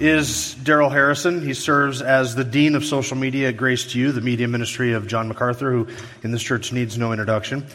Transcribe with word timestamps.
is 0.00 0.54
Darrell 0.54 0.90
Harrison. 0.90 1.44
He 1.44 1.54
serves 1.54 2.02
as 2.02 2.36
the 2.36 2.44
Dean 2.44 2.76
of 2.76 2.84
Social 2.84 3.16
Media 3.16 3.48
at 3.48 3.56
Grace 3.56 3.90
to 3.92 3.98
You, 3.98 4.12
the 4.12 4.20
media 4.20 4.46
ministry 4.46 4.92
of 4.92 5.08
John 5.08 5.26
MacArthur, 5.26 5.72
who 5.72 5.88
in 6.22 6.30
this 6.30 6.42
church 6.42 6.72
needs 6.72 6.96
no 6.96 7.10
introduction. 7.10 7.66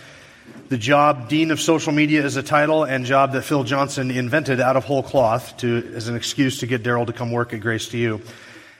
The 0.69 0.77
job 0.77 1.27
Dean 1.27 1.51
of 1.51 1.59
Social 1.59 1.91
Media 1.91 2.23
is 2.23 2.37
a 2.37 2.43
title 2.43 2.85
and 2.85 3.05
job 3.05 3.33
that 3.33 3.41
Phil 3.41 3.65
Johnson 3.65 4.09
invented 4.09 4.61
out 4.61 4.77
of 4.77 4.85
whole 4.85 5.03
cloth 5.03 5.57
to, 5.57 5.91
as 5.95 6.07
an 6.07 6.15
excuse 6.15 6.59
to 6.59 6.67
get 6.67 6.81
Darrell 6.81 7.05
to 7.05 7.13
come 7.13 7.31
work 7.31 7.53
at 7.53 7.59
Grace 7.59 7.89
to 7.89 7.97
You. 7.97 8.21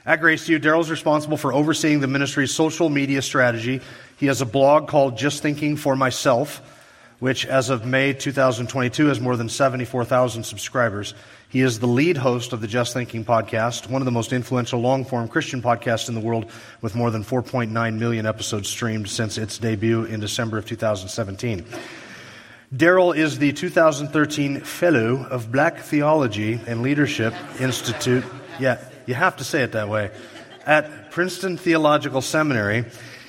At 0.06 0.22
Grace 0.22 0.46
to 0.46 0.54
You, 0.54 0.60
Darrell 0.60 0.82
is 0.82 0.90
responsible 0.90 1.38
for 1.38 1.52
overseeing 1.54 2.00
the 2.00 2.08
ministry's 2.08 2.54
social 2.54 2.90
media 2.90 3.22
strategy. 3.22 3.82
He 4.18 4.28
has 4.28 4.42
a 4.42 4.46
blog 4.46 4.88
called 4.88 5.18
Just 5.18 5.42
Thinking 5.42 5.76
for 5.76 5.98
Myself, 5.98 6.62
which 7.20 7.46
as 7.46 7.70
of 7.70 7.86
May 7.86 8.14
2022 8.14 9.08
has 9.08 9.20
more 9.20 9.36
than 9.36 9.50
74,000 9.50 10.44
subscribers. 10.44 11.14
He 11.54 11.62
is 11.62 11.78
the 11.78 11.86
lead 11.86 12.18
host 12.18 12.52
of 12.52 12.62
the 12.62 12.68
Just 12.68 12.94
Thinking 12.94 13.24
podcast, 13.24 13.88
one 13.88 14.02
of 14.02 14.06
the 14.06 14.12
most 14.12 14.34
influential 14.34 14.82
long 14.82 15.06
form 15.06 15.28
Christian 15.28 15.62
podcasts 15.62 16.10
in 16.10 16.16
the 16.16 16.20
world, 16.20 16.50
with 16.82 16.96
more 16.96 17.12
than 17.12 17.24
4.9 17.24 18.00
million 18.00 18.26
episodes 18.26 18.68
streamed 18.68 19.08
since 19.08 19.38
its 19.38 19.60
debut 19.60 20.06
in 20.06 20.20
December 20.20 20.58
of 20.58 20.66
2017. 20.66 21.64
Darrell 22.76 23.12
is 23.12 23.38
the 23.38 23.54
2013 23.54 24.62
Fellow 24.62 25.28
of 25.30 25.52
Black 25.52 25.78
Theology 25.78 26.60
and 26.66 26.82
Leadership 26.82 27.36
Institute. 27.60 28.26
Yeah, 28.60 28.84
you 29.06 29.14
have 29.14 29.38
to 29.38 29.44
say 29.44 29.62
it 29.62 29.74
that 29.74 29.90
way. 29.90 30.10
At 30.66 31.12
Princeton 31.12 31.58
Theological 31.58 32.22
Seminary. 32.22 32.86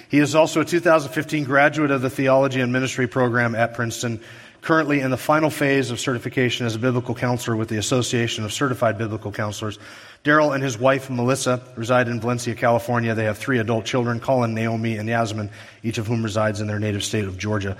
He 0.09 0.21
is 0.21 0.35
also 0.35 0.61
a 0.61 0.65
2015 0.65 1.45
graduate 1.45 1.91
of 1.91 2.01
the 2.01 2.09
Theology 2.09 2.61
and 2.61 2.73
Ministry 2.73 3.07
program 3.09 3.55
at 3.55 3.75
Princeton 3.75 4.21
currently 4.65 5.01
in 5.01 5.11
the 5.11 5.17
final 5.19 5.51
phase 5.51 5.91
of 5.91 6.01
certification 6.01 6.65
as 6.65 6.75
a 6.75 6.79
biblical 6.79 7.15
counselor 7.15 7.55
with 7.55 7.69
the 7.69 7.77
Association 7.77 8.45
of 8.45 8.53
Certified 8.53 8.97
Biblical 8.97 9.31
Counselors. 9.31 9.79
Darrell 10.23 10.53
and 10.53 10.65
his 10.65 10.79
wife, 10.79 11.11
Melissa, 11.11 11.63
reside 11.77 12.09
in 12.09 12.19
Valencia, 12.19 12.55
California. 12.55 13.15
They 13.15 13.25
have 13.25 13.37
three 13.37 13.59
adult 13.59 13.85
children, 13.85 14.21
Colin, 14.21 14.55
Naomi, 14.55 14.97
and 14.97 15.07
Yasmin, 15.07 15.51
each 15.83 15.99
of 15.99 16.07
whom 16.07 16.23
resides 16.23 16.63
in 16.63 16.67
their 16.67 16.79
native 16.79 17.05
state 17.05 17.27
of 17.27 17.37
Georgia. 17.37 17.77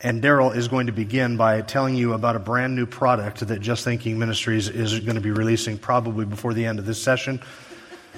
And 0.00 0.20
Darrell 0.20 0.50
is 0.50 0.66
going 0.66 0.88
to 0.88 0.92
begin 0.92 1.36
by 1.36 1.62
telling 1.62 1.94
you 1.94 2.14
about 2.14 2.34
a 2.34 2.40
brand 2.40 2.74
new 2.74 2.84
product 2.84 3.46
that 3.46 3.60
Just 3.60 3.84
Thinking 3.84 4.18
Ministries 4.18 4.68
is 4.68 4.98
going 4.98 5.14
to 5.14 5.20
be 5.20 5.30
releasing 5.30 5.78
probably 5.78 6.24
before 6.24 6.52
the 6.52 6.66
end 6.66 6.80
of 6.80 6.84
this 6.84 7.00
session. 7.00 7.40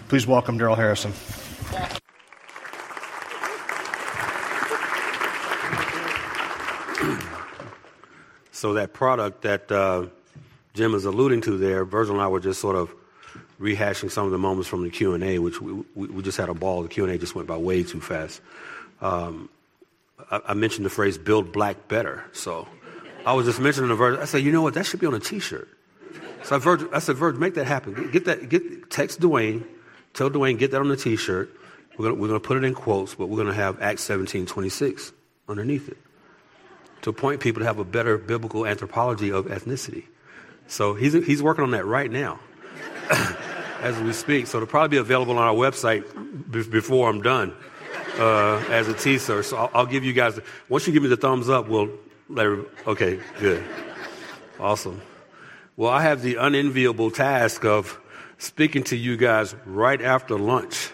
Please 0.08 0.26
welcome 0.26 0.58
Daryl 0.58 0.74
Harrison. 0.74 1.12
So 8.56 8.72
that 8.72 8.94
product 8.94 9.42
that 9.42 9.70
uh, 9.70 10.06
Jim 10.72 10.94
is 10.94 11.04
alluding 11.04 11.42
to 11.42 11.58
there, 11.58 11.84
Virgil 11.84 12.14
and 12.14 12.22
I 12.22 12.28
were 12.28 12.40
just 12.40 12.58
sort 12.58 12.74
of 12.74 12.90
rehashing 13.60 14.10
some 14.10 14.24
of 14.24 14.32
the 14.32 14.38
moments 14.38 14.66
from 14.66 14.82
the 14.82 14.88
Q 14.88 15.12
and 15.12 15.22
A, 15.22 15.38
which 15.38 15.60
we, 15.60 15.84
we, 15.94 16.22
just 16.22 16.38
had 16.38 16.48
a 16.48 16.54
ball. 16.54 16.82
The 16.82 16.88
Q 16.88 17.04
and 17.04 17.12
A 17.12 17.18
just 17.18 17.34
went 17.34 17.46
by 17.46 17.58
way 17.58 17.82
too 17.82 18.00
fast. 18.00 18.40
Um, 19.02 19.50
I, 20.30 20.40
I, 20.48 20.54
mentioned 20.54 20.86
the 20.86 20.90
phrase 20.90 21.18
"build 21.18 21.52
black 21.52 21.86
better," 21.86 22.24
so 22.32 22.66
I 23.26 23.34
was 23.34 23.44
just 23.44 23.60
mentioning 23.60 23.90
the 23.90 23.94
Virgil. 23.94 24.22
I 24.22 24.24
said, 24.24 24.42
you 24.42 24.52
know 24.52 24.62
what? 24.62 24.72
That 24.72 24.86
should 24.86 25.00
be 25.00 25.06
on 25.06 25.12
a 25.12 25.20
T-shirt. 25.20 25.68
So 26.42 26.56
I, 26.56 26.58
Virgil, 26.58 26.88
I 26.94 27.00
said, 27.00 27.16
Virgil, 27.16 27.38
make 27.38 27.56
that 27.56 27.66
happen. 27.66 28.10
Get 28.10 28.24
that. 28.24 28.48
Get 28.48 28.90
text 28.90 29.20
Dwayne. 29.20 29.66
Tell 30.14 30.30
Dwayne 30.30 30.58
get 30.58 30.70
that 30.70 30.80
on 30.80 30.88
the 30.88 30.96
T-shirt. 30.96 31.50
We're 31.98 32.06
gonna, 32.06 32.14
we're 32.14 32.28
gonna 32.28 32.40
put 32.40 32.56
it 32.56 32.64
in 32.64 32.72
quotes, 32.72 33.16
but 33.16 33.26
we're 33.26 33.36
gonna 33.36 33.52
have 33.52 33.82
Acts 33.82 34.02
17, 34.04 34.46
26 34.46 35.12
underneath 35.46 35.90
it 35.90 35.98
to 37.02 37.12
point 37.12 37.40
people 37.40 37.60
to 37.60 37.66
have 37.66 37.78
a 37.78 37.84
better 37.84 38.18
biblical 38.18 38.66
anthropology 38.66 39.30
of 39.30 39.46
ethnicity. 39.46 40.04
So 40.68 40.94
he's, 40.94 41.12
he's 41.12 41.42
working 41.42 41.64
on 41.64 41.70
that 41.72 41.86
right 41.86 42.10
now 42.10 42.40
as 43.80 43.98
we 44.00 44.12
speak. 44.12 44.46
So 44.46 44.58
it'll 44.58 44.66
probably 44.66 44.96
be 44.96 45.00
available 45.00 45.38
on 45.38 45.44
our 45.44 45.54
website 45.54 46.04
b- 46.50 46.68
before 46.68 47.08
I'm 47.08 47.22
done 47.22 47.54
uh, 48.18 48.56
as 48.70 48.88
a 48.88 48.94
teaser. 48.94 49.42
So 49.42 49.56
I'll, 49.56 49.70
I'll, 49.74 49.86
give 49.86 50.04
you 50.04 50.12
guys, 50.12 50.38
once 50.68 50.86
you 50.86 50.92
give 50.92 51.02
me 51.02 51.08
the 51.08 51.16
thumbs 51.16 51.48
up, 51.48 51.68
we'll 51.68 51.90
let 52.28 52.46
okay, 52.86 53.20
good. 53.38 53.62
Awesome. 54.58 55.00
Well, 55.76 55.90
I 55.90 56.02
have 56.02 56.22
the 56.22 56.36
unenviable 56.36 57.10
task 57.10 57.64
of 57.64 58.00
speaking 58.38 58.82
to 58.84 58.96
you 58.96 59.16
guys 59.16 59.54
right 59.64 60.00
after 60.00 60.38
lunch. 60.38 60.90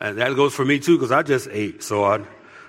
And 0.00 0.18
that 0.18 0.34
goes 0.34 0.54
for 0.54 0.64
me 0.64 0.78
too, 0.78 0.96
because 0.96 1.12
I 1.12 1.22
just 1.22 1.48
ate. 1.50 1.82
So 1.82 2.04
I, 2.04 2.20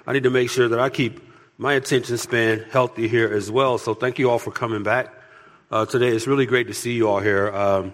I 0.06 0.14
need 0.14 0.24
to 0.24 0.30
make 0.30 0.50
sure 0.50 0.68
that 0.68 0.80
I 0.80 0.90
keep 0.90 1.31
my 1.62 1.74
attention 1.74 2.18
span 2.18 2.66
healthy 2.72 3.08
here 3.08 3.32
as 3.32 3.52
well. 3.52 3.78
So 3.78 3.94
thank 3.94 4.18
you 4.18 4.32
all 4.32 4.40
for 4.40 4.50
coming 4.50 4.82
back 4.82 5.14
uh, 5.70 5.86
today. 5.86 6.08
It's 6.08 6.26
really 6.26 6.48
great 6.48 6.66
to 6.70 6.74
see 6.74 6.94
you 6.94 7.08
all 7.08 7.20
here. 7.20 7.52
Um, 7.52 7.94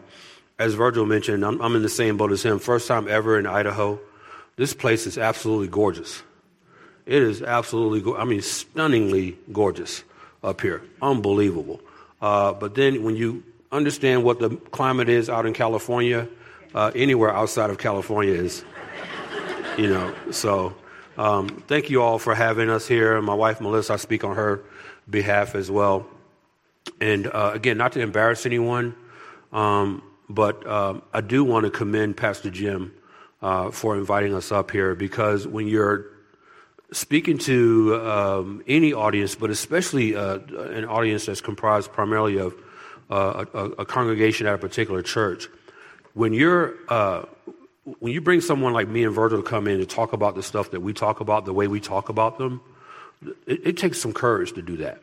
as 0.58 0.74
Virgil 0.74 1.06
mentioned, 1.06 1.44
I'm, 1.44 1.62
I'm 1.62 1.76
in 1.76 1.82
the 1.82 1.90
same 1.90 2.16
boat 2.16 2.32
as 2.32 2.42
him. 2.44 2.60
First 2.60 2.88
time 2.88 3.10
ever 3.10 3.38
in 3.38 3.46
Idaho. 3.46 4.00
This 4.56 4.74
place 4.74 5.06
is 5.06 5.18
absolutely 5.18 5.68
gorgeous. 5.68 6.24
It 7.06 7.22
is 7.22 7.42
absolutely, 7.42 8.00
go- 8.00 8.16
I 8.16 8.24
mean, 8.24 8.42
stunningly 8.42 9.38
gorgeous 9.52 10.06
up 10.42 10.62
here. 10.62 10.82
Unbelievable. 11.02 11.82
Uh, 12.22 12.54
but 12.54 12.74
then 12.74 13.04
when 13.04 13.18
you 13.18 13.44
understand 13.70 14.24
what 14.24 14.40
the 14.40 14.52
climate 14.72 15.10
is 15.10 15.30
out 15.30 15.46
in 15.46 15.52
California, 15.52 16.30
uh, 16.74 16.94
anywhere 16.96 17.36
outside 17.36 17.70
of 17.70 17.80
California 17.80 18.34
is, 18.34 18.64
you 19.78 19.90
know, 19.90 20.16
so 20.32 20.74
um, 21.18 21.50
thank 21.68 21.90
you 21.90 22.02
all 22.02 22.20
for 22.20 22.36
having 22.36 22.70
us 22.70 22.88
here. 22.88 23.20
My 23.22 23.34
wife, 23.34 23.60
Melissa, 23.60 23.94
I 23.94 23.96
speak 23.98 24.24
on 24.24 24.36
her 24.36 24.64
behalf 25.10 25.56
as 25.56 25.70
well. 25.72 26.06
And 27.02 27.28
uh, 27.28 27.52
again, 27.54 27.78
not 27.78 27.94
to 27.94 28.02
embarrass 28.02 28.46
anyone, 28.46 28.96
um, 29.52 30.04
but 30.30 30.66
um, 30.68 31.02
I 31.14 31.22
do 31.22 31.44
want 31.44 31.66
to 31.66 31.72
commend 31.72 32.18
Pastor 32.18 32.50
Jim 32.50 32.94
uh, 33.42 33.72
for 33.72 33.98
inviting 33.98 34.34
us 34.34 34.52
up 34.52 34.72
here 34.72 34.96
because 34.96 35.48
when 35.48 35.68
you're 35.68 36.06
speaking 36.92 37.38
to 37.38 37.96
um, 38.06 38.64
any 38.68 38.94
audience, 38.94 39.36
but 39.36 39.50
especially 39.50 40.16
uh, 40.16 40.38
an 40.38 40.86
audience 40.86 41.26
that's 41.26 41.42
comprised 41.42 41.92
primarily 41.92 42.38
of 42.38 42.56
uh, 43.10 43.46
a, 43.54 43.60
a, 43.60 43.86
congregation 43.86 44.48
at 44.48 44.54
a 44.54 44.58
particular 44.58 45.02
church, 45.02 45.48
when 46.14 46.34
you're 46.34 46.76
uh, 46.90 47.24
when 48.00 48.12
you 48.12 48.20
bring 48.20 48.42
someone 48.42 48.74
like 48.74 48.88
me 48.88 49.04
and 49.04 49.14
Virgil 49.14 49.42
to 49.42 49.48
come 49.48 49.68
in 49.68 49.80
to 49.80 49.86
talk 49.86 50.14
about 50.14 50.36
the 50.36 50.44
stuff 50.44 50.72
that 50.72 50.82
we 50.82 50.94
talk 50.94 51.22
about, 51.22 51.46
the 51.46 51.54
way 51.54 51.68
we 51.68 51.80
talk 51.80 52.10
about 52.10 52.38
them, 52.38 52.62
it, 53.46 53.68
it 53.68 53.78
takes 53.78 54.02
some 54.02 54.14
courage 54.14 54.54
to 54.54 54.62
do 54.62 54.78
that. 54.78 55.02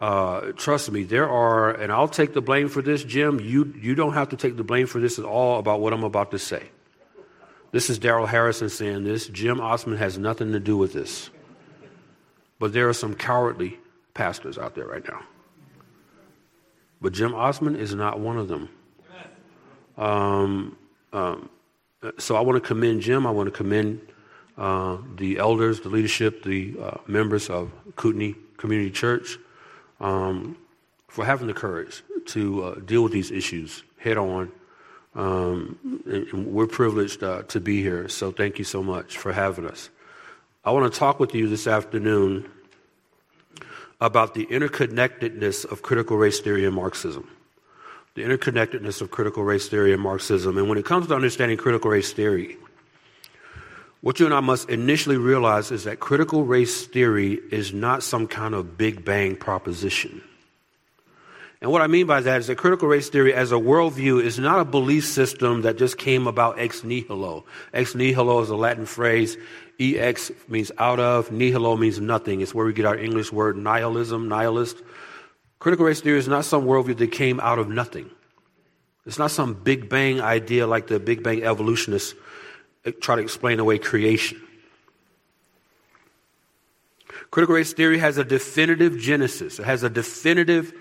Uh, 0.00 0.52
trust 0.56 0.90
me, 0.90 1.04
there 1.04 1.28
are, 1.28 1.70
and 1.70 1.92
I'll 1.92 2.08
take 2.08 2.32
the 2.32 2.40
blame 2.40 2.68
for 2.68 2.82
this, 2.82 3.04
Jim. 3.04 3.38
You, 3.38 3.72
you 3.80 3.94
don't 3.94 4.14
have 4.14 4.30
to 4.30 4.36
take 4.36 4.56
the 4.56 4.64
blame 4.64 4.86
for 4.86 5.00
this 5.00 5.18
at 5.18 5.24
all 5.24 5.58
about 5.58 5.80
what 5.80 5.92
I'm 5.92 6.02
about 6.02 6.30
to 6.32 6.38
say. 6.38 6.70
This 7.70 7.88
is 7.88 7.98
Darrell 7.98 8.26
Harrison 8.26 8.68
saying 8.68 9.04
this. 9.04 9.28
Jim 9.28 9.60
Osman 9.60 9.98
has 9.98 10.18
nothing 10.18 10.52
to 10.52 10.60
do 10.60 10.76
with 10.76 10.92
this. 10.92 11.30
But 12.58 12.72
there 12.72 12.88
are 12.88 12.94
some 12.94 13.14
cowardly 13.14 13.78
pastors 14.14 14.58
out 14.58 14.74
there 14.74 14.86
right 14.86 15.06
now. 15.06 15.20
But 17.00 17.12
Jim 17.12 17.34
Osman 17.34 17.76
is 17.76 17.94
not 17.94 18.18
one 18.18 18.38
of 18.38 18.48
them. 18.48 18.68
Um, 19.96 20.76
um, 21.12 21.50
so 22.18 22.36
I 22.36 22.40
want 22.40 22.62
to 22.62 22.66
commend 22.66 23.00
Jim. 23.02 23.26
I 23.26 23.30
want 23.30 23.46
to 23.46 23.56
commend 23.56 24.00
uh, 24.58 24.98
the 25.16 25.38
elders, 25.38 25.80
the 25.80 25.88
leadership, 25.88 26.42
the 26.42 26.76
uh, 26.80 26.98
members 27.06 27.48
of 27.48 27.70
Kootenai 27.96 28.32
Community 28.56 28.90
Church 28.90 29.38
um, 30.00 30.56
for 31.08 31.24
having 31.24 31.46
the 31.46 31.54
courage 31.54 32.02
to 32.26 32.64
uh, 32.64 32.74
deal 32.80 33.02
with 33.02 33.12
these 33.12 33.30
issues 33.30 33.84
head 33.98 34.18
on. 34.18 34.50
Um, 35.14 36.02
and 36.06 36.46
we're 36.46 36.66
privileged 36.66 37.22
uh, 37.22 37.42
to 37.42 37.60
be 37.60 37.82
here, 37.82 38.08
so 38.08 38.32
thank 38.32 38.58
you 38.58 38.64
so 38.64 38.82
much 38.82 39.18
for 39.18 39.32
having 39.32 39.66
us. 39.66 39.90
I 40.64 40.70
want 40.70 40.90
to 40.90 40.98
talk 40.98 41.20
with 41.20 41.34
you 41.34 41.48
this 41.48 41.66
afternoon 41.66 42.48
about 44.00 44.34
the 44.34 44.46
interconnectedness 44.46 45.70
of 45.70 45.82
critical 45.82 46.16
race 46.16 46.40
theory 46.40 46.64
and 46.64 46.74
Marxism 46.74 47.28
the 48.14 48.22
interconnectedness 48.22 49.00
of 49.00 49.10
critical 49.10 49.42
race 49.42 49.68
theory 49.68 49.92
and 49.92 50.02
Marxism. 50.02 50.58
And 50.58 50.68
when 50.68 50.78
it 50.78 50.84
comes 50.84 51.06
to 51.06 51.14
understanding 51.14 51.56
critical 51.56 51.90
race 51.90 52.12
theory, 52.12 52.58
what 54.02 54.18
you 54.20 54.26
and 54.26 54.34
I 54.34 54.40
must 54.40 54.68
initially 54.68 55.16
realize 55.16 55.70
is 55.70 55.84
that 55.84 56.00
critical 56.00 56.44
race 56.44 56.86
theory 56.86 57.40
is 57.50 57.72
not 57.72 58.02
some 58.02 58.26
kind 58.26 58.54
of 58.54 58.76
big 58.76 59.04
bang 59.04 59.36
proposition. 59.36 60.22
And 61.62 61.70
what 61.70 61.80
I 61.80 61.86
mean 61.86 62.08
by 62.08 62.20
that 62.20 62.40
is 62.40 62.48
that 62.48 62.58
critical 62.58 62.88
race 62.88 63.08
theory 63.08 63.32
as 63.32 63.52
a 63.52 63.54
worldview 63.54 64.20
is 64.20 64.36
not 64.40 64.58
a 64.58 64.64
belief 64.64 65.06
system 65.06 65.62
that 65.62 65.78
just 65.78 65.96
came 65.96 66.26
about 66.26 66.58
ex 66.58 66.82
nihilo. 66.82 67.44
Ex 67.72 67.94
nihilo 67.94 68.40
is 68.40 68.50
a 68.50 68.56
Latin 68.56 68.84
phrase. 68.84 69.36
Ex 69.78 70.32
means 70.48 70.72
out 70.78 70.98
of, 70.98 71.30
nihilo 71.30 71.76
means 71.76 72.00
nothing. 72.00 72.40
It's 72.40 72.52
where 72.52 72.66
we 72.66 72.72
get 72.72 72.84
our 72.84 72.98
English 72.98 73.32
word 73.32 73.56
nihilism, 73.56 74.28
nihilist. 74.28 74.82
Critical 75.62 75.86
race 75.86 76.00
theory 76.00 76.18
is 76.18 76.26
not 76.26 76.44
some 76.44 76.64
worldview 76.64 76.96
that 76.96 77.12
came 77.12 77.38
out 77.38 77.60
of 77.60 77.68
nothing. 77.68 78.10
It's 79.06 79.16
not 79.16 79.30
some 79.30 79.54
Big 79.54 79.88
Bang 79.88 80.20
idea 80.20 80.66
like 80.66 80.88
the 80.88 80.98
Big 80.98 81.22
Bang 81.22 81.44
evolutionists 81.44 82.16
eh, 82.84 82.90
try 83.00 83.14
to 83.14 83.22
explain 83.22 83.60
away 83.60 83.78
creation. 83.78 84.42
Critical 87.30 87.54
race 87.54 87.72
theory 87.72 87.98
has 87.98 88.18
a 88.18 88.24
definitive 88.24 88.98
genesis. 88.98 89.60
It 89.60 89.64
has 89.64 89.84
a 89.84 89.88
definitive 89.88 90.72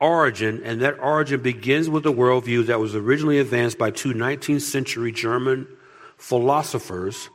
origin, 0.00 0.62
and 0.64 0.80
that 0.80 0.98
origin 0.98 1.42
begins 1.42 1.90
with 1.90 2.06
a 2.06 2.10
worldview 2.10 2.64
that 2.68 2.80
was 2.80 2.94
originally 2.94 3.38
advanced 3.38 3.76
by 3.76 3.90
two 3.90 4.14
19th 4.14 4.62
century 4.62 5.12
German 5.12 5.68
philosophers, 6.16 7.28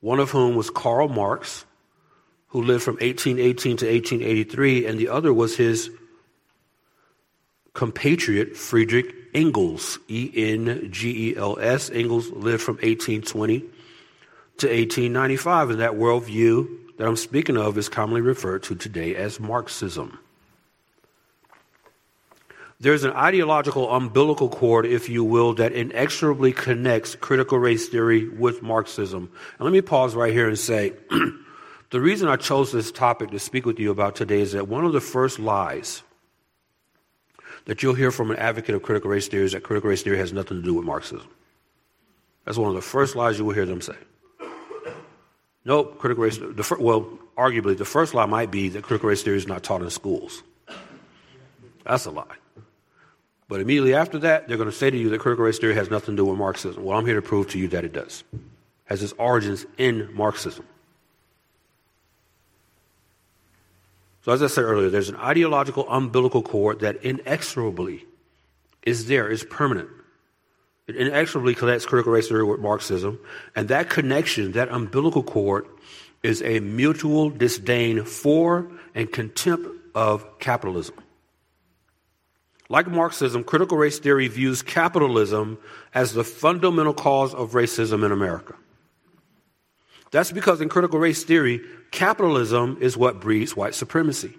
one 0.00 0.18
of 0.18 0.32
whom 0.32 0.56
was 0.56 0.70
Karl 0.70 1.06
Marx, 1.06 1.64
who 2.48 2.62
lived 2.62 2.82
from 2.82 2.94
1818 2.94 3.76
to 3.76 3.86
1883, 3.86 4.86
and 4.86 4.98
the 4.98 5.06
other 5.06 5.32
was 5.32 5.56
his 5.56 5.88
compatriot 7.72 8.56
Friedrich 8.56 9.14
Engels, 9.34 9.98
E 10.08 10.30
N 10.34 10.88
G 10.90 11.30
E 11.30 11.36
L 11.36 11.58
S. 11.60 11.90
Engels 11.90 12.30
lived 12.30 12.62
from 12.62 12.76
1820 12.76 13.60
to 14.58 14.66
1895, 14.66 15.70
and 15.70 15.80
that 15.80 15.92
worldview 15.92 16.68
that 16.98 17.06
I'm 17.06 17.16
speaking 17.16 17.56
of 17.56 17.78
is 17.78 17.88
commonly 17.88 18.20
referred 18.20 18.62
to 18.64 18.74
today 18.74 19.14
as 19.16 19.40
Marxism. 19.40 20.18
There's 22.78 23.04
an 23.04 23.12
ideological 23.12 23.90
umbilical 23.90 24.48
cord, 24.48 24.86
if 24.86 25.10
you 25.10 25.22
will, 25.22 25.52
that 25.54 25.72
inexorably 25.72 26.52
connects 26.52 27.14
critical 27.14 27.58
race 27.58 27.88
theory 27.88 28.28
with 28.28 28.62
Marxism. 28.62 29.30
And 29.58 29.64
let 29.64 29.72
me 29.72 29.82
pause 29.82 30.14
right 30.14 30.32
here 30.32 30.48
and 30.48 30.58
say 30.58 30.94
the 31.90 32.00
reason 32.00 32.28
I 32.28 32.36
chose 32.36 32.72
this 32.72 32.90
topic 32.90 33.30
to 33.32 33.38
speak 33.38 33.66
with 33.66 33.78
you 33.78 33.90
about 33.90 34.16
today 34.16 34.40
is 34.40 34.52
that 34.52 34.66
one 34.66 34.86
of 34.86 34.94
the 34.94 35.00
first 35.00 35.38
lies 35.38 36.02
that 37.70 37.84
you'll 37.84 37.94
hear 37.94 38.10
from 38.10 38.32
an 38.32 38.36
advocate 38.38 38.74
of 38.74 38.82
critical 38.82 39.08
race 39.08 39.28
theory 39.28 39.44
is 39.44 39.52
that 39.52 39.62
critical 39.62 39.90
race 39.90 40.02
theory 40.02 40.18
has 40.18 40.32
nothing 40.32 40.56
to 40.56 40.62
do 40.64 40.74
with 40.74 40.84
Marxism. 40.84 41.28
That's 42.44 42.58
one 42.58 42.68
of 42.68 42.74
the 42.74 42.82
first 42.82 43.14
lies 43.14 43.38
you 43.38 43.44
will 43.44 43.54
hear 43.54 43.64
them 43.64 43.80
say. 43.80 43.94
Nope, 45.64 45.96
critical 45.96 46.24
race. 46.24 46.36
The, 46.36 46.76
well, 46.80 47.08
arguably, 47.38 47.78
the 47.78 47.84
first 47.84 48.12
lie 48.12 48.26
might 48.26 48.50
be 48.50 48.70
that 48.70 48.82
critical 48.82 49.08
race 49.08 49.22
theory 49.22 49.36
is 49.36 49.46
not 49.46 49.62
taught 49.62 49.82
in 49.82 49.90
schools. 49.90 50.42
That's 51.84 52.06
a 52.06 52.10
lie. 52.10 52.24
But 53.46 53.60
immediately 53.60 53.94
after 53.94 54.18
that, 54.18 54.48
they're 54.48 54.56
going 54.56 54.68
to 54.68 54.74
say 54.74 54.90
to 54.90 54.98
you 54.98 55.08
that 55.10 55.20
critical 55.20 55.44
race 55.44 55.60
theory 55.60 55.74
has 55.76 55.90
nothing 55.90 56.16
to 56.16 56.22
do 56.22 56.24
with 56.24 56.38
Marxism. 56.38 56.82
Well, 56.82 56.98
I'm 56.98 57.06
here 57.06 57.14
to 57.14 57.22
prove 57.22 57.50
to 57.50 57.58
you 57.60 57.68
that 57.68 57.84
it 57.84 57.92
does. 57.92 58.24
Has 58.86 59.00
its 59.00 59.12
origins 59.12 59.64
in 59.78 60.12
Marxism. 60.12 60.66
So, 64.22 64.32
as 64.32 64.42
I 64.42 64.48
said 64.48 64.64
earlier, 64.64 64.90
there's 64.90 65.08
an 65.08 65.16
ideological 65.16 65.88
umbilical 65.88 66.42
cord 66.42 66.80
that 66.80 67.02
inexorably 67.02 68.04
is 68.82 69.06
there, 69.06 69.28
is 69.28 69.44
permanent. 69.44 69.88
It 70.86 70.96
inexorably 70.96 71.54
connects 71.54 71.86
critical 71.86 72.12
race 72.12 72.28
theory 72.28 72.44
with 72.44 72.60
Marxism. 72.60 73.18
And 73.54 73.68
that 73.68 73.88
connection, 73.88 74.52
that 74.52 74.68
umbilical 74.70 75.22
cord, 75.22 75.66
is 76.22 76.42
a 76.42 76.60
mutual 76.60 77.30
disdain 77.30 78.04
for 78.04 78.70
and 78.94 79.10
contempt 79.10 79.68
of 79.94 80.38
capitalism. 80.38 80.96
Like 82.68 82.88
Marxism, 82.88 83.42
critical 83.42 83.78
race 83.78 83.98
theory 83.98 84.28
views 84.28 84.62
capitalism 84.62 85.58
as 85.94 86.12
the 86.12 86.24
fundamental 86.24 86.94
cause 86.94 87.34
of 87.34 87.52
racism 87.52 88.04
in 88.04 88.12
America. 88.12 88.54
That's 90.10 90.32
because 90.32 90.60
in 90.60 90.68
critical 90.68 90.98
race 90.98 91.22
theory, 91.22 91.60
capitalism 91.90 92.78
is 92.80 92.96
what 92.96 93.20
breeds 93.20 93.56
white 93.56 93.74
supremacy. 93.74 94.34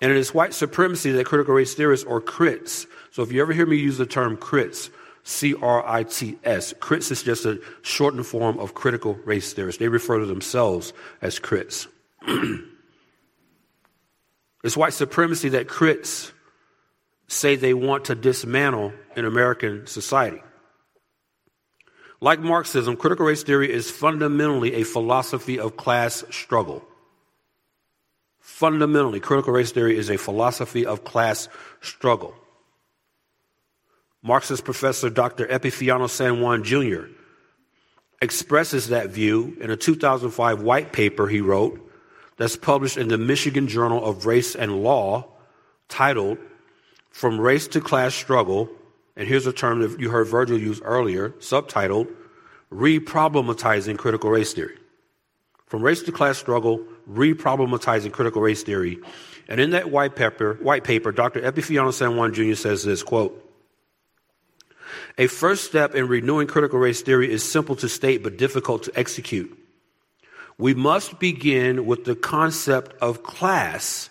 And 0.00 0.10
it 0.10 0.16
is 0.16 0.32
white 0.32 0.54
supremacy 0.54 1.10
that 1.12 1.26
critical 1.26 1.54
race 1.54 1.74
theorists 1.74 2.06
or 2.06 2.20
crits. 2.20 2.86
So 3.10 3.22
if 3.22 3.32
you 3.32 3.42
ever 3.42 3.52
hear 3.52 3.66
me 3.66 3.76
use 3.76 3.98
the 3.98 4.06
term 4.06 4.36
crits, 4.36 4.90
C 5.24 5.54
R 5.60 5.86
I 5.86 6.04
T 6.04 6.38
S, 6.44 6.72
crits 6.74 7.10
is 7.10 7.22
just 7.22 7.44
a 7.44 7.60
shortened 7.82 8.26
form 8.26 8.58
of 8.58 8.74
critical 8.74 9.14
race 9.24 9.52
theorists. 9.52 9.78
They 9.78 9.88
refer 9.88 10.20
to 10.20 10.26
themselves 10.26 10.92
as 11.20 11.38
crits. 11.38 11.86
it's 14.64 14.76
white 14.76 14.94
supremacy 14.94 15.50
that 15.50 15.68
crits 15.68 16.32
say 17.26 17.56
they 17.56 17.74
want 17.74 18.06
to 18.06 18.14
dismantle 18.14 18.94
in 19.16 19.26
American 19.26 19.86
society. 19.86 20.42
Like 22.20 22.40
Marxism, 22.40 22.96
critical 22.96 23.26
race 23.26 23.42
theory 23.42 23.72
is 23.72 23.90
fundamentally 23.90 24.74
a 24.74 24.84
philosophy 24.84 25.58
of 25.58 25.76
class 25.76 26.24
struggle. 26.30 26.84
Fundamentally, 28.40 29.20
critical 29.20 29.52
race 29.52 29.70
theory 29.70 29.96
is 29.96 30.10
a 30.10 30.16
philosophy 30.16 30.84
of 30.84 31.04
class 31.04 31.48
struggle. 31.80 32.34
Marxist 34.22 34.64
professor 34.64 35.10
Dr. 35.10 35.46
Epifanio 35.46 36.10
San 36.10 36.40
Juan 36.40 36.64
Jr. 36.64 37.04
expresses 38.20 38.88
that 38.88 39.10
view 39.10 39.56
in 39.60 39.70
a 39.70 39.76
2005 39.76 40.60
white 40.62 40.92
paper 40.92 41.28
he 41.28 41.40
wrote 41.40 41.80
that's 42.36 42.56
published 42.56 42.96
in 42.96 43.08
the 43.08 43.18
Michigan 43.18 43.68
Journal 43.68 44.04
of 44.04 44.26
Race 44.26 44.56
and 44.56 44.82
Law 44.82 45.28
titled 45.88 46.38
from 47.10 47.40
Race 47.40 47.68
to 47.68 47.80
Class 47.80 48.14
Struggle, 48.14 48.68
and 49.18 49.26
here's 49.26 49.46
a 49.48 49.52
term 49.52 49.80
that 49.80 49.98
you 49.98 50.10
heard 50.10 50.28
Virgil 50.28 50.56
use 50.56 50.80
earlier, 50.80 51.30
subtitled 51.40 52.08
Reproblematizing 52.72 53.98
Critical 53.98 54.30
Race 54.30 54.52
Theory. 54.54 54.78
From 55.66 55.82
Race 55.82 56.02
to 56.02 56.12
Class 56.12 56.38
Struggle, 56.38 56.84
Reproblematizing 57.10 58.12
Critical 58.12 58.40
Race 58.40 58.62
Theory. 58.62 59.00
And 59.48 59.60
in 59.60 59.70
that 59.70 59.90
white 59.90 60.14
paper, 60.14 60.54
white 60.62 60.84
paper 60.84 61.10
Dr. 61.10 61.40
Epifanio 61.40 61.92
San 61.92 62.16
Juan 62.16 62.32
Jr. 62.32 62.54
says 62.54 62.84
this, 62.84 63.02
quote, 63.02 63.44
a 65.18 65.26
first 65.26 65.64
step 65.64 65.96
in 65.96 66.06
renewing 66.06 66.46
critical 66.46 66.78
race 66.78 67.02
theory 67.02 67.30
is 67.30 67.42
simple 67.42 67.74
to 67.76 67.88
state 67.88 68.22
but 68.22 68.38
difficult 68.38 68.84
to 68.84 68.92
execute. 68.96 69.52
We 70.58 70.74
must 70.74 71.18
begin 71.18 71.86
with 71.86 72.04
the 72.04 72.14
concept 72.14 72.94
of 73.02 73.24
class 73.24 74.10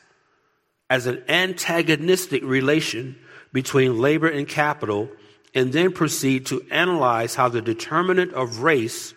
as 0.89 1.07
an 1.07 1.24
antagonistic 1.30 2.44
relation 2.44 3.18
between 3.57 3.98
labor 3.98 4.28
and 4.28 4.47
capital, 4.47 5.09
and 5.56 5.73
then 5.73 5.92
proceed 5.92 6.45
to 6.45 6.64
analyze 6.69 7.33
how 7.33 7.49
the 7.49 7.59
determinant 7.59 8.31
of 8.33 8.59
race 8.59 9.16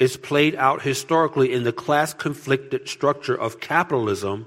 is 0.00 0.16
played 0.16 0.56
out 0.56 0.82
historically 0.82 1.52
in 1.52 1.62
the 1.62 1.72
class 1.72 2.12
conflicted 2.12 2.88
structure 2.88 3.36
of 3.36 3.60
capitalism 3.60 4.46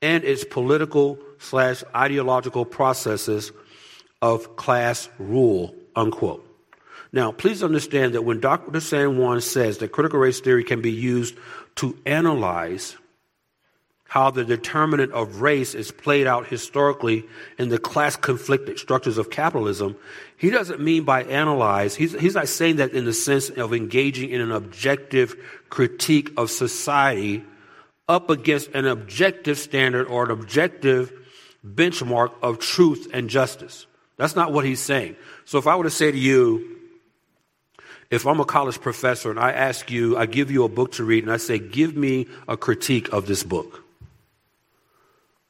and 0.00 0.24
its 0.24 0.44
political 0.44 1.18
slash 1.38 1.84
ideological 1.94 2.64
processes 2.64 3.52
of 4.22 4.56
class 4.56 5.10
rule, 5.18 5.74
unquote. 5.94 6.42
Now, 7.12 7.32
please 7.32 7.62
understand 7.62 8.14
that 8.14 8.22
when 8.22 8.40
Dr. 8.40 8.80
San 8.80 9.18
Juan 9.18 9.42
says 9.42 9.76
that 9.76 9.92
critical 9.92 10.20
race 10.20 10.40
theory 10.40 10.64
can 10.64 10.80
be 10.80 10.90
used 10.90 11.36
to 11.76 11.98
analyze 12.06 12.96
how 14.08 14.30
the 14.30 14.42
determinant 14.42 15.12
of 15.12 15.42
race 15.42 15.74
is 15.74 15.92
played 15.92 16.26
out 16.26 16.46
historically 16.46 17.26
in 17.58 17.68
the 17.68 17.78
class 17.78 18.16
conflicted 18.16 18.78
structures 18.78 19.18
of 19.18 19.28
capitalism, 19.28 19.94
he 20.38 20.48
doesn't 20.48 20.80
mean 20.80 21.04
by 21.04 21.24
analyze, 21.24 21.94
he's, 21.94 22.18
he's 22.18 22.34
not 22.34 22.48
saying 22.48 22.76
that 22.76 22.92
in 22.92 23.04
the 23.04 23.12
sense 23.12 23.50
of 23.50 23.74
engaging 23.74 24.30
in 24.30 24.40
an 24.40 24.50
objective 24.50 25.36
critique 25.68 26.30
of 26.38 26.50
society 26.50 27.44
up 28.08 28.30
against 28.30 28.70
an 28.70 28.86
objective 28.86 29.58
standard 29.58 30.06
or 30.06 30.24
an 30.24 30.30
objective 30.30 31.12
benchmark 31.62 32.32
of 32.42 32.58
truth 32.58 33.08
and 33.12 33.28
justice. 33.28 33.86
That's 34.16 34.34
not 34.34 34.54
what 34.54 34.64
he's 34.64 34.80
saying. 34.80 35.16
So 35.44 35.58
if 35.58 35.66
I 35.66 35.76
were 35.76 35.84
to 35.84 35.90
say 35.90 36.10
to 36.10 36.18
you, 36.18 36.78
if 38.10 38.26
I'm 38.26 38.40
a 38.40 38.46
college 38.46 38.80
professor 38.80 39.30
and 39.30 39.38
I 39.38 39.52
ask 39.52 39.90
you, 39.90 40.16
I 40.16 40.24
give 40.24 40.50
you 40.50 40.64
a 40.64 40.68
book 40.70 40.92
to 40.92 41.04
read 41.04 41.24
and 41.24 41.32
I 41.32 41.36
say, 41.36 41.58
give 41.58 41.94
me 41.94 42.26
a 42.48 42.56
critique 42.56 43.12
of 43.12 43.26
this 43.26 43.42
book 43.42 43.84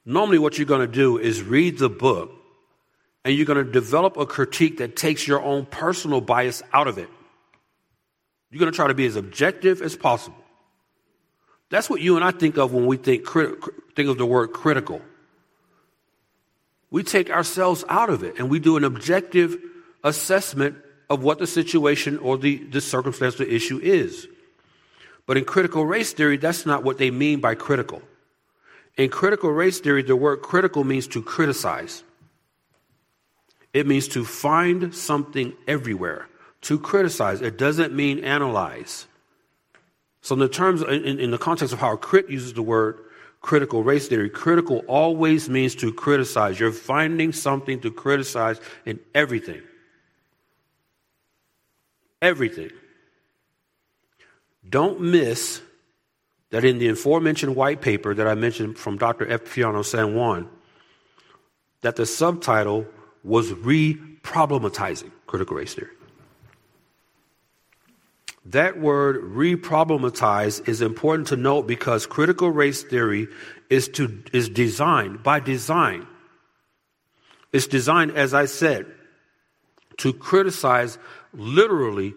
Normally, 0.08 0.38
what 0.38 0.56
you're 0.56 0.66
going 0.66 0.80
to 0.80 0.86
do 0.86 1.18
is 1.18 1.42
read 1.42 1.76
the 1.76 1.90
book 1.90 2.32
and 3.26 3.36
you're 3.36 3.44
going 3.44 3.62
to 3.62 3.70
develop 3.70 4.16
a 4.16 4.24
critique 4.24 4.78
that 4.78 4.96
takes 4.96 5.28
your 5.28 5.42
own 5.42 5.66
personal 5.66 6.22
bias 6.22 6.62
out 6.72 6.88
of 6.88 6.96
it. 6.96 7.10
You're 8.50 8.58
going 8.58 8.72
to 8.72 8.74
try 8.74 8.88
to 8.88 8.94
be 8.94 9.04
as 9.04 9.16
objective 9.16 9.82
as 9.82 9.96
possible. 9.96 10.42
That's 11.68 11.90
what 11.90 12.00
you 12.00 12.16
and 12.16 12.24
I 12.24 12.30
think 12.30 12.56
of 12.56 12.72
when 12.72 12.86
we 12.86 12.96
think, 12.96 13.28
think 13.28 14.08
of 14.08 14.16
the 14.16 14.24
word 14.24 14.54
critical. 14.54 15.02
We 16.90 17.02
take 17.02 17.28
ourselves 17.28 17.84
out 17.86 18.08
of 18.08 18.22
it 18.22 18.38
and 18.38 18.48
we 18.48 18.60
do 18.60 18.78
an 18.78 18.84
objective 18.84 19.58
assessment 20.02 20.78
of 21.10 21.22
what 21.22 21.38
the 21.38 21.46
situation 21.46 22.16
or 22.16 22.38
the, 22.38 22.56
the 22.56 22.80
circumstance, 22.80 23.34
the 23.34 23.54
issue 23.54 23.78
is. 23.78 24.26
But 25.26 25.36
in 25.36 25.44
critical 25.44 25.84
race 25.84 26.14
theory, 26.14 26.38
that's 26.38 26.64
not 26.64 26.82
what 26.82 26.96
they 26.96 27.10
mean 27.10 27.40
by 27.40 27.56
critical. 27.56 28.00
In 28.98 29.08
critical 29.10 29.50
race 29.50 29.78
theory, 29.78 30.02
the 30.02 30.16
word 30.16 30.42
critical 30.42 30.82
means 30.82 31.06
to 31.08 31.22
criticize. 31.22 32.02
It 33.72 33.86
means 33.86 34.08
to 34.08 34.24
find 34.24 34.92
something 34.92 35.52
everywhere, 35.68 36.26
to 36.62 36.80
criticize. 36.80 37.40
It 37.40 37.56
doesn't 37.56 37.94
mean 37.94 38.24
analyze. 38.24 39.06
So, 40.20 40.34
in 40.34 40.40
the 40.40 40.48
terms, 40.48 40.82
in, 40.82 41.20
in 41.20 41.30
the 41.30 41.38
context 41.38 41.72
of 41.72 41.78
how 41.78 41.94
Crit 41.94 42.28
uses 42.28 42.54
the 42.54 42.62
word 42.62 42.98
critical 43.40 43.84
race 43.84 44.08
theory, 44.08 44.28
critical 44.28 44.78
always 44.88 45.48
means 45.48 45.76
to 45.76 45.92
criticize. 45.92 46.58
You're 46.58 46.72
finding 46.72 47.32
something 47.32 47.80
to 47.82 47.92
criticize 47.92 48.60
in 48.84 48.98
everything. 49.14 49.62
Everything. 52.20 52.70
Don't 54.68 55.00
miss 55.00 55.62
that 56.50 56.64
in 56.64 56.78
the 56.78 56.88
aforementioned 56.88 57.56
white 57.56 57.80
paper 57.80 58.14
that 58.14 58.26
I 58.26 58.34
mentioned 58.34 58.78
from 58.78 58.96
Dr. 58.96 59.26
Epifanio 59.26 59.84
San 59.84 60.14
Juan, 60.14 60.48
that 61.82 61.96
the 61.96 62.06
subtitle 62.06 62.86
was 63.22 63.52
re-problematizing 63.52 65.10
critical 65.26 65.56
race 65.56 65.74
theory. 65.74 65.92
That 68.46 68.78
word 68.80 69.22
re-problematize 69.24 70.66
is 70.66 70.80
important 70.80 71.28
to 71.28 71.36
note 71.36 71.66
because 71.66 72.06
critical 72.06 72.50
race 72.50 72.82
theory 72.82 73.28
is 73.68 73.88
to 73.90 74.22
is 74.32 74.48
designed 74.48 75.22
by 75.22 75.40
design. 75.40 76.06
It's 77.52 77.66
designed, 77.66 78.12
as 78.12 78.32
I 78.32 78.46
said, 78.46 78.86
to 79.98 80.14
criticize 80.14 80.98
literally 81.34 82.14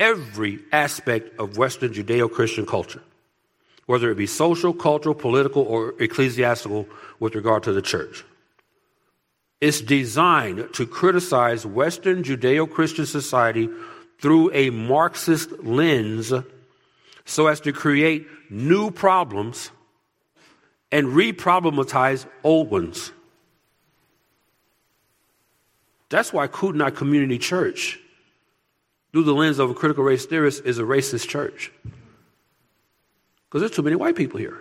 every 0.00 0.60
aspect 0.72 1.38
of 1.38 1.58
Western 1.58 1.92
Judeo 1.92 2.30
Christian 2.30 2.64
culture, 2.64 3.02
whether 3.86 4.10
it 4.10 4.16
be 4.16 4.26
social, 4.26 4.72
cultural, 4.72 5.14
political, 5.14 5.62
or 5.62 5.94
ecclesiastical 6.00 6.86
with 7.20 7.34
regard 7.34 7.62
to 7.64 7.72
the 7.72 7.82
church. 7.82 8.24
It's 9.60 9.80
designed 9.80 10.68
to 10.74 10.86
criticize 10.86 11.64
Western 11.64 12.22
Judeo 12.22 12.70
Christian 12.70 13.06
society 13.06 13.68
through 14.20 14.52
a 14.52 14.70
Marxist 14.70 15.50
lens 15.62 16.32
so 17.24 17.46
as 17.46 17.60
to 17.60 17.72
create 17.72 18.26
new 18.50 18.90
problems 18.90 19.70
and 20.92 21.08
re 21.08 21.32
problematize 21.32 22.26
old 22.42 22.70
ones. 22.70 23.12
That's 26.10 26.32
why 26.32 26.46
Kootenai 26.46 26.90
Community 26.90 27.38
Church, 27.38 27.98
through 29.12 29.24
the 29.24 29.34
lens 29.34 29.58
of 29.58 29.70
a 29.70 29.74
critical 29.74 30.04
race 30.04 30.26
theorist, 30.26 30.64
is 30.64 30.78
a 30.78 30.82
racist 30.82 31.28
church. 31.28 31.72
Because 33.54 33.70
there's 33.70 33.76
too 33.76 33.82
many 33.82 33.94
white 33.94 34.16
people 34.16 34.40
here. 34.40 34.60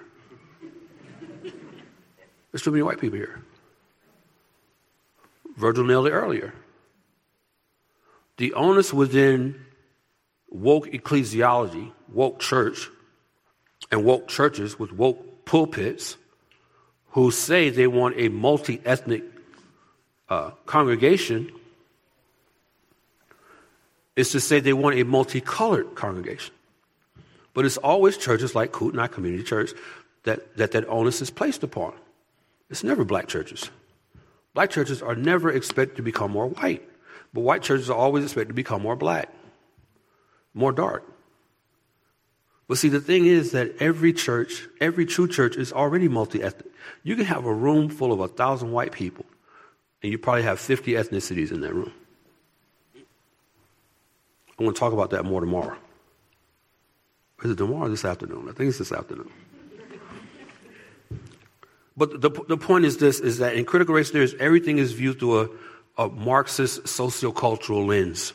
There's 2.51 2.61
too 2.61 2.69
many 2.69 2.83
white 2.83 3.01
people 3.01 3.17
here. 3.17 3.41
Virgil 5.57 5.83
nailed 5.83 6.05
it 6.05 6.11
earlier. 6.11 6.53
The 8.37 8.53
onus 8.53 8.93
within 8.93 9.65
woke 10.51 10.91
ecclesiology, 10.91 11.91
woke 12.09 12.39
church, 12.39 12.87
and 13.91 14.05
woke 14.05 14.27
churches 14.27 14.77
with 14.77 14.91
woke 14.91 15.43
pulpits 15.43 16.15
who 17.13 17.31
say 17.31 17.71
they 17.71 17.87
want 17.87 18.13
a 18.19 18.29
multi 18.29 18.79
ethnic 18.85 19.23
uh, 20.29 20.51
congregation 20.67 21.51
is 24.15 24.29
to 24.33 24.39
say 24.39 24.59
they 24.59 24.71
want 24.71 24.99
a 24.99 25.03
multicolored 25.03 25.95
congregation. 25.95 26.53
But 27.53 27.65
it's 27.65 27.77
always 27.77 28.17
churches 28.17 28.55
like 28.55 28.71
Kootenai 28.71 29.07
Community 29.07 29.43
Church 29.43 29.71
that, 30.23 30.55
that 30.57 30.71
that 30.71 30.87
onus 30.87 31.21
is 31.21 31.29
placed 31.29 31.63
upon. 31.63 31.93
It's 32.69 32.83
never 32.83 33.05
black 33.05 33.27
churches. 33.27 33.69
Black 34.53 34.69
churches 34.69 35.01
are 35.01 35.15
never 35.15 35.51
expected 35.51 35.97
to 35.97 36.03
become 36.03 36.31
more 36.31 36.47
white. 36.47 36.87
But 37.33 37.41
white 37.41 37.63
churches 37.63 37.89
are 37.89 37.97
always 37.97 38.23
expected 38.23 38.49
to 38.49 38.53
become 38.53 38.81
more 38.81 38.95
black, 38.95 39.29
more 40.53 40.71
dark. 40.71 41.03
But 42.67 42.77
see, 42.77 42.89
the 42.89 43.01
thing 43.01 43.25
is 43.25 43.51
that 43.51 43.81
every 43.81 44.13
church, 44.13 44.67
every 44.79 45.05
true 45.05 45.27
church 45.27 45.57
is 45.57 45.73
already 45.73 46.07
multi 46.07 46.41
ethnic. 46.41 46.71
You 47.03 47.15
can 47.15 47.25
have 47.25 47.45
a 47.45 47.53
room 47.53 47.89
full 47.89 48.13
of 48.13 48.19
a 48.19 48.27
thousand 48.27 48.71
white 48.71 48.91
people, 48.91 49.25
and 50.01 50.11
you 50.11 50.17
probably 50.17 50.43
have 50.43 50.59
50 50.59 50.93
ethnicities 50.93 51.51
in 51.51 51.61
that 51.61 51.73
room. 51.73 51.91
I'm 52.95 54.65
going 54.65 54.73
to 54.73 54.79
talk 54.79 54.93
about 54.93 55.09
that 55.09 55.25
more 55.25 55.41
tomorrow. 55.41 55.77
Is 57.43 57.51
it 57.51 57.57
tomorrow 57.57 57.85
or 57.85 57.89
this 57.89 58.05
afternoon? 58.05 58.47
I 58.49 58.53
think 58.53 58.69
it's 58.69 58.77
this 58.77 58.91
afternoon. 58.91 59.29
But 61.95 62.21
the, 62.21 62.29
the 62.29 62.57
point 62.57 62.85
is 62.85 62.97
this, 62.97 63.19
is 63.19 63.37
that 63.39 63.55
in 63.55 63.65
critical 63.65 63.93
race 63.93 64.09
theory, 64.09 64.31
everything 64.39 64.77
is 64.77 64.93
viewed 64.93 65.19
through 65.19 65.41
a, 65.97 66.05
a 66.05 66.09
Marxist 66.09 66.83
sociocultural 66.83 67.85
lens. 67.85 68.33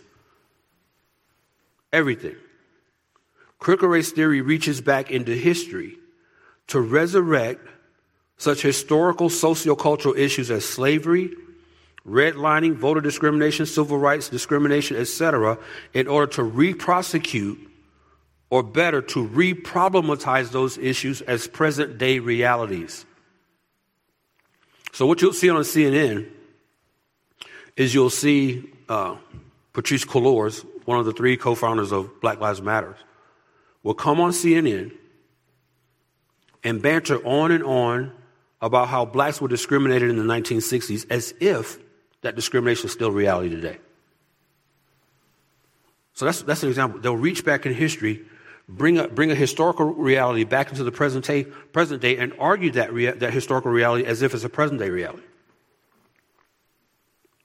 Everything. 1.92 2.36
Critical 3.58 3.88
race 3.88 4.12
theory 4.12 4.42
reaches 4.42 4.80
back 4.80 5.10
into 5.10 5.32
history 5.32 5.96
to 6.68 6.80
resurrect 6.80 7.66
such 8.36 8.62
historical 8.62 9.28
sociocultural 9.28 10.16
issues 10.16 10.50
as 10.50 10.64
slavery, 10.64 11.30
redlining, 12.06 12.76
voter 12.76 13.00
discrimination, 13.00 13.66
civil 13.66 13.98
rights 13.98 14.28
discrimination, 14.28 14.96
etc., 14.96 15.58
in 15.94 16.06
order 16.06 16.30
to 16.34 16.44
re-prosecute 16.44 17.67
or 18.50 18.62
better 18.62 19.02
to 19.02 19.26
re-problematize 19.26 20.50
those 20.50 20.78
issues 20.78 21.20
as 21.22 21.46
present 21.46 21.98
day 21.98 22.18
realities. 22.18 23.04
So 24.92 25.06
what 25.06 25.20
you'll 25.20 25.32
see 25.32 25.50
on 25.50 25.60
CNN 25.62 26.28
is 27.76 27.94
you'll 27.94 28.10
see 28.10 28.70
uh, 28.88 29.16
Patrisse 29.72 30.06
Cullors, 30.06 30.66
one 30.86 30.98
of 30.98 31.06
the 31.06 31.12
three 31.12 31.36
co-founders 31.36 31.92
of 31.92 32.20
Black 32.20 32.40
Lives 32.40 32.62
Matter, 32.62 32.96
will 33.82 33.94
come 33.94 34.20
on 34.20 34.32
CNN 34.32 34.92
and 36.64 36.82
banter 36.82 37.24
on 37.24 37.52
and 37.52 37.62
on 37.62 38.12
about 38.60 38.88
how 38.88 39.04
blacks 39.04 39.40
were 39.40 39.48
discriminated 39.48 40.10
in 40.10 40.16
the 40.16 40.24
1960s 40.24 41.06
as 41.10 41.32
if 41.40 41.78
that 42.22 42.34
discrimination 42.34 42.86
is 42.86 42.92
still 42.92 43.12
reality 43.12 43.48
today. 43.48 43.78
So 46.14 46.24
that's, 46.24 46.42
that's 46.42 46.64
an 46.64 46.68
example. 46.68 46.98
They'll 46.98 47.16
reach 47.16 47.44
back 47.44 47.64
in 47.64 47.72
history, 47.72 48.24
bring 48.68 48.98
a, 48.98 49.08
bring 49.08 49.30
a 49.30 49.34
historical 49.34 49.86
reality 49.86 50.44
back 50.44 50.70
into 50.70 50.84
the 50.84 50.92
present 50.92 51.24
day, 51.24 51.44
present 51.44 52.02
day 52.02 52.16
and 52.18 52.32
argue 52.38 52.70
that, 52.72 52.92
rea- 52.92 53.12
that 53.12 53.32
historical 53.32 53.70
reality 53.70 54.04
as 54.04 54.22
if 54.22 54.34
it's 54.34 54.44
a 54.44 54.48
present 54.48 54.78
day 54.78 54.90
reality 54.90 55.22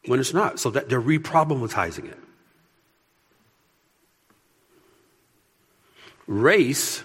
when 0.06 0.20
it's 0.20 0.34
not. 0.34 0.60
So 0.60 0.70
that 0.72 0.90
they're 0.90 1.00
re-problematizing 1.00 2.06
it. 2.12 2.20
Race, 6.26 7.04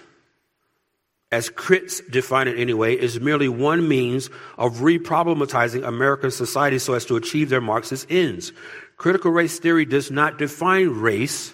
as 1.31 1.49
crits 1.49 2.01
define 2.09 2.47
it 2.47 2.57
anyway, 2.57 2.95
is 2.95 3.19
merely 3.19 3.49
one 3.49 3.87
means 3.87 4.29
of 4.57 4.81
re-problematizing 4.81 5.85
American 5.85 6.31
society 6.31 6.79
so 6.79 6.93
as 6.93 7.05
to 7.05 7.15
achieve 7.15 7.49
their 7.49 7.61
Marxist 7.61 8.07
ends. 8.09 8.53
Critical 8.97 9.31
race 9.31 9.59
theory 9.59 9.85
does 9.85 10.09
not 10.11 10.37
define 10.37 10.89
race 10.89 11.53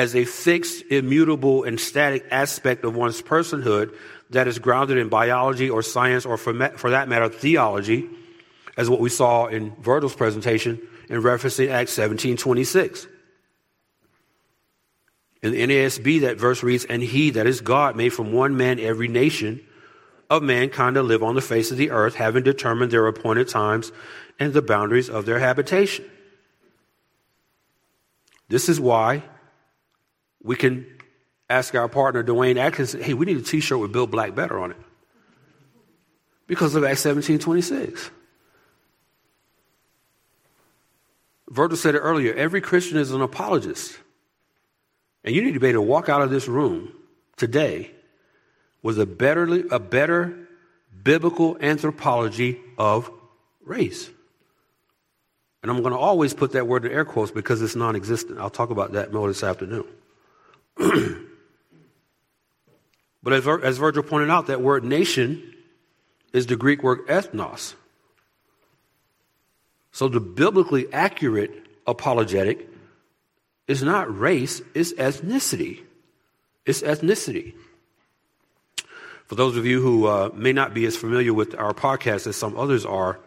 as 0.00 0.16
a 0.16 0.24
fixed, 0.24 0.82
immutable, 0.90 1.64
and 1.64 1.78
static 1.78 2.24
aspect 2.30 2.84
of 2.84 2.96
one's 2.96 3.20
personhood 3.20 3.94
that 4.30 4.48
is 4.48 4.58
grounded 4.58 4.96
in 4.96 5.10
biology 5.10 5.68
or 5.68 5.82
science 5.82 6.24
or, 6.24 6.38
for, 6.38 6.54
for 6.78 6.88
that 6.88 7.06
matter, 7.06 7.28
theology 7.28 8.08
as 8.78 8.88
what 8.88 8.98
we 8.98 9.10
saw 9.10 9.44
in 9.44 9.76
Virgil's 9.76 10.14
presentation 10.14 10.80
in 11.10 11.20
referencing 11.20 11.68
Acts 11.68 11.92
17 11.92 12.38
26. 12.38 13.08
In 15.42 15.52
the 15.52 15.66
NASB, 15.66 16.22
that 16.22 16.38
verse 16.38 16.62
reads, 16.62 16.86
And 16.86 17.02
he, 17.02 17.28
that 17.30 17.46
is 17.46 17.60
God, 17.60 17.94
made 17.94 18.14
from 18.14 18.32
one 18.32 18.56
man 18.56 18.80
every 18.80 19.08
nation 19.08 19.60
of 20.30 20.42
mankind 20.42 20.94
to 20.94 21.02
live 21.02 21.22
on 21.22 21.34
the 21.34 21.42
face 21.42 21.70
of 21.70 21.76
the 21.76 21.90
earth, 21.90 22.14
having 22.14 22.42
determined 22.42 22.90
their 22.90 23.06
appointed 23.06 23.48
times 23.48 23.92
and 24.38 24.54
the 24.54 24.62
boundaries 24.62 25.10
of 25.10 25.26
their 25.26 25.40
habitation. 25.40 26.06
This 28.48 28.70
is 28.70 28.80
why 28.80 29.24
we 30.42 30.56
can 30.56 30.86
ask 31.48 31.74
our 31.74 31.88
partner, 31.88 32.22
Dwayne 32.22 32.56
Atkins, 32.56 32.92
hey, 32.92 33.14
we 33.14 33.26
need 33.26 33.36
a 33.36 33.42
t 33.42 33.60
shirt 33.60 33.78
with 33.78 33.92
Build 33.92 34.10
Black 34.10 34.34
Better 34.34 34.58
on 34.58 34.70
it. 34.70 34.76
Because 36.46 36.74
of 36.74 36.84
Acts 36.84 37.00
17 37.00 37.38
26. 37.38 38.10
Virgil 41.48 41.76
said 41.76 41.94
it 41.96 41.98
earlier 41.98 42.32
every 42.34 42.60
Christian 42.60 42.96
is 42.96 43.10
an 43.10 43.20
apologist. 43.20 43.98
And 45.24 45.34
you 45.34 45.42
need 45.42 45.54
to 45.54 45.60
be 45.60 45.68
able 45.68 45.82
to 45.82 45.88
walk 45.88 46.08
out 46.08 46.22
of 46.22 46.30
this 46.30 46.48
room 46.48 46.92
today 47.36 47.90
with 48.82 48.98
a 48.98 49.06
better, 49.06 49.44
a 49.70 49.78
better 49.78 50.48
biblical 51.02 51.58
anthropology 51.60 52.58
of 52.78 53.10
race. 53.62 54.08
And 55.62 55.70
I'm 55.70 55.82
going 55.82 55.92
to 55.92 55.98
always 55.98 56.32
put 56.32 56.52
that 56.52 56.66
word 56.66 56.86
in 56.86 56.92
air 56.92 57.04
quotes 57.04 57.30
because 57.30 57.60
it's 57.60 57.76
non 57.76 57.96
existent. 57.96 58.38
I'll 58.38 58.48
talk 58.48 58.70
about 58.70 58.92
that 58.92 59.12
more 59.12 59.28
this 59.28 59.42
afternoon. 59.42 59.84
but 63.22 63.32
as, 63.32 63.46
as 63.46 63.78
Virgil 63.78 64.02
pointed 64.02 64.30
out, 64.30 64.46
that 64.46 64.62
word 64.62 64.84
nation 64.84 65.54
is 66.32 66.46
the 66.46 66.56
Greek 66.56 66.82
word 66.82 67.06
ethnos. 67.06 67.74
So 69.92 70.08
the 70.08 70.20
biblically 70.20 70.90
accurate 70.92 71.50
apologetic 71.86 72.68
is 73.66 73.82
not 73.82 74.16
race, 74.16 74.62
it's 74.74 74.92
ethnicity. 74.94 75.80
It's 76.64 76.82
ethnicity. 76.82 77.54
For 79.26 79.34
those 79.34 79.56
of 79.56 79.66
you 79.66 79.80
who 79.80 80.06
uh, 80.06 80.30
may 80.34 80.52
not 80.52 80.74
be 80.74 80.86
as 80.86 80.96
familiar 80.96 81.32
with 81.34 81.54
our 81.54 81.72
podcast 81.72 82.26
as 82.26 82.36
some 82.36 82.56
others 82.56 82.84
are, 82.86 83.20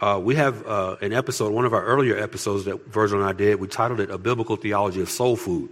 uh, 0.00 0.20
we 0.22 0.34
have 0.36 0.66
uh, 0.66 0.96
an 1.00 1.12
episode, 1.12 1.52
one 1.52 1.64
of 1.64 1.74
our 1.74 1.84
earlier 1.84 2.16
episodes 2.16 2.64
that 2.64 2.86
Virgil 2.86 3.20
and 3.20 3.28
I 3.28 3.32
did. 3.32 3.60
We 3.60 3.68
titled 3.68 4.00
it 4.00 4.10
A 4.10 4.18
Biblical 4.18 4.56
Theology 4.56 5.00
of 5.00 5.10
Soul 5.10 5.36
Food. 5.36 5.70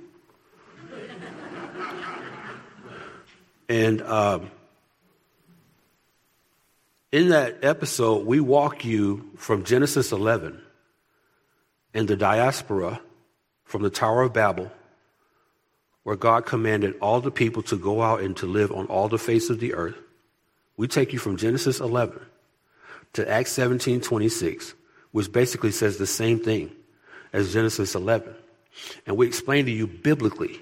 And 3.68 4.02
um, 4.02 4.50
in 7.12 7.30
that 7.30 7.58
episode, 7.62 8.26
we 8.26 8.40
walk 8.40 8.84
you 8.84 9.30
from 9.37 9.64
Genesis 9.64 10.12
11 10.12 10.60
and 11.94 12.06
the 12.08 12.16
diaspora 12.16 13.00
from 13.64 13.82
the 13.82 13.90
Tower 13.90 14.22
of 14.22 14.32
Babel, 14.32 14.70
where 16.02 16.16
God 16.16 16.46
commanded 16.46 16.96
all 17.00 17.20
the 17.20 17.30
people 17.30 17.62
to 17.64 17.76
go 17.76 18.02
out 18.02 18.20
and 18.20 18.37
to 18.38 18.46
live 18.46 18.72
on 18.72 18.87
all 18.87 19.08
the 19.08 19.18
face 19.18 19.50
of 19.50 19.60
the 19.60 19.75
earth. 19.75 19.96
We 20.76 20.87
take 20.87 21.12
you 21.12 21.18
from 21.18 21.37
Genesis 21.37 21.80
11 21.80 22.20
to 23.14 23.28
Acts 23.28 23.52
17 23.52 24.00
26, 24.00 24.75
which 25.12 25.32
basically 25.32 25.72
says 25.72 25.96
the 25.96 26.06
same 26.06 26.38
thing 26.38 26.70
as 27.32 27.52
Genesis 27.52 27.94
11. 27.94 28.34
And 29.06 29.16
we 29.16 29.26
explain 29.26 29.64
to 29.66 29.70
you 29.70 29.87
biblically 29.87 30.60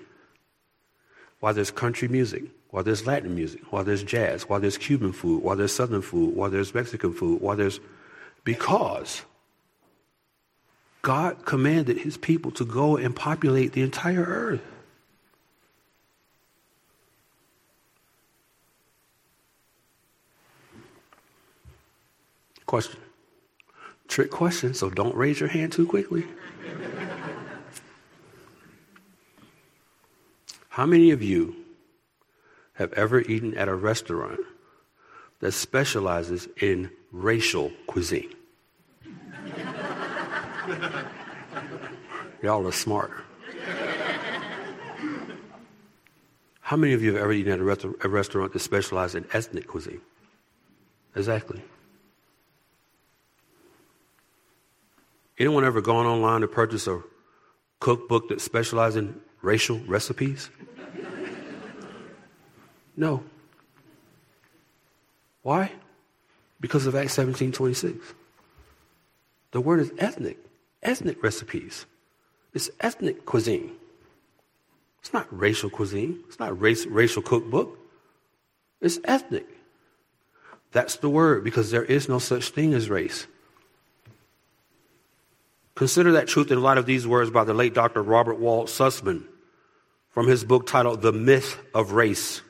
why 1.40 1.52
there's 1.52 1.70
country 1.70 2.08
music, 2.08 2.44
why 2.76 2.82
there's 2.82 3.06
Latin 3.06 3.34
music, 3.34 3.62
why 3.72 3.82
there's 3.82 4.02
jazz, 4.02 4.50
why 4.50 4.58
there's 4.58 4.76
Cuban 4.76 5.10
food, 5.10 5.42
why 5.42 5.54
there's 5.54 5.72
Southern 5.72 6.02
food, 6.02 6.36
why 6.36 6.50
there's 6.50 6.74
Mexican 6.74 7.10
food, 7.10 7.40
why 7.40 7.54
there's. 7.54 7.80
Because 8.44 9.22
God 11.00 11.46
commanded 11.46 11.96
his 11.96 12.18
people 12.18 12.50
to 12.50 12.66
go 12.66 12.98
and 12.98 13.16
populate 13.16 13.72
the 13.72 13.80
entire 13.80 14.22
earth. 14.22 14.60
Question. 22.66 23.00
Trick 24.06 24.30
question, 24.30 24.74
so 24.74 24.90
don't 24.90 25.16
raise 25.16 25.40
your 25.40 25.48
hand 25.48 25.72
too 25.72 25.86
quickly. 25.86 26.26
How 30.68 30.84
many 30.84 31.10
of 31.12 31.22
you 31.22 31.56
have 32.76 32.92
ever 32.92 33.20
eaten 33.22 33.56
at 33.56 33.68
a 33.68 33.74
restaurant 33.74 34.40
that 35.40 35.52
specializes 35.52 36.48
in 36.60 36.90
racial 37.12 37.70
cuisine? 37.86 38.32
Y'all 42.42 42.66
are 42.66 42.72
smart. 42.72 43.12
How 46.60 46.76
many 46.76 46.92
of 46.94 47.02
you 47.02 47.12
have 47.14 47.22
ever 47.22 47.32
eaten 47.32 47.52
at 47.52 47.60
a, 47.60 47.64
rest- 47.64 47.86
a 48.02 48.08
restaurant 48.08 48.52
that 48.52 48.58
specializes 48.58 49.14
in 49.14 49.24
ethnic 49.32 49.68
cuisine? 49.68 50.00
Exactly. 51.14 51.62
Anyone 55.38 55.64
ever 55.64 55.80
gone 55.80 56.06
online 56.06 56.40
to 56.40 56.48
purchase 56.48 56.86
a 56.86 57.02
cookbook 57.78 58.28
that 58.30 58.40
specializes 58.40 58.96
in 58.96 59.20
racial 59.42 59.78
recipes? 59.86 60.50
No. 62.96 63.22
Why? 65.42 65.72
Because 66.60 66.86
of 66.86 66.94
Acts 66.94 67.14
17 67.14 67.52
26. 67.52 68.14
The 69.52 69.60
word 69.60 69.80
is 69.80 69.92
ethnic, 69.98 70.38
ethnic 70.82 71.22
recipes. 71.22 71.86
It's 72.52 72.70
ethnic 72.80 73.24
cuisine. 73.26 73.72
It's 75.00 75.12
not 75.12 75.26
racial 75.30 75.70
cuisine. 75.70 76.24
It's 76.26 76.38
not 76.38 76.60
race, 76.60 76.84
racial 76.86 77.22
cookbook. 77.22 77.78
It's 78.80 78.98
ethnic. 79.04 79.46
That's 80.72 80.96
the 80.96 81.08
word 81.08 81.44
because 81.44 81.70
there 81.70 81.84
is 81.84 82.08
no 82.08 82.18
such 82.18 82.50
thing 82.50 82.74
as 82.74 82.90
race. 82.90 83.26
Consider 85.74 86.12
that 86.12 86.26
truth 86.26 86.50
in 86.50 86.62
light 86.62 86.78
of 86.78 86.86
these 86.86 87.06
words 87.06 87.30
by 87.30 87.44
the 87.44 87.54
late 87.54 87.74
Dr. 87.74 88.02
Robert 88.02 88.38
Wald 88.38 88.68
Sussman 88.68 89.24
from 90.10 90.26
his 90.26 90.42
book 90.42 90.66
titled 90.66 91.02
The 91.02 91.12
Myth 91.12 91.58
of 91.74 91.92
Race, 91.92 92.40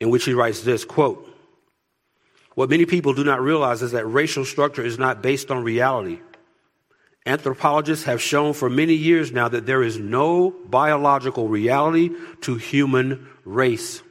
in 0.00 0.10
which 0.10 0.24
he 0.24 0.34
writes 0.34 0.62
this 0.62 0.84
quote, 0.84 1.28
What 2.54 2.70
many 2.70 2.86
people 2.86 3.12
do 3.12 3.24
not 3.24 3.40
realize 3.40 3.82
is 3.82 3.92
that 3.92 4.06
racial 4.06 4.44
structure 4.44 4.84
is 4.84 4.98
not 4.98 5.22
based 5.22 5.50
on 5.50 5.62
reality. 5.62 6.20
Anthropologists 7.26 8.06
have 8.06 8.22
shown 8.22 8.54
for 8.54 8.70
many 8.70 8.94
years 8.94 9.30
now 9.30 9.46
that 9.48 9.66
there 9.66 9.82
is 9.82 9.98
no 9.98 10.50
biological 10.66 11.48
reality 11.48 12.10
to 12.40 12.56
human 12.56 13.28
race. 13.44 14.02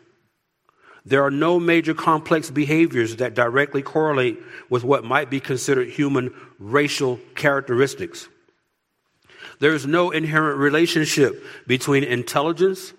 There 1.05 1.23
are 1.23 1.31
no 1.31 1.59
major 1.59 1.95
complex 1.95 2.51
behaviors 2.51 3.15
that 3.15 3.33
directly 3.33 3.81
correlate 3.81 4.37
with 4.69 4.83
what 4.83 5.03
might 5.03 5.31
be 5.31 5.39
considered 5.39 5.89
human 5.89 6.33
racial 6.59 7.19
characteristics. 7.33 8.27
There 9.59 9.73
is 9.73 9.87
no 9.87 10.11
inherent 10.11 10.59
relationship 10.59 11.43
between 11.65 12.03
intelligence, 12.03 12.93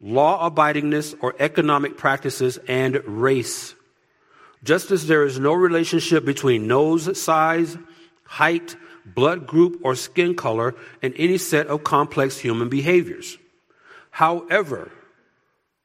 law 0.00 0.48
abidingness, 0.50 1.14
or 1.20 1.34
economic 1.38 1.96
practices 1.96 2.58
and 2.68 3.02
race. 3.06 3.74
Just 4.62 4.90
as 4.90 5.06
there 5.06 5.24
is 5.24 5.38
no 5.38 5.52
relationship 5.52 6.24
between 6.24 6.66
nose 6.66 7.20
size, 7.20 7.76
height, 8.24 8.76
blood 9.04 9.46
group, 9.46 9.80
or 9.84 9.94
skin 9.94 10.34
color 10.34 10.74
and 11.02 11.14
any 11.16 11.38
set 11.38 11.68
of 11.68 11.84
complex 11.84 12.38
human 12.38 12.68
behaviors. 12.68 13.38
However, 14.10 14.90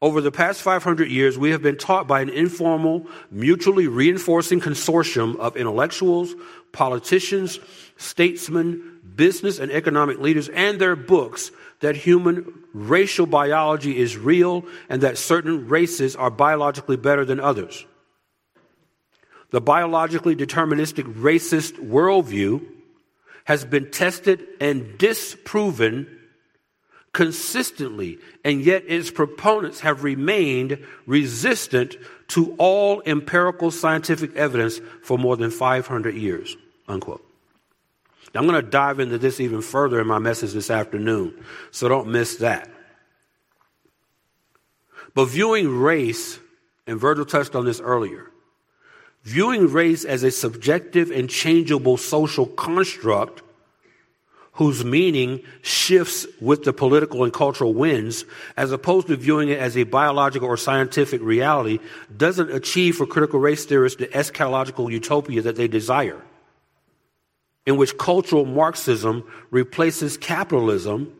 over 0.01 0.19
the 0.19 0.31
past 0.31 0.63
500 0.63 1.11
years, 1.11 1.37
we 1.37 1.51
have 1.51 1.61
been 1.61 1.77
taught 1.77 2.07
by 2.07 2.21
an 2.21 2.29
informal, 2.29 3.05
mutually 3.29 3.87
reinforcing 3.87 4.59
consortium 4.59 5.35
of 5.37 5.55
intellectuals, 5.55 6.33
politicians, 6.71 7.59
statesmen, 7.97 8.99
business 9.15 9.59
and 9.59 9.71
economic 9.71 10.19
leaders, 10.19 10.49
and 10.49 10.79
their 10.79 10.95
books 10.95 11.51
that 11.81 11.95
human 11.95 12.63
racial 12.73 13.25
biology 13.25 13.97
is 13.97 14.17
real 14.17 14.65
and 14.89 15.01
that 15.01 15.17
certain 15.17 15.67
races 15.67 16.15
are 16.15 16.31
biologically 16.31 16.97
better 16.97 17.25
than 17.25 17.39
others. 17.39 17.85
The 19.51 19.61
biologically 19.61 20.35
deterministic 20.35 21.13
racist 21.13 21.73
worldview 21.73 22.65
has 23.45 23.65
been 23.65 23.91
tested 23.91 24.47
and 24.61 24.97
disproven 24.97 26.19
consistently, 27.13 28.19
and 28.45 28.61
yet 28.61 28.83
its 28.87 29.11
proponents 29.11 29.81
have 29.81 30.03
remained 30.03 30.79
resistant 31.05 31.97
to 32.29 32.55
all 32.57 33.01
empirical 33.05 33.71
scientific 33.71 34.33
evidence 34.35 34.79
for 35.03 35.17
more 35.17 35.35
than 35.35 35.51
500 35.51 36.15
years. 36.15 36.55
Unquote. 36.87 37.25
I'm 38.33 38.47
going 38.47 38.63
to 38.63 38.69
dive 38.69 38.99
into 38.99 39.17
this 39.17 39.39
even 39.39 39.61
further 39.61 39.99
in 39.99 40.07
my 40.07 40.19
message 40.19 40.53
this 40.53 40.71
afternoon, 40.71 41.43
so 41.71 41.89
don't 41.89 42.07
miss 42.07 42.37
that. 42.37 42.69
But 45.13 45.25
viewing 45.25 45.79
race, 45.79 46.39
and 46.87 46.99
Virgil 46.99 47.25
touched 47.25 47.55
on 47.55 47.65
this 47.65 47.81
earlier, 47.81 48.31
viewing 49.23 49.67
race 49.67 50.05
as 50.05 50.23
a 50.23 50.31
subjective 50.31 51.11
and 51.11 51.29
changeable 51.29 51.97
social 51.97 52.45
construct 52.45 53.41
whose 54.53 54.83
meaning 54.83 55.41
shifts 55.61 56.27
with 56.39 56.63
the 56.63 56.73
political 56.73 57.23
and 57.23 57.31
cultural 57.31 57.73
winds, 57.73 58.25
as 58.57 58.71
opposed 58.71 59.07
to 59.07 59.15
viewing 59.15 59.49
it 59.49 59.57
as 59.57 59.77
a 59.77 59.83
biological 59.83 60.47
or 60.47 60.57
scientific 60.57 61.21
reality, 61.21 61.79
doesn't 62.15 62.51
achieve 62.51 62.95
for 62.95 63.05
critical 63.05 63.39
race 63.39 63.65
theorists 63.65 63.99
the 63.99 64.07
eschatological 64.07 64.91
utopia 64.91 65.41
that 65.41 65.55
they 65.55 65.67
desire, 65.67 66.21
in 67.65 67.77
which 67.77 67.97
cultural 67.97 68.45
Marxism 68.45 69.23
replaces 69.51 70.17
capitalism 70.17 71.15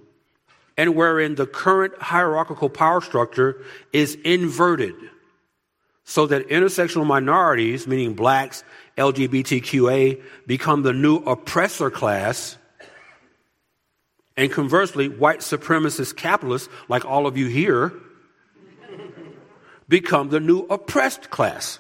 and 0.78 0.96
wherein 0.96 1.36
the 1.36 1.46
current 1.46 1.94
hierarchical 2.02 2.70
power 2.70 3.02
structure 3.02 3.62
is 3.94 4.16
inverted 4.24 4.96
so 6.04 6.26
that 6.26 6.48
intersectional 6.50 7.06
minorities, 7.06 7.88
meaning 7.88 8.14
blacks, 8.14 8.64
LGBTQA, 8.98 10.22
become 10.48 10.82
the 10.82 10.94
new 10.94 11.18
oppressor 11.18 11.90
class 11.90 12.58
and 14.38 14.52
conversely, 14.52 15.10
white 15.10 15.40
supremacist 15.40 16.16
capitalists, 16.16 16.70
like 16.88 17.06
all 17.06 17.28
of 17.28 17.38
you 17.38 17.48
here, 17.48 17.94
become 19.88 20.30
the 20.30 20.40
new 20.40 20.62
oppressed 20.70 21.30
class. 21.30 21.80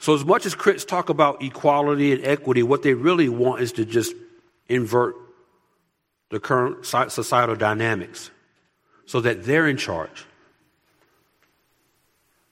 So, 0.00 0.14
as 0.14 0.24
much 0.24 0.46
as 0.46 0.54
critics 0.54 0.86
talk 0.86 1.10
about 1.10 1.42
equality 1.42 2.12
and 2.12 2.24
equity, 2.24 2.62
what 2.62 2.82
they 2.82 2.94
really 2.94 3.28
want 3.28 3.60
is 3.60 3.72
to 3.72 3.84
just 3.84 4.14
invert 4.66 5.14
the 6.30 6.40
current 6.40 6.86
societal 6.86 7.54
dynamics 7.54 8.30
so 9.04 9.20
that 9.20 9.44
they're 9.44 9.68
in 9.68 9.76
charge. 9.76 10.24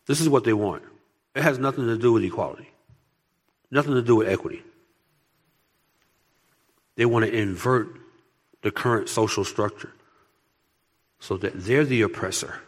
This 0.04 0.20
is 0.20 0.28
what 0.28 0.44
they 0.44 0.52
want. 0.52 0.82
It 1.34 1.42
has 1.42 1.58
nothing 1.58 1.86
to 1.86 1.96
do 1.96 2.12
with 2.12 2.22
equality, 2.22 2.68
nothing 3.70 3.94
to 3.94 4.02
do 4.02 4.16
with 4.16 4.28
equity. 4.28 4.62
They 6.96 7.06
want 7.06 7.24
to 7.24 7.32
invert 7.32 7.88
the 8.60 8.70
current 8.70 9.08
social 9.08 9.44
structure 9.44 9.92
so 11.18 11.38
that 11.38 11.52
they're 11.54 11.84
the 11.86 12.02
oppressor 12.02 12.60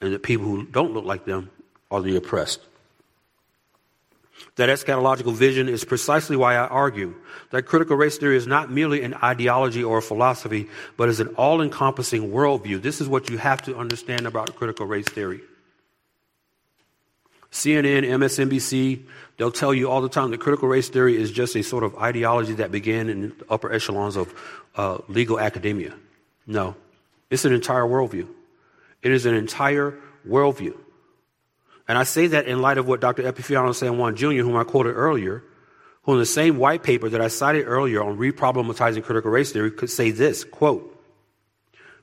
and 0.00 0.12
the 0.12 0.20
people 0.20 0.46
who 0.46 0.64
don't 0.66 0.92
look 0.92 1.04
like 1.04 1.24
them 1.24 1.50
are 1.90 2.00
the 2.00 2.16
oppressed. 2.16 2.60
That 4.56 4.68
eschatological 4.68 5.34
vision 5.34 5.68
is 5.68 5.84
precisely 5.84 6.36
why 6.36 6.54
I 6.54 6.66
argue 6.66 7.14
that 7.50 7.64
critical 7.64 7.96
race 7.96 8.18
theory 8.18 8.36
is 8.36 8.46
not 8.46 8.70
merely 8.70 9.02
an 9.02 9.14
ideology 9.14 9.82
or 9.82 9.98
a 9.98 10.02
philosophy, 10.02 10.68
but 10.96 11.08
is 11.08 11.20
an 11.20 11.28
all 11.36 11.60
encompassing 11.60 12.30
worldview. 12.30 12.80
This 12.82 13.00
is 13.00 13.08
what 13.08 13.30
you 13.30 13.38
have 13.38 13.62
to 13.62 13.76
understand 13.76 14.26
about 14.26 14.54
critical 14.56 14.86
race 14.86 15.08
theory. 15.08 15.40
CNN, 17.52 18.04
MSNBC, 18.04 19.02
they'll 19.36 19.50
tell 19.50 19.74
you 19.74 19.90
all 19.90 20.00
the 20.00 20.08
time 20.08 20.30
that 20.30 20.38
critical 20.38 20.68
race 20.68 20.88
theory 20.88 21.16
is 21.16 21.32
just 21.32 21.56
a 21.56 21.62
sort 21.62 21.82
of 21.82 21.96
ideology 21.96 22.54
that 22.54 22.70
began 22.70 23.08
in 23.08 23.20
the 23.22 23.34
upper 23.50 23.72
echelons 23.72 24.16
of 24.16 24.32
uh, 24.76 24.98
legal 25.08 25.40
academia. 25.40 25.94
No, 26.46 26.76
it's 27.28 27.44
an 27.44 27.52
entire 27.52 27.82
worldview. 27.82 28.28
It 29.02 29.10
is 29.10 29.26
an 29.26 29.34
entire 29.34 29.98
worldview. 30.28 30.76
And 31.90 31.98
I 31.98 32.04
say 32.04 32.28
that 32.28 32.46
in 32.46 32.62
light 32.62 32.78
of 32.78 32.86
what 32.86 33.00
Dr. 33.00 33.24
Epifanio 33.24 33.74
San 33.74 33.98
Juan 33.98 34.14
Jr., 34.14 34.42
whom 34.42 34.56
I 34.56 34.62
quoted 34.62 34.92
earlier, 34.92 35.42
who 36.04 36.12
in 36.12 36.20
the 36.20 36.24
same 36.24 36.56
white 36.56 36.84
paper 36.84 37.08
that 37.08 37.20
I 37.20 37.26
cited 37.26 37.66
earlier 37.66 38.00
on 38.00 38.16
reproblematizing 38.16 39.02
critical 39.02 39.32
race 39.32 39.50
theory 39.50 39.72
could 39.72 39.90
say 39.90 40.12
this, 40.12 40.44
quote, 40.44 40.96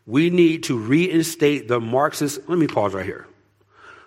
we 0.06 0.30
need 0.30 0.64
to 0.64 0.78
reinstate 0.78 1.70
the 1.70 1.80
Marxist, 1.80 2.50
let 2.50 2.60
me 2.60 2.68
pause 2.68 2.94
right 2.94 3.06
here. 3.06 3.28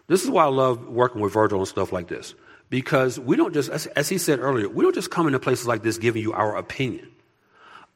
This 0.06 0.22
is 0.22 0.28
why 0.28 0.44
I 0.44 0.48
love 0.48 0.86
working 0.86 1.22
with 1.22 1.32
Virgil 1.32 1.60
and 1.60 1.66
stuff 1.66 1.92
like 1.94 2.08
this. 2.08 2.34
Because 2.68 3.18
we 3.18 3.36
don't 3.36 3.54
just, 3.54 3.70
as, 3.70 4.06
he 4.06 4.18
said 4.18 4.38
earlier, 4.38 4.68
we 4.68 4.84
don't 4.84 4.94
just 4.94 5.10
come 5.10 5.28
into 5.28 5.38
places 5.38 5.66
like 5.66 5.82
this 5.82 5.96
giving 5.96 6.20
you 6.20 6.34
our 6.34 6.58
opinion. 6.58 7.08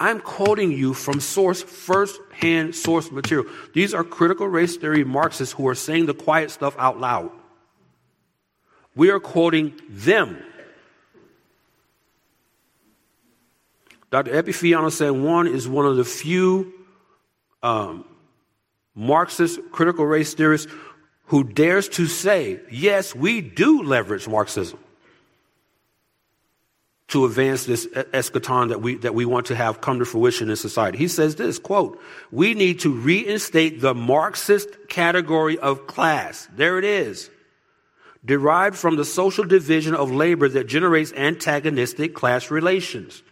I'm 0.00 0.20
quoting 0.20 0.72
you 0.72 0.94
from 0.94 1.20
source, 1.20 1.62
first 1.62 2.18
hand 2.32 2.74
source 2.74 3.10
material. 3.12 3.52
These 3.74 3.92
are 3.92 4.04
critical 4.04 4.48
race 4.48 4.74
theory 4.78 5.04
Marxists 5.04 5.52
who 5.52 5.68
are 5.68 5.74
saying 5.74 6.06
the 6.06 6.14
quiet 6.14 6.50
stuff 6.50 6.74
out 6.78 6.98
loud. 6.98 7.30
We 8.94 9.10
are 9.10 9.20
quoting 9.20 9.80
them. 9.88 10.42
Dr. 14.10 14.30
Epifanio 14.30 14.92
San 14.92 15.24
Juan 15.24 15.48
is 15.48 15.66
one 15.66 15.86
of 15.86 15.96
the 15.96 16.04
few 16.04 16.72
um, 17.62 18.04
Marxist 18.94 19.58
critical 19.72 20.06
race 20.06 20.34
theorists 20.34 20.70
who 21.26 21.42
dares 21.42 21.88
to 21.88 22.06
say, 22.06 22.60
yes, 22.70 23.14
we 23.14 23.40
do 23.40 23.82
leverage 23.82 24.28
Marxism 24.28 24.78
to 27.08 27.24
advance 27.24 27.64
this 27.64 27.86
eschaton 27.86 28.68
that 28.70 28.80
we, 28.80 28.96
that 28.96 29.14
we 29.14 29.24
want 29.24 29.46
to 29.46 29.54
have 29.54 29.80
come 29.80 29.98
to 29.98 30.04
fruition 30.04 30.50
in 30.50 30.56
society. 30.56 30.98
He 30.98 31.08
says 31.08 31.36
this, 31.36 31.58
quote, 31.58 32.00
we 32.32 32.54
need 32.54 32.80
to 32.80 32.92
reinstate 32.92 33.80
the 33.80 33.94
Marxist 33.94 34.68
category 34.88 35.58
of 35.58 35.86
class. 35.86 36.48
There 36.56 36.78
it 36.78 36.84
is. 36.84 37.30
Derived 38.24 38.76
from 38.76 38.96
the 38.96 39.04
social 39.04 39.44
division 39.44 39.94
of 39.94 40.10
labor 40.10 40.48
that 40.48 40.66
generates 40.66 41.12
antagonistic 41.12 42.14
class 42.14 42.50
relations. 42.50 43.22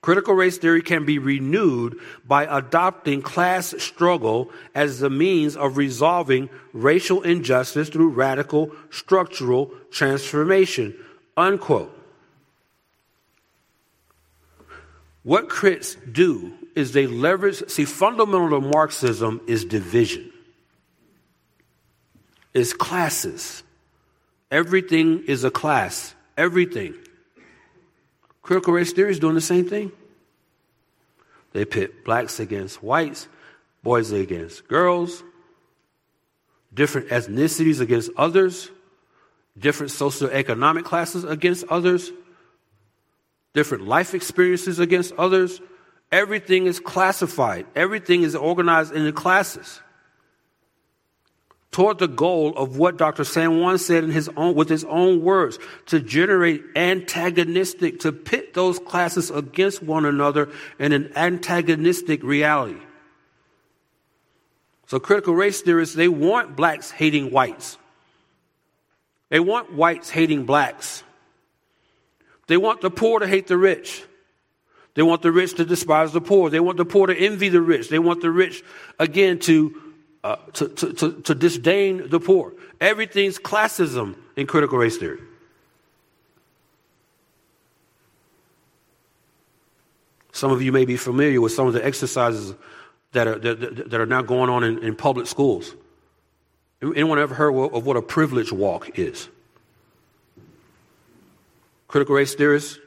Critical 0.00 0.32
race 0.32 0.56
theory 0.56 0.80
can 0.80 1.04
be 1.04 1.18
renewed 1.18 1.98
by 2.26 2.44
adopting 2.44 3.20
class 3.20 3.74
struggle 3.78 4.50
as 4.74 4.98
the 4.98 5.10
means 5.10 5.56
of 5.56 5.76
resolving 5.76 6.48
racial 6.72 7.20
injustice 7.20 7.90
through 7.90 8.08
radical 8.08 8.70
structural 8.88 9.70
transformation. 9.90 10.96
Unquote. 11.36 11.94
What 15.22 15.50
crits 15.50 15.96
do 16.10 16.54
is 16.74 16.92
they 16.92 17.06
leverage, 17.06 17.62
see, 17.68 17.84
fundamental 17.84 18.48
to 18.48 18.66
Marxism 18.66 19.42
is 19.46 19.66
division, 19.66 20.32
is 22.54 22.72
classes. 22.72 23.62
Everything 24.50 25.24
is 25.26 25.44
a 25.44 25.50
class. 25.50 26.14
Everything. 26.36 26.94
Critical 28.42 28.72
race 28.72 28.92
theory 28.92 29.10
is 29.10 29.18
doing 29.18 29.34
the 29.34 29.40
same 29.40 29.68
thing. 29.68 29.92
They 31.52 31.64
pit 31.64 32.04
blacks 32.04 32.40
against 32.40 32.82
whites, 32.82 33.28
boys 33.82 34.12
against 34.12 34.66
girls, 34.68 35.22
different 36.72 37.08
ethnicities 37.08 37.80
against 37.80 38.10
others, 38.16 38.70
different 39.58 39.92
socioeconomic 39.92 40.84
classes 40.84 41.24
against 41.24 41.64
others, 41.68 42.10
different 43.52 43.86
life 43.86 44.14
experiences 44.14 44.78
against 44.78 45.12
others. 45.12 45.60
Everything 46.12 46.66
is 46.66 46.80
classified, 46.80 47.66
everything 47.76 48.22
is 48.22 48.34
organized 48.34 48.92
into 48.92 49.12
classes 49.12 49.80
toward 51.70 51.98
the 51.98 52.08
goal 52.08 52.56
of 52.56 52.76
what 52.76 52.96
Dr. 52.96 53.24
San 53.24 53.60
Juan 53.60 53.78
said 53.78 54.02
in 54.02 54.10
his 54.10 54.28
own, 54.36 54.54
with 54.54 54.68
his 54.68 54.84
own 54.84 55.22
words, 55.22 55.58
to 55.86 56.00
generate 56.00 56.64
antagonistic, 56.74 58.00
to 58.00 58.12
pit 58.12 58.54
those 58.54 58.78
classes 58.80 59.30
against 59.30 59.82
one 59.82 60.04
another 60.04 60.48
in 60.78 60.92
an 60.92 61.12
antagonistic 61.14 62.22
reality. 62.22 62.80
So 64.88 64.98
critical 64.98 65.34
race 65.34 65.62
theorists, 65.62 65.94
they 65.94 66.08
want 66.08 66.56
blacks 66.56 66.90
hating 66.90 67.30
whites. 67.30 67.78
They 69.28 69.38
want 69.38 69.72
whites 69.72 70.10
hating 70.10 70.46
blacks. 70.46 71.04
They 72.48 72.56
want 72.56 72.80
the 72.80 72.90
poor 72.90 73.20
to 73.20 73.28
hate 73.28 73.46
the 73.46 73.56
rich. 73.56 74.02
They 74.94 75.02
want 75.02 75.22
the 75.22 75.30
rich 75.30 75.54
to 75.54 75.64
despise 75.64 76.12
the 76.12 76.20
poor. 76.20 76.50
They 76.50 76.58
want 76.58 76.78
the 76.78 76.84
poor 76.84 77.06
to 77.06 77.16
envy 77.16 77.48
the 77.48 77.60
rich. 77.60 77.88
They 77.88 78.00
want 78.00 78.22
the 78.22 78.30
rich, 78.32 78.64
again, 78.98 79.38
to, 79.40 79.89
uh, 80.22 80.36
to, 80.52 80.68
to, 80.68 80.92
to, 80.92 81.12
to 81.22 81.34
disdain 81.34 82.08
the 82.08 82.20
poor. 82.20 82.52
Everything's 82.80 83.38
classism 83.38 84.16
in 84.36 84.46
critical 84.46 84.78
race 84.78 84.96
theory. 84.96 85.20
Some 90.32 90.52
of 90.52 90.62
you 90.62 90.72
may 90.72 90.84
be 90.84 90.96
familiar 90.96 91.40
with 91.40 91.52
some 91.52 91.66
of 91.66 91.72
the 91.72 91.84
exercises 91.84 92.54
that 93.12 93.26
are, 93.26 93.38
that, 93.38 93.90
that 93.90 94.00
are 94.00 94.06
now 94.06 94.22
going 94.22 94.48
on 94.48 94.64
in, 94.64 94.78
in 94.78 94.94
public 94.94 95.26
schools. 95.26 95.74
Anyone 96.82 97.18
ever 97.18 97.34
heard 97.34 97.54
of 97.54 97.84
what 97.84 97.96
a 97.96 98.02
privilege 98.02 98.52
walk 98.52 98.98
is? 98.98 99.28
critical 101.90 102.14
race 102.14 102.34
theorists 102.36 102.78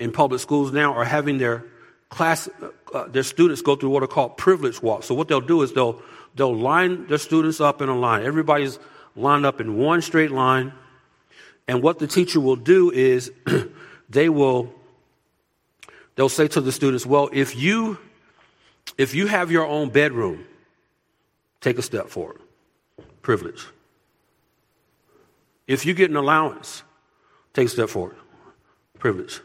in 0.00 0.10
public 0.10 0.40
schools 0.40 0.72
now 0.72 0.92
are 0.92 1.04
having 1.04 1.38
their 1.38 1.64
class, 2.08 2.48
uh, 2.92 3.06
their 3.06 3.22
students 3.22 3.62
go 3.62 3.76
through 3.76 3.90
what 3.90 4.02
are 4.02 4.08
called 4.08 4.36
privilege 4.36 4.82
walks. 4.82 5.06
So 5.06 5.14
what 5.14 5.28
they'll 5.28 5.40
do 5.40 5.62
is 5.62 5.72
they'll 5.72 6.02
they'll 6.34 6.56
line 6.56 7.06
their 7.06 7.18
students 7.18 7.60
up 7.60 7.82
in 7.82 7.88
a 7.88 7.96
line. 7.96 8.24
Everybody's 8.24 8.78
lined 9.16 9.44
up 9.44 9.60
in 9.60 9.76
one 9.76 10.02
straight 10.02 10.30
line, 10.30 10.72
and 11.68 11.82
what 11.82 11.98
the 11.98 12.06
teacher 12.06 12.40
will 12.40 12.56
do 12.56 12.90
is 12.90 13.32
they 14.08 14.28
will 14.28 14.72
they'll 16.16 16.28
say 16.28 16.48
to 16.48 16.60
the 16.60 16.72
students, 16.72 17.04
"Well, 17.06 17.28
if 17.32 17.56
you 17.56 17.98
if 18.98 19.14
you 19.14 19.26
have 19.26 19.50
your 19.50 19.66
own 19.66 19.90
bedroom, 19.90 20.44
take 21.60 21.78
a 21.78 21.82
step 21.82 22.08
forward. 22.08 22.40
Privilege. 23.22 23.66
If 25.66 25.86
you 25.86 25.94
get 25.94 26.10
an 26.10 26.16
allowance, 26.16 26.82
take 27.52 27.66
a 27.66 27.70
step 27.70 27.88
forward 27.88 28.16
privilege. 29.00 29.40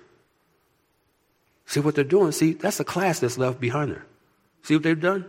See 1.66 1.80
what 1.80 1.96
they're 1.96 2.04
doing? 2.04 2.32
See, 2.32 2.54
that's 2.54 2.80
a 2.80 2.84
class 2.84 3.22
that's 3.22 3.40
left 3.40 3.60
behind 3.60 3.92
there. 3.92 4.06
See 4.62 4.76
what 4.76 4.84
they've 4.84 5.00
done? 5.00 5.26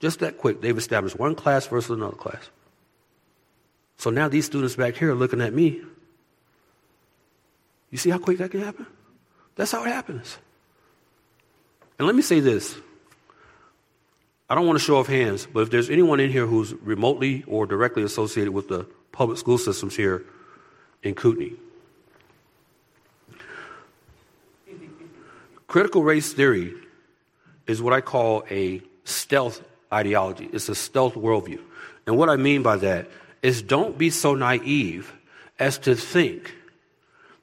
Just 0.00 0.20
that 0.20 0.38
quick. 0.38 0.60
They've 0.60 0.76
established 0.76 1.18
one 1.18 1.34
class 1.34 1.66
versus 1.66 1.90
another 1.90 2.16
class. 2.16 2.50
So 3.96 4.10
now 4.10 4.28
these 4.28 4.44
students 4.44 4.76
back 4.76 4.96
here 4.96 5.12
are 5.12 5.14
looking 5.14 5.40
at 5.40 5.54
me. 5.54 5.80
You 7.90 7.98
see 7.98 8.10
how 8.10 8.18
quick 8.18 8.38
that 8.38 8.50
can 8.50 8.60
happen? 8.60 8.86
That's 9.54 9.72
how 9.72 9.84
it 9.84 9.88
happens. 9.88 10.38
And 11.98 12.06
let 12.06 12.14
me 12.14 12.22
say 12.22 12.40
this. 12.40 12.76
I 14.50 14.54
don't 14.54 14.66
want 14.66 14.78
to 14.78 14.84
show 14.84 14.98
off 14.98 15.06
hands, 15.06 15.46
but 15.50 15.60
if 15.60 15.70
there's 15.70 15.90
anyone 15.90 16.20
in 16.20 16.30
here 16.30 16.46
who's 16.46 16.74
remotely 16.74 17.42
or 17.46 17.66
directly 17.66 18.02
associated 18.02 18.52
with 18.52 18.68
the 18.68 18.86
public 19.12 19.38
school 19.38 19.58
systems 19.58 19.96
here 19.96 20.24
in 21.02 21.14
Kootenai, 21.14 21.56
Critical 25.66 26.02
race 26.02 26.32
theory 26.32 26.74
is 27.66 27.82
what 27.82 27.92
I 27.92 28.00
call 28.00 28.44
a 28.50 28.80
stealth 29.04 29.62
ideology. 29.92 30.48
It's 30.52 30.68
a 30.68 30.74
stealth 30.74 31.14
worldview. 31.14 31.60
And 32.06 32.16
what 32.16 32.28
I 32.28 32.36
mean 32.36 32.62
by 32.62 32.76
that 32.76 33.08
is 33.42 33.62
don't 33.62 33.96
be 33.96 34.10
so 34.10 34.34
naive 34.34 35.12
as 35.58 35.78
to 35.78 35.94
think 35.94 36.54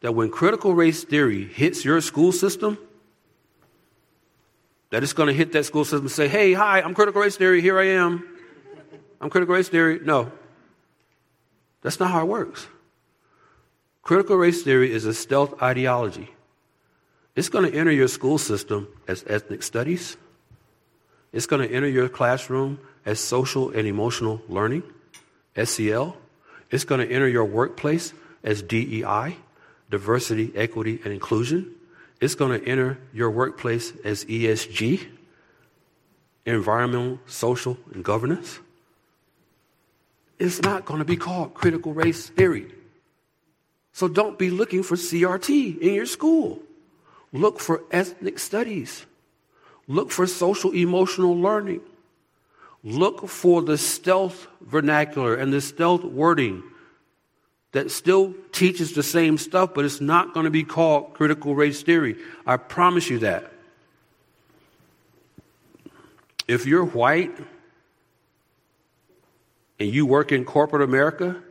that 0.02 0.14
when 0.14 0.30
critical 0.30 0.74
race 0.74 1.04
theory 1.04 1.46
hits 1.46 1.86
your 1.86 2.02
school 2.02 2.32
system, 2.32 2.78
that 4.90 5.02
it's 5.02 5.14
going 5.14 5.28
to 5.28 5.34
hit 5.34 5.52
that 5.54 5.66
school 5.66 5.86
system 5.86 6.02
and 6.02 6.12
say, 6.12 6.28
hey, 6.28 6.54
hi, 6.54 6.82
I'm 6.82 6.94
critical 6.94 7.22
race 7.22 7.38
theory, 7.38 7.62
here 7.62 7.80
I 7.80 7.86
am. 7.86 8.28
I'm 9.20 9.30
critical 9.30 9.56
race 9.56 9.70
theory. 9.70 10.00
No. 10.04 10.32
That's 11.82 12.00
not 12.00 12.12
how 12.12 12.22
it 12.22 12.28
works. 12.28 12.68
Critical 14.04 14.36
race 14.36 14.64
theory 14.64 14.92
is 14.92 15.06
a 15.06 15.14
stealth 15.14 15.62
ideology. 15.62 16.30
It's 17.36 17.50
going 17.50 17.70
to 17.70 17.78
enter 17.78 17.92
your 17.92 18.10
school 18.10 18.38
system 18.38 18.88
as 19.08 19.24
ethnic 19.28 19.64
studies. 19.64 20.18
It's 21.34 21.48
going 21.48 21.68
to 21.68 21.74
enter 21.74 21.88
your 21.88 22.08
classroom 22.08 22.80
as 23.06 23.20
social 23.20 23.72
and 23.72 23.88
emotional 23.88 24.42
learning, 24.48 24.84
SEL. 25.62 26.16
It's 26.70 26.86
going 26.86 27.06
to 27.06 27.12
enter 27.12 27.28
your 27.28 27.46
workplace 27.46 28.14
as 28.44 28.62
DEI, 28.62 29.36
diversity, 29.90 30.52
equity, 30.56 31.00
and 31.04 31.12
inclusion. 31.12 31.74
It's 32.22 32.36
going 32.36 32.62
to 32.62 32.68
enter 32.68 33.00
your 33.14 33.32
workplace 33.32 33.94
as 34.06 34.26
ESG, 34.26 35.08
environmental, 36.46 37.20
social, 37.26 37.78
and 37.94 38.04
governance. 38.04 38.60
It's 40.40 40.62
not 40.62 40.86
going 40.86 41.00
to 41.00 41.06
be 41.06 41.18
called 41.18 41.54
critical 41.54 41.94
race 41.94 42.30
theory. 42.30 42.72
So 43.92 44.08
don't 44.08 44.38
be 44.38 44.50
looking 44.50 44.84
for 44.84 44.96
CRT 44.96 45.80
in 45.80 45.94
your 45.94 46.06
school. 46.06 46.62
Look 47.32 47.60
for 47.60 47.84
ethnic 47.92 48.40
studies. 48.40 49.06
Look 49.88 50.12
for 50.12 50.28
social 50.28 50.72
emotional 50.72 51.36
learning. 51.36 51.82
Look 52.84 53.28
for 53.28 53.62
the 53.62 53.78
stealth 53.78 54.48
vernacular 54.62 55.36
and 55.36 55.54
the 55.54 55.62
stealth 55.62 56.04
wording 56.04 56.64
that 57.72 57.90
still 57.92 58.34
teaches 58.52 58.94
the 58.94 59.04
same 59.04 59.38
stuff, 59.38 59.74
but 59.74 59.84
it's 59.84 60.00
not 60.00 60.34
going 60.34 60.46
to 60.46 60.52
be 60.52 60.64
called 60.64 61.14
critical 61.14 61.56
race 61.56 61.82
theory. 61.82 62.18
I 62.46 62.58
promise 62.58 63.10
you 63.10 63.20
that. 63.20 63.52
If 66.48 66.66
you're 66.66 66.86
white 66.86 67.32
and 69.80 69.90
you 69.90 70.06
work 70.06 70.32
in 70.32 70.46
corporate 70.46 70.84
America, 70.84 71.42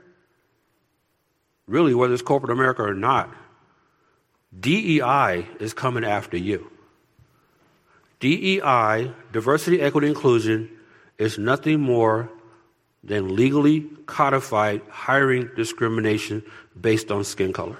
really, 1.67 1.95
whether 1.95 2.13
it's 2.13 2.23
corporate 2.23 2.53
America 2.53 2.83
or 2.83 2.95
not, 2.95 3.35
DEI 4.59 5.47
is 5.59 5.73
coming 5.73 6.05
after 6.05 6.37
you. 6.37 6.71
DEI, 8.23 9.11
diversity, 9.33 9.81
equity, 9.81 10.07
inclusion, 10.07 10.71
is 11.19 11.39
nothing 11.39 11.81
more 11.81 12.31
than 13.03 13.35
legally 13.35 13.81
codified 14.07 14.81
hiring 14.89 15.51
discrimination 15.57 16.41
based 16.81 17.11
on 17.11 17.25
skin 17.25 17.53
color. 17.53 17.77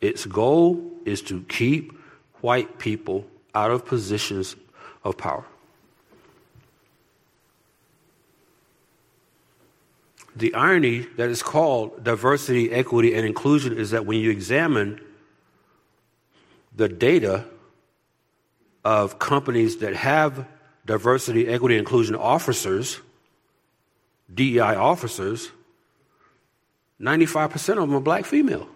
Its 0.00 0.26
goal 0.26 0.80
is 1.04 1.20
to 1.22 1.42
keep 1.48 1.92
white 2.40 2.78
people 2.78 3.26
out 3.52 3.72
of 3.72 3.84
positions 3.84 4.54
of 5.02 5.18
power. 5.18 5.44
The 10.36 10.54
irony 10.54 11.00
that 11.16 11.30
is 11.30 11.42
called 11.42 12.04
diversity, 12.04 12.70
equity, 12.70 13.12
and 13.12 13.26
inclusion 13.26 13.76
is 13.76 13.90
that 13.90 14.06
when 14.06 14.20
you 14.20 14.30
examine 14.30 15.00
the 16.78 16.88
data 16.88 17.44
of 18.84 19.18
companies 19.18 19.78
that 19.78 19.96
have 19.96 20.46
diversity, 20.86 21.48
equity, 21.48 21.76
inclusion 21.76 22.14
officers, 22.14 23.00
DEI 24.32 24.76
officers, 24.76 25.50
95% 27.00 27.54
of 27.70 27.76
them 27.76 27.94
are 27.94 28.00
black 28.00 28.24
female. 28.24 28.68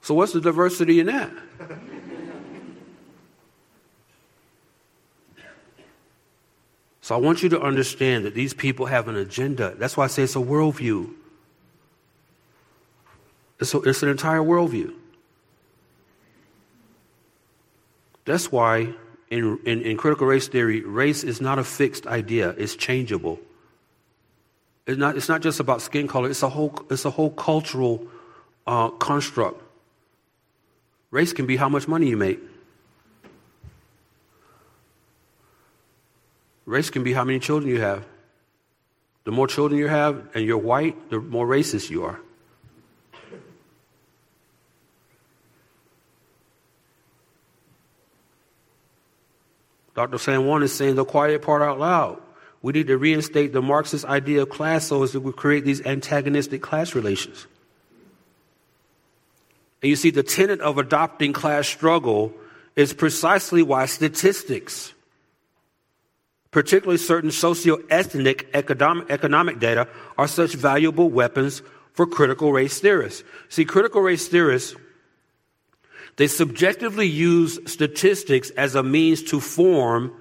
So, 0.00 0.14
what's 0.14 0.32
the 0.32 0.40
diversity 0.40 0.98
in 0.98 1.06
that? 1.06 1.30
So 7.00 7.14
I 7.14 7.18
want 7.18 7.42
you 7.42 7.48
to 7.48 7.62
understand 7.62 8.26
that 8.26 8.34
these 8.34 8.52
people 8.52 8.84
have 8.84 9.08
an 9.08 9.16
agenda. 9.16 9.74
That's 9.78 9.96
why 9.96 10.04
I 10.04 10.06
say 10.08 10.24
it's 10.24 10.36
a 10.36 10.40
worldview. 10.40 11.10
It's, 13.60 13.72
a, 13.72 13.80
it's 13.80 14.02
an 14.02 14.10
entire 14.10 14.40
worldview. 14.40 14.92
That's 18.28 18.52
why 18.52 18.92
in, 19.30 19.58
in, 19.64 19.80
in, 19.80 19.96
critical 19.96 20.26
race 20.26 20.48
theory, 20.48 20.82
race 20.82 21.24
is 21.24 21.40
not 21.40 21.58
a 21.58 21.64
fixed 21.64 22.06
idea, 22.06 22.50
it's 22.50 22.76
changeable. 22.76 23.40
It's 24.86 24.98
not, 24.98 25.16
it's 25.16 25.30
not 25.30 25.40
just 25.40 25.60
about 25.60 25.80
skin 25.80 26.06
color, 26.06 26.28
it's 26.28 26.42
a 26.42 26.48
whole, 26.50 26.78
it's 26.90 27.06
a 27.06 27.10
whole 27.10 27.30
cultural 27.30 28.06
uh, 28.66 28.90
construct. 28.90 29.62
Race 31.10 31.32
can 31.32 31.46
be 31.46 31.56
how 31.56 31.70
much 31.70 31.88
money 31.88 32.10
you 32.10 32.18
make. 32.18 32.38
Race 36.66 36.90
can 36.90 37.02
be 37.02 37.14
how 37.14 37.24
many 37.24 37.38
children 37.38 37.70
you 37.70 37.80
have. 37.80 38.04
The 39.24 39.32
more 39.32 39.46
children 39.46 39.80
you 39.80 39.88
have 39.88 40.28
and 40.34 40.44
you're 40.44 40.58
white, 40.58 41.08
the 41.08 41.18
more 41.18 41.46
racist 41.46 41.88
you 41.88 42.04
are. 42.04 42.20
Dr. 49.98 50.18
San 50.18 50.46
Juan 50.46 50.62
is 50.62 50.72
saying 50.72 50.94
the 50.94 51.04
quiet 51.04 51.42
part 51.42 51.60
out 51.60 51.80
loud. 51.80 52.22
We 52.62 52.72
need 52.72 52.86
to 52.86 52.96
reinstate 52.96 53.52
the 53.52 53.60
Marxist 53.60 54.04
idea 54.04 54.42
of 54.42 54.48
class 54.48 54.86
so 54.86 55.02
as 55.02 55.10
to 55.10 55.32
create 55.32 55.64
these 55.64 55.84
antagonistic 55.84 56.62
class 56.62 56.94
relations. 56.94 57.48
And 59.82 59.90
you 59.90 59.96
see, 59.96 60.10
the 60.10 60.22
tenet 60.22 60.60
of 60.60 60.78
adopting 60.78 61.32
class 61.32 61.66
struggle 61.66 62.32
is 62.76 62.92
precisely 62.92 63.60
why 63.60 63.86
statistics 63.86 64.94
particularly 66.52 66.98
certain 66.98 67.32
socio-ethnic 67.32 68.50
economic, 68.54 69.10
economic 69.10 69.58
data, 69.58 69.88
are 70.16 70.28
such 70.28 70.54
valuable 70.54 71.10
weapons 71.10 71.60
for 71.92 72.06
critical 72.06 72.52
race 72.52 72.78
theorists. 72.78 73.24
See, 73.48 73.64
critical 73.64 74.00
race 74.00 74.28
theorists, 74.28 74.76
they 76.18 76.26
subjectively 76.26 77.06
use 77.06 77.58
statistics 77.64 78.50
as 78.50 78.74
a 78.74 78.82
means 78.82 79.22
to 79.24 79.40
form 79.40 80.12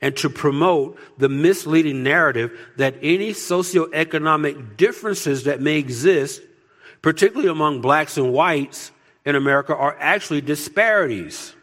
and 0.00 0.16
to 0.16 0.30
promote 0.30 0.98
the 1.18 1.28
misleading 1.28 2.02
narrative 2.02 2.58
that 2.78 2.94
any 3.02 3.32
socioeconomic 3.32 4.78
differences 4.78 5.44
that 5.44 5.60
may 5.60 5.76
exist, 5.76 6.40
particularly 7.02 7.50
among 7.50 7.82
blacks 7.82 8.16
and 8.16 8.32
whites 8.32 8.90
in 9.26 9.36
America, 9.36 9.76
are 9.76 9.96
actually 10.00 10.40
disparities 10.40 11.54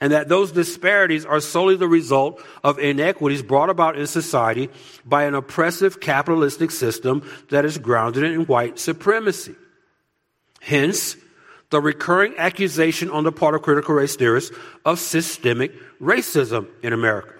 and 0.00 0.12
that 0.12 0.28
those 0.28 0.50
disparities 0.50 1.26
are 1.26 1.40
solely 1.40 1.76
the 1.76 1.86
result 1.86 2.42
of 2.64 2.78
inequities 2.78 3.42
brought 3.42 3.68
about 3.68 3.98
in 3.98 4.06
society 4.06 4.70
by 5.04 5.24
an 5.24 5.34
oppressive 5.34 6.00
capitalistic 6.00 6.70
system 6.70 7.28
that 7.50 7.66
is 7.66 7.76
grounded 7.76 8.24
in 8.24 8.46
white 8.46 8.78
supremacy. 8.78 9.54
Hence, 10.60 11.16
the 11.70 11.80
recurring 11.80 12.34
accusation 12.36 13.10
on 13.10 13.24
the 13.24 13.32
part 13.32 13.54
of 13.54 13.62
critical 13.62 13.94
race 13.94 14.16
theorists 14.16 14.54
of 14.84 14.98
systemic 14.98 15.72
racism 16.00 16.68
in 16.82 16.92
America. 16.92 17.34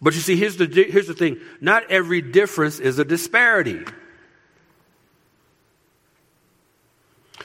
But 0.00 0.14
you 0.14 0.20
see, 0.20 0.36
here's 0.36 0.56
the, 0.56 0.66
here's 0.66 1.06
the 1.06 1.14
thing 1.14 1.40
not 1.60 1.90
every 1.90 2.20
difference 2.20 2.78
is 2.78 2.98
a 2.98 3.04
disparity. 3.04 3.80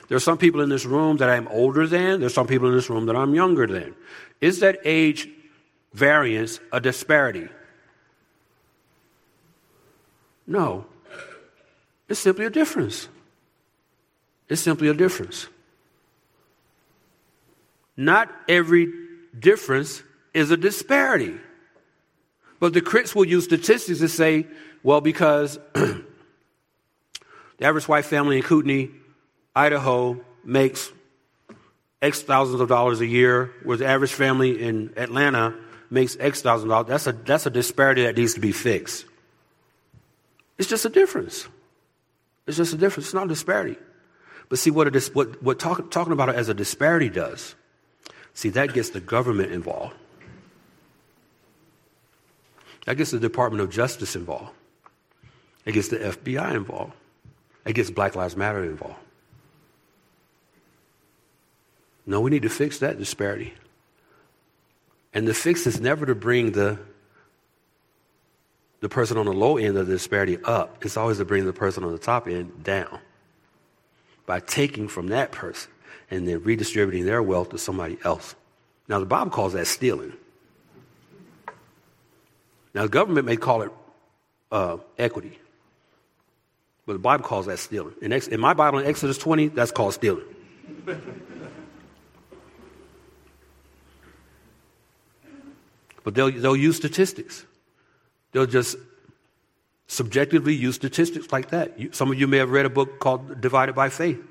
There 0.07 0.17
are 0.17 0.19
some 0.19 0.37
people 0.37 0.61
in 0.61 0.69
this 0.69 0.85
room 0.85 1.17
that 1.17 1.29
I'm 1.29 1.47
older 1.47 1.87
than. 1.87 2.19
There's 2.19 2.33
some 2.33 2.47
people 2.47 2.67
in 2.67 2.75
this 2.75 2.89
room 2.89 3.05
that 3.05 3.15
I'm 3.15 3.33
younger 3.33 3.65
than. 3.65 3.95
Is 4.41 4.59
that 4.59 4.79
age 4.83 5.29
variance 5.93 6.59
a 6.71 6.79
disparity? 6.79 7.47
No. 10.45 10.85
It's 12.09 12.19
simply 12.19 12.45
a 12.45 12.49
difference. 12.49 13.07
It's 14.53 14.61
simply 14.61 14.87
a 14.87 14.93
difference. 14.93 15.47
Not 17.97 18.29
every 18.47 18.87
difference 19.37 20.03
is 20.31 20.51
a 20.51 20.57
disparity. 20.57 21.33
But 22.59 22.73
the 22.73 22.81
critics 22.81 23.15
will 23.15 23.25
use 23.25 23.45
statistics 23.45 23.97
to 23.97 24.07
say, 24.07 24.45
well, 24.83 25.01
because 25.01 25.57
the 25.73 26.05
average 27.61 27.87
white 27.87 28.05
family 28.05 28.37
in 28.37 28.43
Kootenai 28.43 28.89
Idaho 29.55 30.23
makes 30.43 30.91
X 32.03 32.21
thousands 32.21 32.61
of 32.61 32.69
dollars 32.69 33.01
a 33.01 33.07
year, 33.07 33.51
whereas 33.63 33.79
the 33.79 33.87
average 33.87 34.13
family 34.13 34.61
in 34.61 34.93
Atlanta 34.97 35.55
makes 35.89 36.15
X 36.19 36.43
thousand 36.43 36.69
dollars. 36.69 36.89
That's 36.89 37.07
a, 37.07 37.11
that's 37.13 37.47
a 37.47 37.49
disparity 37.49 38.03
that 38.03 38.15
needs 38.15 38.35
to 38.35 38.39
be 38.39 38.51
fixed. 38.51 39.05
It's 40.59 40.69
just 40.69 40.85
a 40.85 40.89
difference. 40.89 41.47
It's 42.45 42.57
just 42.57 42.71
a 42.71 42.77
difference. 42.77 43.07
It's 43.07 43.15
not 43.15 43.25
a 43.25 43.29
disparity. 43.29 43.77
But 44.49 44.59
see 44.59 44.71
what, 44.71 44.87
it 44.87 44.95
is, 44.95 45.13
what, 45.13 45.41
what 45.41 45.59
talk, 45.59 45.91
talking 45.91 46.13
about 46.13 46.29
it 46.29 46.35
as 46.35 46.49
a 46.49 46.53
disparity 46.53 47.09
does, 47.09 47.55
see, 48.33 48.49
that 48.49 48.73
gets 48.73 48.89
the 48.89 48.99
government 48.99 49.51
involved. 49.51 49.95
That 52.85 52.97
gets 52.97 53.11
the 53.11 53.19
Department 53.19 53.61
of 53.61 53.69
Justice 53.69 54.15
involved. 54.15 54.51
It 55.65 55.71
gets 55.71 55.87
the 55.87 55.97
FBI 55.97 56.53
involved. 56.53 56.93
It 57.65 57.73
gets 57.73 57.89
Black 57.89 58.15
Lives 58.15 58.35
Matter 58.35 58.63
involved. 58.63 58.99
No, 62.05 62.19
we 62.19 62.29
need 62.29 62.41
to 62.41 62.49
fix 62.49 62.79
that 62.79 62.97
disparity. 62.97 63.53
And 65.13 65.25
the 65.25 65.33
fix 65.33 65.65
is 65.65 65.79
never 65.79 66.05
to 66.05 66.15
bring 66.15 66.51
the 66.51 66.79
the 68.81 68.89
person 68.89 69.17
on 69.17 69.25
the 69.25 69.31
low 69.33 69.55
end 69.55 69.77
of 69.77 69.87
the 69.87 69.93
disparity 69.93 70.37
up. 70.43 70.83
It's 70.83 70.97
always 70.97 71.17
to 71.19 71.23
bring 71.23 71.45
the 71.45 71.53
person 71.53 71.85
on 71.85 71.93
the 71.93 71.97
top 71.97 72.27
end 72.27 72.65
down 72.65 72.99
by 74.25 74.39
taking 74.39 74.87
from 74.87 75.07
that 75.07 75.31
person 75.31 75.71
and 76.09 76.27
then 76.27 76.43
redistributing 76.43 77.05
their 77.05 77.21
wealth 77.23 77.49
to 77.49 77.57
somebody 77.57 77.97
else. 78.03 78.35
Now, 78.87 78.99
the 78.99 79.05
Bible 79.05 79.31
calls 79.31 79.53
that 79.53 79.67
stealing. 79.67 80.13
Now, 82.73 82.83
the 82.83 82.89
government 82.89 83.25
may 83.25 83.37
call 83.37 83.61
it 83.61 83.71
uh, 84.51 84.77
equity, 84.97 85.39
but 86.85 86.93
the 86.93 86.99
Bible 86.99 87.23
calls 87.23 87.45
that 87.47 87.59
stealing. 87.59 87.93
In, 88.01 88.11
Ex- 88.11 88.27
in 88.27 88.39
my 88.39 88.53
Bible, 88.53 88.79
in 88.79 88.85
Exodus 88.85 89.17
20, 89.17 89.49
that's 89.49 89.71
called 89.71 89.93
stealing. 89.93 90.25
but 96.03 96.15
they'll, 96.15 96.31
they'll 96.31 96.55
use 96.55 96.75
statistics. 96.75 97.45
They'll 98.31 98.45
just 98.45 98.77
subjectively 99.93 100.53
use 100.53 100.75
statistics 100.75 101.31
like 101.31 101.51
that. 101.51 101.79
You, 101.79 101.91
some 101.91 102.11
of 102.11 102.19
you 102.19 102.27
may 102.27 102.37
have 102.37 102.49
read 102.49 102.65
a 102.65 102.69
book 102.69 102.99
called 102.99 103.39
Divided 103.39 103.75
by 103.75 103.89
Faith. 103.89 104.21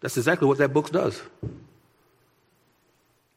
That's 0.00 0.16
exactly 0.16 0.48
what 0.48 0.58
that 0.58 0.72
book 0.72 0.90
does. 0.90 1.20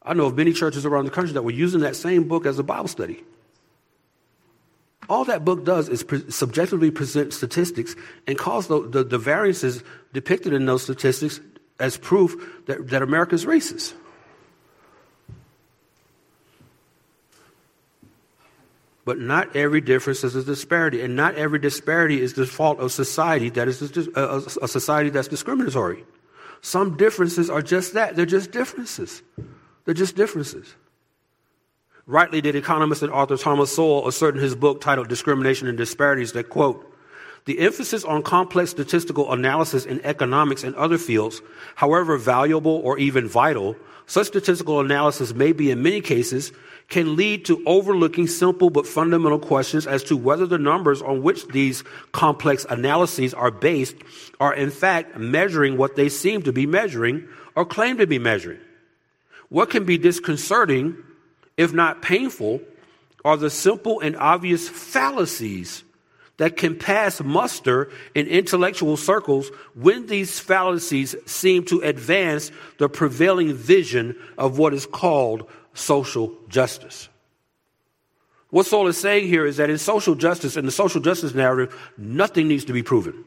I 0.02 0.14
know 0.14 0.26
of 0.26 0.36
many 0.36 0.52
churches 0.52 0.86
around 0.86 1.06
the 1.06 1.10
country 1.10 1.32
that 1.34 1.42
were 1.42 1.50
using 1.50 1.80
that 1.80 1.96
same 1.96 2.28
book 2.28 2.46
as 2.46 2.58
a 2.58 2.62
Bible 2.62 2.88
study. 2.88 3.24
All 5.08 5.24
that 5.26 5.44
book 5.44 5.64
does 5.64 5.88
is 5.88 6.02
pre- 6.02 6.30
subjectively 6.30 6.90
present 6.90 7.34
statistics 7.34 7.94
and 8.26 8.38
cause 8.38 8.68
the, 8.68 8.88
the, 8.88 9.04
the, 9.04 9.18
variances 9.18 9.82
depicted 10.14 10.54
in 10.54 10.64
those 10.64 10.82
statistics 10.82 11.40
as 11.78 11.98
proof 11.98 12.34
that, 12.66 12.88
that 12.88 13.02
America 13.02 13.34
is 13.34 13.44
racist. 13.44 13.92
But 19.04 19.18
not 19.18 19.54
every 19.54 19.80
difference 19.80 20.24
is 20.24 20.34
a 20.34 20.42
disparity, 20.42 21.02
and 21.02 21.14
not 21.14 21.34
every 21.34 21.58
disparity 21.58 22.20
is 22.22 22.32
the 22.32 22.46
fault 22.46 22.80
of 22.80 22.90
society 22.90 23.50
that 23.50 23.68
is 23.68 23.82
a, 23.82 24.10
a 24.20 24.36
uh, 24.36 24.66
society 24.66 25.10
that's 25.10 25.28
discriminatory. 25.28 26.04
Some 26.62 26.96
differences 26.96 27.50
are 27.50 27.60
just 27.60 27.92
that. 27.92 28.16
They're 28.16 28.24
just 28.24 28.50
differences. 28.50 29.22
They're 29.84 29.92
just 29.92 30.16
differences. 30.16 30.74
Rightly 32.06 32.40
did 32.40 32.56
economist 32.56 33.02
and 33.02 33.12
author 33.12 33.36
Thomas 33.36 33.74
Sowell 33.74 34.08
assert 34.08 34.34
in 34.34 34.42
his 34.42 34.54
book 34.54 34.80
titled 34.80 35.08
Discrimination 35.08 35.68
and 35.68 35.76
Disparities 35.76 36.32
that, 36.32 36.48
quote, 36.48 36.90
the 37.46 37.58
emphasis 37.58 38.04
on 38.04 38.22
complex 38.22 38.70
statistical 38.70 39.30
analysis 39.30 39.84
in 39.84 40.00
economics 40.04 40.64
and 40.64 40.74
other 40.76 40.96
fields, 40.96 41.42
however 41.74 42.16
valuable 42.16 42.80
or 42.84 42.98
even 42.98 43.28
vital, 43.28 43.76
such 44.06 44.28
statistical 44.28 44.80
analysis 44.80 45.34
may 45.34 45.52
be 45.52 45.70
in 45.70 45.82
many 45.82 46.00
cases 46.00 46.52
can 46.88 47.16
lead 47.16 47.44
to 47.46 47.62
overlooking 47.66 48.26
simple 48.26 48.68
but 48.68 48.86
fundamental 48.86 49.38
questions 49.38 49.86
as 49.86 50.04
to 50.04 50.16
whether 50.16 50.46
the 50.46 50.58
numbers 50.58 51.00
on 51.00 51.22
which 51.22 51.46
these 51.48 51.82
complex 52.12 52.66
analyses 52.68 53.32
are 53.32 53.50
based 53.50 53.96
are 54.38 54.54
in 54.54 54.70
fact 54.70 55.16
measuring 55.16 55.78
what 55.78 55.96
they 55.96 56.08
seem 56.08 56.42
to 56.42 56.52
be 56.52 56.66
measuring 56.66 57.26
or 57.56 57.64
claim 57.64 57.96
to 57.96 58.06
be 58.06 58.18
measuring. 58.18 58.60
What 59.48 59.70
can 59.70 59.84
be 59.84 59.96
disconcerting, 59.96 60.96
if 61.56 61.72
not 61.72 62.02
painful, 62.02 62.60
are 63.24 63.36
the 63.36 63.50
simple 63.50 64.00
and 64.00 64.16
obvious 64.16 64.68
fallacies 64.68 65.84
that 66.36 66.56
can 66.56 66.76
pass 66.76 67.20
muster 67.22 67.90
in 68.14 68.26
intellectual 68.26 68.96
circles 68.96 69.50
when 69.74 70.06
these 70.06 70.40
fallacies 70.40 71.14
seem 71.26 71.64
to 71.66 71.80
advance 71.80 72.50
the 72.78 72.88
prevailing 72.88 73.54
vision 73.54 74.16
of 74.36 74.58
what 74.58 74.74
is 74.74 74.86
called 74.86 75.48
social 75.74 76.34
justice. 76.48 77.08
What 78.50 78.66
Sowell 78.66 78.86
is 78.86 78.96
saying 78.96 79.26
here 79.26 79.46
is 79.46 79.56
that 79.56 79.70
in 79.70 79.78
social 79.78 80.14
justice, 80.14 80.56
in 80.56 80.64
the 80.64 80.72
social 80.72 81.00
justice 81.00 81.34
narrative, 81.34 81.92
nothing 81.96 82.48
needs 82.48 82.64
to 82.66 82.72
be 82.72 82.82
proven. 82.82 83.24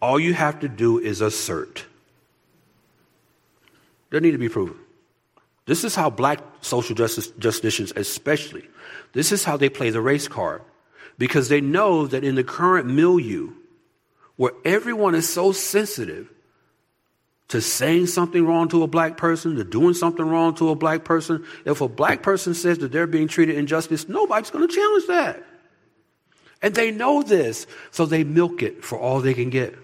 All 0.00 0.18
you 0.18 0.32
have 0.32 0.60
to 0.60 0.68
do 0.68 0.98
is 0.98 1.20
assert. 1.20 1.84
Doesn't 4.10 4.22
need 4.22 4.32
to 4.32 4.38
be 4.38 4.48
proven. 4.48 4.76
This 5.66 5.84
is 5.84 5.94
how 5.94 6.10
black 6.10 6.40
social 6.62 6.96
justice 6.96 7.28
justicians, 7.38 7.92
especially, 7.94 8.66
this 9.12 9.32
is 9.32 9.44
how 9.44 9.56
they 9.56 9.68
play 9.68 9.90
the 9.90 10.00
race 10.00 10.26
card. 10.26 10.62
Because 11.20 11.50
they 11.50 11.60
know 11.60 12.06
that 12.06 12.24
in 12.24 12.34
the 12.34 12.42
current 12.42 12.86
milieu, 12.86 13.52
where 14.36 14.52
everyone 14.64 15.14
is 15.14 15.28
so 15.28 15.52
sensitive 15.52 16.30
to 17.48 17.60
saying 17.60 18.06
something 18.06 18.46
wrong 18.46 18.70
to 18.70 18.82
a 18.82 18.86
black 18.86 19.18
person, 19.18 19.56
to 19.56 19.64
doing 19.64 19.92
something 19.92 20.24
wrong 20.24 20.54
to 20.54 20.70
a 20.70 20.74
black 20.74 21.04
person. 21.04 21.44
If 21.66 21.82
a 21.82 21.88
black 21.88 22.22
person 22.22 22.54
says 22.54 22.78
that 22.78 22.90
they're 22.90 23.06
being 23.06 23.28
treated 23.28 23.56
injustice, 23.56 24.08
nobody's 24.08 24.48
going 24.48 24.66
to 24.66 24.74
challenge 24.74 25.08
that. 25.08 25.44
And 26.62 26.74
they 26.74 26.90
know 26.90 27.22
this, 27.22 27.66
so 27.90 28.06
they 28.06 28.24
milk 28.24 28.62
it 28.62 28.82
for 28.82 28.98
all 28.98 29.20
they 29.20 29.34
can 29.34 29.50
get. 29.50 29.76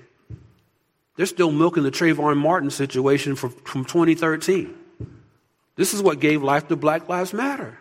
They're 1.16 1.26
still 1.26 1.52
milking 1.52 1.82
the 1.82 1.90
Trayvon 1.90 2.38
Martin 2.38 2.70
situation 2.70 3.36
from, 3.36 3.50
from 3.50 3.84
2013. 3.84 4.74
This 5.74 5.92
is 5.92 6.00
what 6.00 6.18
gave 6.18 6.42
life 6.42 6.68
to 6.68 6.76
Black 6.76 7.10
Lives 7.10 7.34
Matter. 7.34 7.78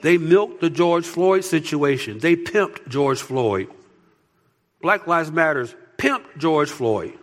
They 0.00 0.16
milked 0.16 0.60
the 0.60 0.70
George 0.70 1.06
Floyd 1.06 1.44
situation. 1.44 2.18
They 2.18 2.36
pimped 2.36 2.88
George 2.88 3.20
Floyd. 3.20 3.68
Black 4.80 5.06
Lives 5.06 5.32
Matters 5.32 5.74
pimped 5.96 6.38
George 6.38 6.70
Floyd. 6.70 7.18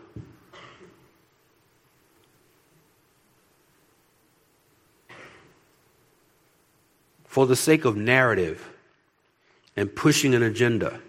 for 7.36 7.46
the 7.46 7.56
sake 7.58 7.84
of 7.84 7.98
narrative 7.98 8.72
and 9.76 9.94
pushing 9.94 10.34
an 10.34 10.42
agenda. 10.42 11.02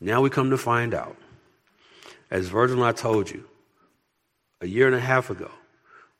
Now 0.00 0.22
we 0.22 0.30
come 0.30 0.48
to 0.48 0.56
find 0.56 0.94
out, 0.94 1.18
as 2.30 2.48
Virgil 2.48 2.76
and 2.76 2.86
I 2.86 2.92
told 2.92 3.30
you 3.30 3.44
a 4.62 4.66
year 4.66 4.86
and 4.86 4.96
a 4.96 5.00
half 5.00 5.28
ago, 5.28 5.50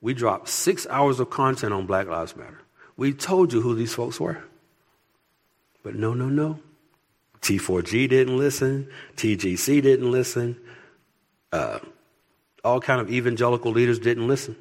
we 0.00 0.14
dropped 0.14 0.48
six 0.48 0.86
hours 0.88 1.20
of 1.20 1.30
content 1.30 1.72
on 1.72 1.86
Black 1.86 2.06
Lives 2.06 2.36
Matter. 2.36 2.60
We 2.96 3.12
told 3.12 3.52
you 3.52 3.60
who 3.60 3.74
these 3.74 3.94
folks 3.94 4.20
were. 4.20 4.42
But 5.82 5.94
no, 5.94 6.14
no, 6.14 6.28
no. 6.28 6.60
T4G 7.42 8.08
didn't 8.08 8.36
listen. 8.36 8.88
TGC 9.16 9.82
didn't 9.82 10.10
listen. 10.10 10.56
Uh, 11.52 11.78
all 12.64 12.80
kind 12.80 13.00
of 13.00 13.10
evangelical 13.10 13.70
leaders 13.70 13.98
didn't 13.98 14.26
listen. 14.26 14.56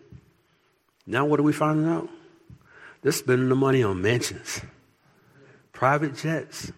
Now, 1.07 1.25
what 1.25 1.39
are 1.39 1.43
we 1.43 1.53
finding 1.53 1.87
out? 1.87 2.09
They're 3.01 3.11
spending 3.11 3.49
the 3.49 3.55
money 3.55 3.83
on 3.83 4.01
mansions, 4.01 4.61
private 5.73 6.15
jets, 6.15 6.71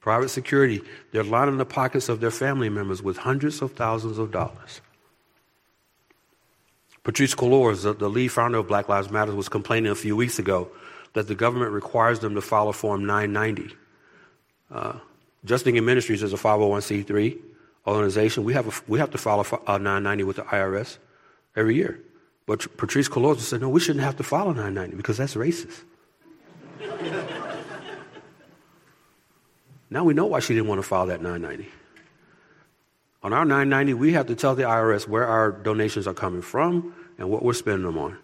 private 0.00 0.28
security. 0.28 0.80
They're 1.12 1.24
lining 1.24 1.58
the 1.58 1.64
pockets 1.64 2.08
of 2.08 2.20
their 2.20 2.30
family 2.30 2.68
members 2.68 3.02
with 3.02 3.18
hundreds 3.18 3.60
of 3.62 3.72
thousands 3.72 4.18
of 4.18 4.30
dollars. 4.30 4.80
Patrisse 7.04 7.34
Cullors, 7.34 7.82
the, 7.82 7.94
the 7.94 8.08
lead 8.08 8.28
founder 8.28 8.58
of 8.58 8.68
Black 8.68 8.88
Lives 8.88 9.10
Matter, 9.10 9.34
was 9.34 9.48
complaining 9.48 9.90
a 9.90 9.94
few 9.94 10.14
weeks 10.16 10.38
ago 10.38 10.70
that 11.14 11.26
the 11.26 11.34
government 11.34 11.72
requires 11.72 12.20
them 12.20 12.34
to 12.34 12.40
file 12.40 12.68
a 12.68 12.72
Form 12.72 13.04
990. 13.04 13.74
Uh, 14.70 14.98
Ministries 15.44 16.22
is 16.22 16.32
a 16.32 16.36
501c3 16.36 17.38
organization. 17.86 18.44
We 18.44 18.54
have, 18.54 18.68
a, 18.68 18.72
we 18.90 19.00
have 19.00 19.10
to 19.10 19.18
file 19.18 19.40
a, 19.40 19.44
a 19.72 19.78
990 19.78 20.24
with 20.24 20.36
the 20.36 20.42
IRS 20.42 20.98
every 21.56 21.74
year. 21.74 22.00
But 22.46 22.60
Patrisse 22.76 23.08
Cullors 23.08 23.40
said, 23.40 23.60
no, 23.60 23.68
we 23.68 23.80
shouldn't 23.80 24.04
have 24.04 24.16
to 24.16 24.22
follow 24.22 24.52
990 24.52 24.96
because 24.96 25.16
that's 25.16 25.34
racist. 25.34 25.82
now 29.90 30.04
we 30.04 30.14
know 30.14 30.26
why 30.26 30.38
she 30.38 30.54
didn't 30.54 30.68
want 30.68 30.80
to 30.80 30.86
file 30.86 31.06
that 31.06 31.20
990. 31.20 31.68
On 33.22 33.32
our 33.32 33.44
990, 33.44 33.94
we 33.94 34.14
have 34.14 34.26
to 34.26 34.34
tell 34.34 34.54
the 34.54 34.64
IRS 34.64 35.06
where 35.06 35.26
our 35.26 35.52
donations 35.52 36.06
are 36.06 36.14
coming 36.14 36.42
from 36.42 36.94
and 37.18 37.30
what 37.30 37.44
we're 37.44 37.52
spending 37.52 37.84
them 37.84 37.98
on. 37.98 38.18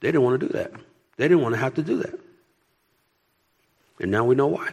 They 0.00 0.08
didn't 0.08 0.22
want 0.22 0.40
to 0.40 0.46
do 0.46 0.52
that. 0.54 0.72
They 1.16 1.28
didn't 1.28 1.42
want 1.42 1.54
to 1.54 1.60
have 1.60 1.74
to 1.74 1.82
do 1.82 1.98
that. 1.98 2.18
And 4.00 4.10
now 4.10 4.24
we 4.24 4.34
know 4.34 4.48
why. 4.48 4.70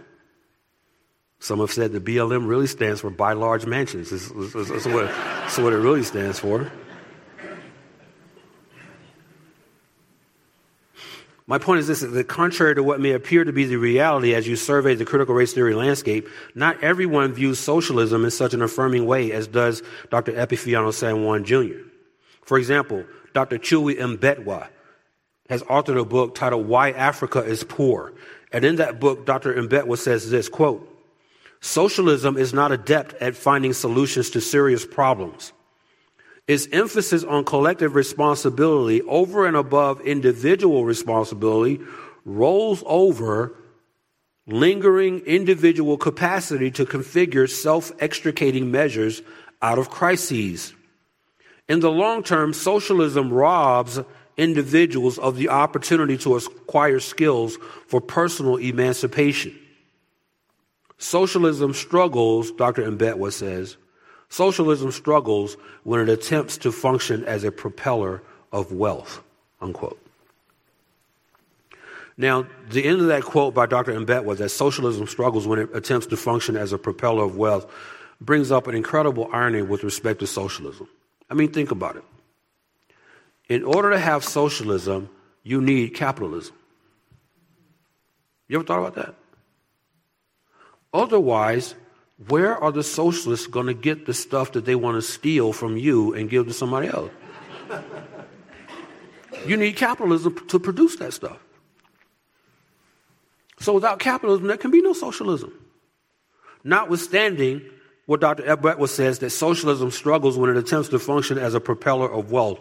Some 1.39 1.59
have 1.59 1.71
said 1.71 1.91
the 1.91 2.01
BLM 2.01 2.47
really 2.47 2.67
stands 2.67 3.01
for 3.01 3.09
buy 3.09 3.33
large 3.33 3.65
mansions. 3.65 4.09
That's, 4.09 4.29
what, 4.85 5.09
what 5.63 5.73
it 5.73 5.77
really 5.77 6.03
stands 6.03 6.39
for. 6.39 6.71
My 11.49 11.57
point 11.57 11.79
is 11.79 11.87
this 11.87 12.01
that 12.01 12.27
contrary 12.27 12.75
to 12.75 12.83
what 12.83 12.99
may 12.99 13.13
appear 13.13 13.43
to 13.43 13.51
be 13.51 13.65
the 13.65 13.77
reality 13.77 14.35
as 14.35 14.47
you 14.47 14.55
survey 14.55 14.93
the 14.93 15.03
critical 15.03 15.33
race 15.33 15.51
theory 15.51 15.73
landscape, 15.73 16.29
not 16.53 16.83
everyone 16.83 17.33
views 17.33 17.57
socialism 17.57 18.23
in 18.23 18.29
such 18.29 18.53
an 18.53 18.61
affirming 18.61 19.07
way 19.07 19.31
as 19.31 19.47
does 19.47 19.81
Dr. 20.11 20.33
Epifanio 20.33 20.93
San 20.93 21.23
Juan 21.23 21.43
Jr. 21.43 21.79
For 22.43 22.59
example, 22.59 23.03
Dr. 23.33 23.57
Chinua 23.57 23.97
Mbetwa 23.97 24.67
has 25.49 25.63
authored 25.63 25.99
a 25.99 26.05
book 26.05 26.35
titled 26.35 26.67
Why 26.67 26.91
Africa 26.91 27.39
is 27.39 27.63
Poor. 27.63 28.13
And 28.53 28.63
in 28.63 28.75
that 28.75 28.99
book, 28.99 29.25
Dr. 29.25 29.55
Mbetwa 29.55 29.97
says 29.97 30.29
this, 30.29 30.49
quote, 30.49 30.87
Socialism 31.61 32.37
is 32.37 32.53
not 32.53 32.71
adept 32.71 33.15
at 33.15 33.35
finding 33.35 33.73
solutions 33.73 34.29
to 34.29 34.39
serious 34.39 34.85
problems. 34.85 35.51
Its 36.49 36.67
emphasis 36.71 37.23
on 37.23 37.45
collective 37.45 37.93
responsibility 37.93 39.03
over 39.03 39.45
and 39.45 39.55
above 39.55 40.01
individual 40.01 40.83
responsibility 40.83 41.79
rolls 42.25 42.83
over 42.87 43.53
lingering 44.47 45.19
individual 45.27 45.95
capacity 45.95 46.71
to 46.71 46.85
configure 46.85 47.47
self 47.47 47.91
extricating 47.99 48.71
measures 48.71 49.21
out 49.61 49.77
of 49.77 49.91
crises. 49.91 50.73
In 51.67 51.81
the 51.81 51.91
long 51.91 52.23
term, 52.23 52.53
socialism 52.53 53.31
robs 53.31 53.99
individuals 54.35 55.19
of 55.19 55.35
the 55.35 55.49
opportunity 55.49 56.17
to 56.17 56.35
acquire 56.35 56.99
skills 56.99 57.59
for 57.85 58.01
personal 58.01 58.55
emancipation. 58.55 59.55
Socialism 60.97 61.75
struggles, 61.75 62.51
Dr. 62.53 62.91
Mbetwa 62.91 63.31
says, 63.31 63.77
socialism 64.29 64.91
struggles 64.91 65.57
when 65.83 65.99
it 65.99 66.09
attempts 66.09 66.57
to 66.59 66.71
function 66.71 67.25
as 67.25 67.43
a 67.43 67.51
propeller 67.51 68.21
of 68.51 68.71
wealth, 68.71 69.21
unquote. 69.61 69.99
Now, 72.17 72.47
the 72.69 72.83
end 72.83 72.99
of 72.99 73.07
that 73.07 73.23
quote 73.23 73.53
by 73.53 73.65
Dr. 73.65 73.93
Mbetwa 73.93 74.25
was 74.25 74.39
that 74.39 74.49
socialism 74.49 75.07
struggles 75.07 75.47
when 75.47 75.59
it 75.59 75.69
attempts 75.73 76.07
to 76.07 76.17
function 76.17 76.57
as 76.57 76.73
a 76.73 76.77
propeller 76.77 77.23
of 77.23 77.37
wealth, 77.37 77.71
brings 78.21 78.51
up 78.51 78.67
an 78.67 78.75
incredible 78.75 79.29
irony 79.31 79.61
with 79.61 79.83
respect 79.83 80.19
to 80.19 80.27
socialism. 80.27 80.87
I 81.29 81.33
mean, 81.33 81.51
think 81.51 81.71
about 81.71 81.95
it. 81.95 82.03
In 83.47 83.63
order 83.63 83.91
to 83.91 83.99
have 83.99 84.25
socialism, 84.25 85.09
you 85.43 85.61
need 85.61 85.95
capitalism. 85.95 86.53
You 88.49 88.57
ever 88.57 88.65
thought 88.65 88.79
about 88.79 88.95
that? 88.95 89.15
Otherwise, 90.93 91.75
where 92.27 92.57
are 92.57 92.71
the 92.71 92.83
socialists 92.83 93.47
going 93.47 93.67
to 93.67 93.73
get 93.73 94.05
the 94.05 94.13
stuff 94.13 94.51
that 94.53 94.65
they 94.65 94.75
want 94.75 94.95
to 94.95 95.01
steal 95.01 95.53
from 95.53 95.77
you 95.77 96.13
and 96.13 96.29
give 96.29 96.47
to 96.47 96.53
somebody 96.53 96.87
else? 96.87 97.11
you 99.47 99.55
need 99.55 99.77
capitalism 99.77 100.35
to 100.47 100.59
produce 100.59 100.97
that 100.97 101.13
stuff. 101.13 101.37
So 103.59 103.73
without 103.73 103.99
capitalism, 103.99 104.47
there 104.47 104.57
can 104.57 104.71
be 104.71 104.81
no 104.81 104.93
socialism. 104.93 105.53
Notwithstanding 106.63 107.61
what 108.05 108.21
Dr. 108.21 108.43
Mbetwa 108.43 108.89
says 108.89 109.19
that 109.19 109.29
socialism 109.29 109.91
struggles 109.91 110.37
when 110.37 110.49
it 110.49 110.57
attempts 110.57 110.89
to 110.89 110.99
function 110.99 111.37
as 111.37 111.53
a 111.53 111.59
propeller 111.59 112.11
of 112.11 112.31
wealth. 112.31 112.59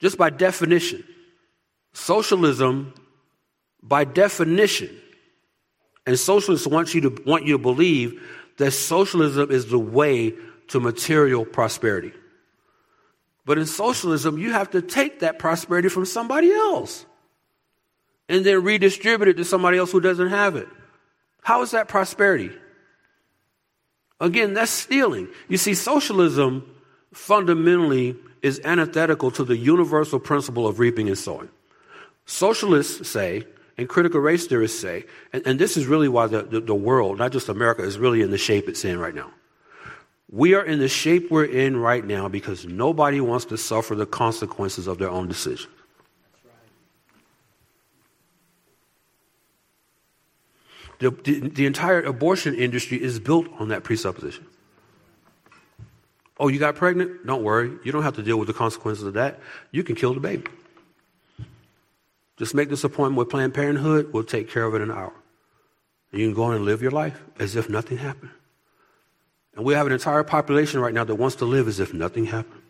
Just 0.00 0.18
by 0.18 0.30
definition, 0.30 1.04
socialism, 1.92 2.94
by 3.82 4.04
definition, 4.04 4.90
and 6.06 6.18
socialists 6.18 6.66
want 6.66 6.94
you 6.94 7.02
to 7.02 7.22
want 7.24 7.46
you 7.46 7.52
to 7.52 7.62
believe 7.62 8.20
that 8.56 8.72
socialism 8.72 9.50
is 9.50 9.66
the 9.66 9.78
way 9.78 10.34
to 10.68 10.80
material 10.80 11.44
prosperity. 11.44 12.12
But 13.44 13.58
in 13.58 13.66
socialism, 13.66 14.38
you 14.38 14.52
have 14.52 14.70
to 14.70 14.82
take 14.82 15.20
that 15.20 15.38
prosperity 15.38 15.88
from 15.88 16.04
somebody 16.04 16.52
else 16.52 17.04
and 18.28 18.44
then 18.44 18.62
redistribute 18.62 19.28
it 19.28 19.36
to 19.38 19.44
somebody 19.44 19.78
else 19.78 19.90
who 19.90 20.00
doesn't 20.00 20.28
have 20.28 20.56
it. 20.56 20.68
How 21.42 21.62
is 21.62 21.72
that 21.72 21.88
prosperity? 21.88 22.50
Again, 24.20 24.54
that's 24.54 24.70
stealing. 24.70 25.28
You 25.48 25.56
see, 25.56 25.74
socialism 25.74 26.70
fundamentally 27.12 28.14
is 28.42 28.60
antithetical 28.64 29.30
to 29.32 29.44
the 29.44 29.56
universal 29.56 30.20
principle 30.20 30.66
of 30.66 30.78
reaping 30.78 31.08
and 31.08 31.18
sowing. 31.18 31.48
Socialists 32.26 33.08
say, 33.08 33.44
and 33.80 33.88
critical 33.88 34.20
race 34.20 34.46
theorists 34.46 34.78
say, 34.78 35.06
and, 35.32 35.42
and 35.46 35.58
this 35.58 35.78
is 35.78 35.86
really 35.86 36.06
why 36.06 36.26
the, 36.26 36.42
the, 36.42 36.60
the 36.60 36.74
world, 36.74 37.16
not 37.16 37.32
just 37.32 37.48
America, 37.48 37.82
is 37.82 37.98
really 37.98 38.20
in 38.20 38.30
the 38.30 38.36
shape 38.36 38.68
it's 38.68 38.84
in 38.84 38.98
right 38.98 39.14
now. 39.14 39.30
We 40.30 40.52
are 40.52 40.62
in 40.62 40.80
the 40.80 40.88
shape 40.88 41.30
we're 41.30 41.46
in 41.46 41.78
right 41.78 42.04
now 42.04 42.28
because 42.28 42.66
nobody 42.66 43.22
wants 43.22 43.46
to 43.46 43.56
suffer 43.56 43.94
the 43.94 44.04
consequences 44.04 44.86
of 44.86 44.98
their 44.98 45.08
own 45.08 45.28
decisions. 45.28 45.66
The, 50.98 51.10
the, 51.10 51.40
the, 51.48 51.64
entire 51.64 52.02
abortion 52.02 52.54
industry 52.54 53.02
is 53.02 53.18
built 53.18 53.48
on 53.58 53.68
that 53.68 53.82
presupposition. 53.82 54.44
Oh, 56.38 56.48
you 56.48 56.58
got 56.58 56.74
pregnant? 56.74 57.26
Don't 57.26 57.42
worry. 57.42 57.70
You 57.82 57.92
don't 57.92 58.02
have 58.02 58.16
to 58.16 58.22
deal 58.22 58.36
with 58.36 58.48
the 58.48 58.52
consequences 58.52 59.04
of 59.04 59.14
that. 59.14 59.40
You 59.70 59.82
can 59.82 59.96
kill 59.96 60.12
the 60.12 60.20
baby. 60.20 60.44
Just 62.40 62.54
make 62.54 62.70
this 62.70 62.84
appointment 62.84 63.18
with 63.18 63.28
Planned 63.28 63.52
Parenthood. 63.52 64.14
We'll 64.14 64.24
take 64.24 64.48
care 64.48 64.64
of 64.64 64.72
it 64.72 64.80
in 64.80 64.90
an 64.90 64.96
hour. 64.96 65.12
And 66.10 66.22
you 66.22 66.26
can 66.26 66.34
go 66.34 66.44
on 66.44 66.54
and 66.54 66.64
live 66.64 66.80
your 66.80 66.90
life 66.90 67.22
as 67.38 67.54
if 67.54 67.68
nothing 67.68 67.98
happened. 67.98 68.30
And 69.54 69.62
we 69.62 69.74
have 69.74 69.86
an 69.86 69.92
entire 69.92 70.24
population 70.24 70.80
right 70.80 70.94
now 70.94 71.04
that 71.04 71.16
wants 71.16 71.36
to 71.36 71.44
live 71.44 71.68
as 71.68 71.80
if 71.80 71.92
nothing 71.92 72.24
happened. 72.24 72.62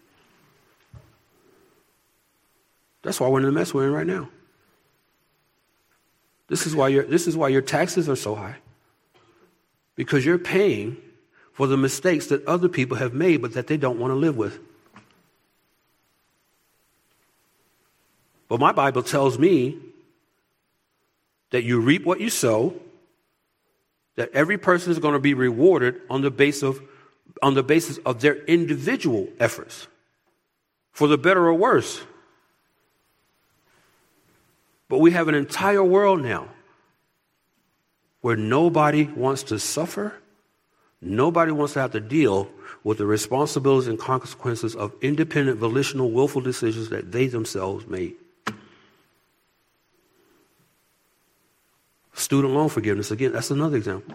That's 3.03 3.21
why 3.21 3.29
we're 3.29 3.39
in 3.39 3.45
the 3.45 3.53
mess 3.53 3.73
we're 3.73 3.87
in 3.87 3.93
right 3.93 4.09
now. 4.09 4.29
This 6.49 6.67
is 6.67 6.75
why 6.75 6.89
your, 6.89 7.05
this 7.05 7.29
is 7.29 7.37
why 7.37 7.47
your 7.47 7.63
taxes 7.63 8.09
are 8.09 8.17
so 8.17 8.35
high. 8.35 8.57
Because 9.95 10.27
you're 10.27 10.37
paying 10.37 10.97
for 11.53 11.69
the 11.69 11.77
mistakes 11.77 12.27
that 12.27 12.45
other 12.45 12.69
people 12.69 12.97
have 12.97 13.15
made 13.15 13.41
but 13.41 13.53
that 13.53 13.69
they 13.69 13.77
don't 13.77 14.01
want 14.01 14.11
to 14.11 14.17
live 14.17 14.37
with. 14.37 14.59
But 18.51 18.59
my 18.59 18.73
Bible 18.73 19.05
tells 19.05 19.39
me 19.39 19.79
that 21.51 21.63
you 21.63 21.79
reap 21.79 22.05
what 22.05 22.21
you 22.21 22.29
sow, 22.29 22.75
that 24.17 24.29
every 24.33 24.59
person 24.59 24.91
is 24.91 24.99
going 24.99 25.15
to 25.15 25.21
be 25.21 25.35
rewarded 25.35 26.01
on 26.11 26.23
the 26.23 26.33
basis 26.33 26.65
of, 26.65 26.83
on 27.45 27.55
the 27.55 27.63
basis 27.63 27.99
of 27.99 28.21
their 28.21 28.45
individual 28.47 29.29
efforts, 29.39 29.87
for 30.91 31.07
the 31.07 31.17
better 31.17 31.47
or 31.47 31.55
worse. 31.55 32.03
But 34.89 34.99
we 34.99 35.13
have 35.13 35.29
an 35.29 35.37
entire 35.37 35.85
world 35.85 36.21
now 36.21 36.49
where 38.21 38.37
nobody 38.37 39.05
wants 39.05 39.45
to 39.45 39.61
suffer, 39.61 40.15
nobody 41.01 41.53
wants 41.53 41.75
to 41.75 41.81
have 41.81 41.93
to 41.93 42.01
deal 42.01 42.51
with 42.83 42.99
the 42.99 43.07
responsibilities 43.07 43.87
and 43.87 43.97
consequences 43.97 44.75
of 44.75 44.93
independent, 45.01 45.59
volitional, 45.59 46.11
willful 46.11 46.41
decisions 46.41 46.89
that 46.89 47.13
they 47.13 47.29
themselves 47.29 47.87
made. 47.87 48.17
Student 52.21 52.53
loan 52.53 52.69
forgiveness, 52.69 53.11
again, 53.11 53.33
that's 53.33 53.51
another 53.51 53.79
example. 53.79 54.15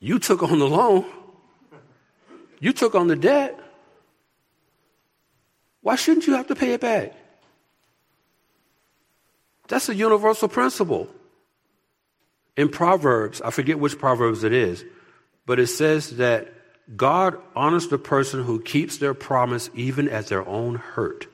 You 0.00 0.18
took 0.18 0.42
on 0.42 0.58
the 0.58 0.66
loan, 0.66 1.04
you 2.58 2.72
took 2.72 2.94
on 2.94 3.08
the 3.08 3.16
debt. 3.16 3.60
Why 5.82 5.96
shouldn't 5.96 6.26
you 6.26 6.36
have 6.36 6.46
to 6.46 6.54
pay 6.54 6.72
it 6.72 6.80
back? 6.80 7.12
That's 9.68 9.90
a 9.90 9.94
universal 9.94 10.48
principle. 10.48 11.06
In 12.56 12.70
Proverbs, 12.70 13.42
I 13.42 13.50
forget 13.50 13.78
which 13.78 13.98
Proverbs 13.98 14.42
it 14.42 14.54
is, 14.54 14.82
but 15.44 15.60
it 15.60 15.66
says 15.66 16.16
that 16.16 16.48
God 16.96 17.36
honors 17.54 17.88
the 17.88 17.98
person 17.98 18.42
who 18.44 18.58
keeps 18.62 18.96
their 18.96 19.12
promise 19.12 19.68
even 19.74 20.08
at 20.08 20.28
their 20.28 20.48
own 20.48 20.76
hurt. 20.76 21.26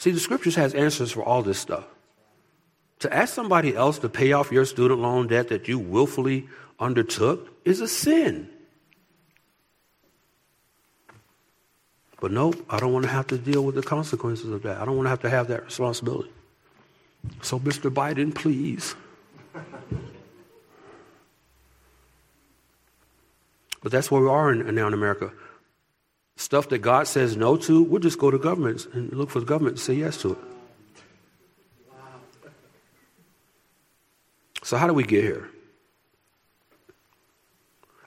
See, 0.00 0.12
the 0.12 0.18
scriptures 0.18 0.54
has 0.54 0.72
answers 0.72 1.12
for 1.12 1.22
all 1.22 1.42
this 1.42 1.58
stuff. 1.58 1.84
To 3.00 3.14
ask 3.14 3.34
somebody 3.34 3.76
else 3.76 3.98
to 3.98 4.08
pay 4.08 4.32
off 4.32 4.50
your 4.50 4.64
student 4.64 4.98
loan 4.98 5.26
debt 5.26 5.48
that 5.48 5.68
you 5.68 5.78
willfully 5.78 6.48
undertook 6.78 7.46
is 7.66 7.82
a 7.82 7.88
sin. 7.88 8.48
But 12.18 12.32
nope, 12.32 12.64
I 12.70 12.80
don't 12.80 12.94
want 12.94 13.04
to 13.04 13.10
have 13.10 13.26
to 13.26 13.36
deal 13.36 13.62
with 13.62 13.74
the 13.74 13.82
consequences 13.82 14.50
of 14.50 14.62
that. 14.62 14.80
I 14.80 14.86
don't 14.86 14.96
want 14.96 15.04
to 15.04 15.10
have 15.10 15.20
to 15.20 15.28
have 15.28 15.48
that 15.48 15.66
responsibility. 15.66 16.30
So, 17.42 17.60
Mr. 17.60 17.92
Biden, 17.92 18.34
please. 18.34 18.94
But 23.82 23.92
that's 23.92 24.10
where 24.10 24.22
we 24.22 24.28
are 24.30 24.50
in, 24.50 24.74
now 24.74 24.86
in 24.86 24.94
America. 24.94 25.30
Stuff 26.40 26.70
that 26.70 26.78
God 26.78 27.06
says 27.06 27.36
no 27.36 27.58
to, 27.58 27.82
we'll 27.82 28.00
just 28.00 28.18
go 28.18 28.30
to 28.30 28.38
government 28.38 28.86
and 28.94 29.12
look 29.12 29.28
for 29.28 29.40
the 29.40 29.44
government 29.44 29.76
to 29.76 29.82
say 29.82 29.92
yes 29.92 30.16
to 30.22 30.32
it. 30.32 30.38
So, 34.62 34.78
how 34.78 34.86
do 34.86 34.94
we 34.94 35.04
get 35.04 35.22
here? 35.22 35.50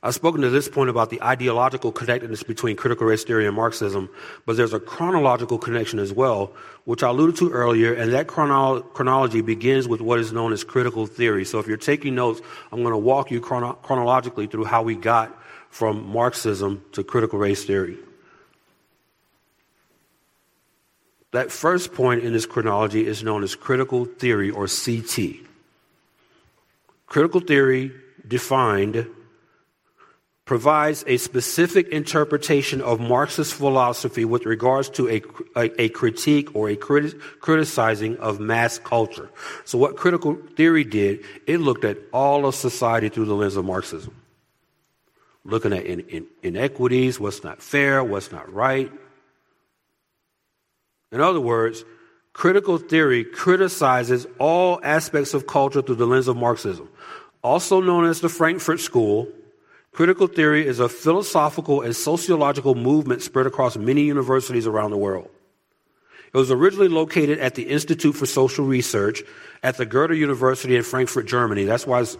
I've 0.02 0.16
spoken 0.16 0.42
to 0.42 0.50
this 0.50 0.68
point 0.68 0.90
about 0.90 1.12
the 1.12 1.22
ideological 1.22 1.92
connectedness 1.92 2.42
between 2.42 2.76
critical 2.76 3.06
race 3.06 3.24
theory 3.24 3.46
and 3.46 3.56
Marxism, 3.56 4.10
but 4.48 4.58
there's 4.58 4.74
a 4.74 4.80
chronological 4.80 5.60
connection 5.60 6.00
as 6.00 6.12
well, 6.12 6.54
which 6.86 7.04
I 7.04 7.10
alluded 7.10 7.36
to 7.36 7.52
earlier, 7.52 7.94
and 7.94 8.12
that 8.14 8.26
chrono- 8.26 8.82
chronology 8.82 9.42
begins 9.42 9.88
with 9.88 10.02
what 10.02 10.18
is 10.18 10.34
known 10.34 10.54
as 10.54 10.64
critical 10.64 11.06
theory. 11.06 11.46
So 11.46 11.60
if 11.60 11.68
you're 11.68 11.78
taking 11.78 12.16
notes, 12.16 12.42
I'm 12.72 12.82
going 12.82 12.94
to 12.94 12.98
walk 12.98 13.30
you 13.30 13.40
chrono- 13.40 13.74
chronologically 13.84 14.48
through 14.48 14.66
how 14.66 14.82
we 14.82 14.96
got 14.96 15.40
from 15.70 16.04
Marxism 16.08 16.84
to 16.94 17.04
critical 17.04 17.38
race 17.38 17.64
theory. 17.64 18.00
That 21.34 21.52
first 21.52 21.94
point 21.94 22.24
in 22.24 22.32
this 22.32 22.46
chronology 22.46 23.06
is 23.06 23.24
known 23.24 23.44
as 23.44 23.56
critical 23.56 24.06
theory 24.06 24.52
or 24.52 24.68
CT. 24.68 25.42
Critical 27.08 27.42
theory 27.42 27.92
defined 28.28 29.08
provides 30.46 31.04
a 31.08 31.18
specific 31.18 31.88
interpretation 31.88 32.82
of 32.82 33.00
Marxist 33.00 33.56
philosophy 33.56 34.26
with 34.26 34.46
regards 34.46 34.90
to 34.90 35.10
a, 35.10 35.22
a, 35.56 35.82
a 35.84 35.90
critique 35.90 36.56
or 36.56 36.70
a 36.70 36.76
criti- 36.76 37.20
criticizing 37.40 38.16
of 38.18 38.40
mass 38.40 38.78
culture. 38.78 39.30
So, 39.66 39.80
what 39.80 39.96
critical 39.96 40.38
theory 40.56 40.84
did, 40.84 41.24
it 41.48 41.60
looked 41.60 41.84
at 41.84 41.98
all 42.12 42.46
of 42.46 42.54
society 42.54 43.10
through 43.10 43.26
the 43.26 43.36
lens 43.36 43.56
of 43.56 43.66
Marxism. 43.66 44.14
Looking 45.46 45.74
at 45.74 45.86
in, 45.86 46.02
in, 46.02 46.28
inequities, 46.44 47.20
what's 47.20 47.44
not 47.44 47.62
fair, 47.62 48.04
what's 48.04 48.32
not 48.32 48.52
right. 48.54 48.92
In 51.14 51.22
other 51.22 51.40
words, 51.40 51.86
critical 52.34 52.78
theory 52.78 53.24
criticizes 53.24 54.28
all 54.40 54.82
aspects 54.84 55.34
of 55.34 55.48
culture 55.48 55.82
through 55.82 55.96
the 55.96 56.08
lens 56.08 56.28
of 56.28 56.36
Marxism. 56.36 56.90
Also 57.42 57.80
known 57.80 58.06
as 58.06 58.20
the 58.20 58.30
Frankfurt 58.30 58.82
School, 58.82 59.30
Critical 59.94 60.26
theory 60.26 60.66
is 60.66 60.80
a 60.80 60.90
philosophical 60.90 61.82
and 61.82 61.96
sociological 61.96 62.74
movement 62.74 63.22
spread 63.22 63.46
across 63.46 63.78
many 63.78 64.02
universities 64.02 64.66
around 64.66 64.90
the 64.90 64.98
world. 64.98 65.30
It 66.34 66.38
was 66.38 66.50
originally 66.50 66.88
located 66.88 67.38
at 67.38 67.54
the 67.54 67.70
Institute 67.70 68.16
for 68.16 68.26
Social 68.26 68.66
Research 68.66 69.22
at 69.62 69.78
the 69.78 69.86
Goethe 69.86 70.18
University 70.18 70.76
in 70.76 70.82
Frankfurt, 70.82 71.28
Germany. 71.28 71.66
That's 71.66 71.86
why 71.86 72.02
it's 72.02 72.18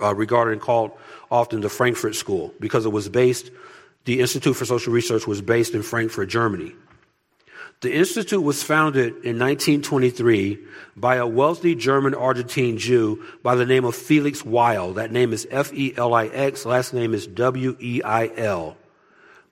uh, 0.00 0.14
regarded 0.14 0.52
and 0.52 0.60
called 0.60 0.92
often 1.28 1.60
the 1.60 1.68
Frankfurt 1.68 2.14
School, 2.14 2.54
because 2.60 2.86
it 2.86 2.92
was 2.92 3.08
based, 3.08 3.50
the 4.04 4.20
Institute 4.20 4.54
for 4.54 4.64
Social 4.64 4.92
Research 4.92 5.26
was 5.26 5.42
based 5.42 5.74
in 5.74 5.82
Frankfurt, 5.82 6.28
Germany. 6.28 6.72
The 7.82 7.92
Institute 7.92 8.44
was 8.44 8.62
founded 8.62 9.08
in 9.24 9.40
1923 9.40 10.56
by 10.96 11.16
a 11.16 11.26
wealthy 11.26 11.74
German 11.74 12.14
Argentine 12.14 12.78
Jew 12.78 13.24
by 13.42 13.56
the 13.56 13.66
name 13.66 13.84
of 13.84 13.96
Felix 13.96 14.44
Weil. 14.44 14.92
That 14.92 15.10
name 15.10 15.32
is 15.32 15.48
F 15.50 15.72
E 15.74 15.92
L 15.96 16.14
I 16.14 16.26
X, 16.26 16.64
last 16.64 16.94
name 16.94 17.12
is 17.12 17.26
W 17.26 17.76
E 17.80 18.00
I 18.04 18.30
L. 18.36 18.76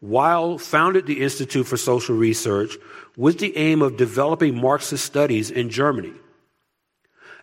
Weil 0.01 0.59
founded 0.59 1.07
the 1.07 1.23
Institute 1.23 1.67
for 1.67 1.77
Social 1.77 2.17
Research 2.17 2.77
with 3.17 3.41
the 3.41 3.57
aim 3.57 3.83
of 3.83 3.97
developing 3.97 4.61
Marxist 4.61 5.05
studies 5.05 5.51
in 5.51 5.69
Germany. 5.69 6.13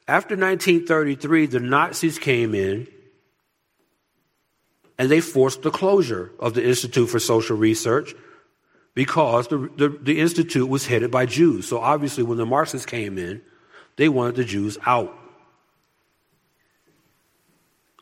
After 0.07 0.35
1933, 0.38 1.47
the 1.47 1.59
Nazis 1.59 2.17
came 2.17 2.55
in 2.55 2.88
and 4.97 5.11
they 5.11 5.19
forced 5.19 5.63
the 5.63 5.69
closure 5.69 6.31
of 6.39 6.53
the 6.53 6.65
Institute 6.65 7.09
for 7.09 7.19
Social 7.19 7.57
Research 7.57 8.15
because 8.98 9.48
the, 9.50 9.70
the, 9.78 9.89
the, 9.89 10.20
institute 10.20 10.68
was 10.68 10.88
headed 10.88 11.12
by 11.12 11.28
Jews. 11.28 11.68
So 11.68 11.78
obviously, 11.78 12.24
when 12.24 12.39
the 12.39 12.48
Marxists 12.48 12.88
came 12.88 13.20
in, 13.20 13.43
they 13.95 14.10
wanted 14.10 14.38
the 14.38 14.43
Jews 14.43 14.76
out. 14.88 15.16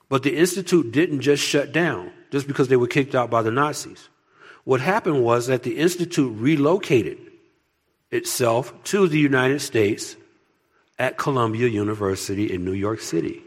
But 0.07 0.23
the 0.23 0.37
institute 0.37 0.93
didn't 0.93 1.19
just 1.19 1.43
shut 1.43 1.73
down 1.73 2.13
just 2.31 2.47
because 2.47 2.69
they 2.69 2.77
were 2.77 2.87
kicked 2.87 3.13
out 3.13 3.29
by 3.29 3.41
the 3.41 3.51
Nazis. 3.51 4.07
What 4.63 4.79
happened 4.79 5.21
was 5.21 5.47
that 5.47 5.63
the 5.63 5.75
institute 5.75 6.33
relocated 6.37 7.17
itself 8.09 8.73
to 8.85 9.09
the 9.09 9.19
United 9.19 9.59
States 9.59 10.15
at 10.97 11.17
Columbia 11.17 11.67
University 11.67 12.53
in 12.53 12.63
New 12.63 12.71
York 12.71 13.01
City. 13.01 13.43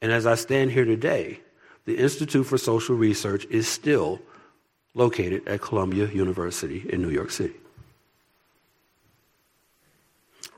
And 0.00 0.10
as 0.10 0.26
I 0.26 0.36
stand 0.36 0.72
here 0.72 0.86
today, 0.86 1.40
the 1.84 1.98
Institute 1.98 2.46
for 2.46 2.56
Social 2.56 2.96
Research 2.96 3.44
is 3.50 3.68
still 3.68 4.22
located 4.98 5.46
at 5.46 5.62
Columbia 5.62 6.08
University 6.08 6.84
in 6.90 7.00
New 7.00 7.10
York 7.10 7.30
City. 7.30 7.54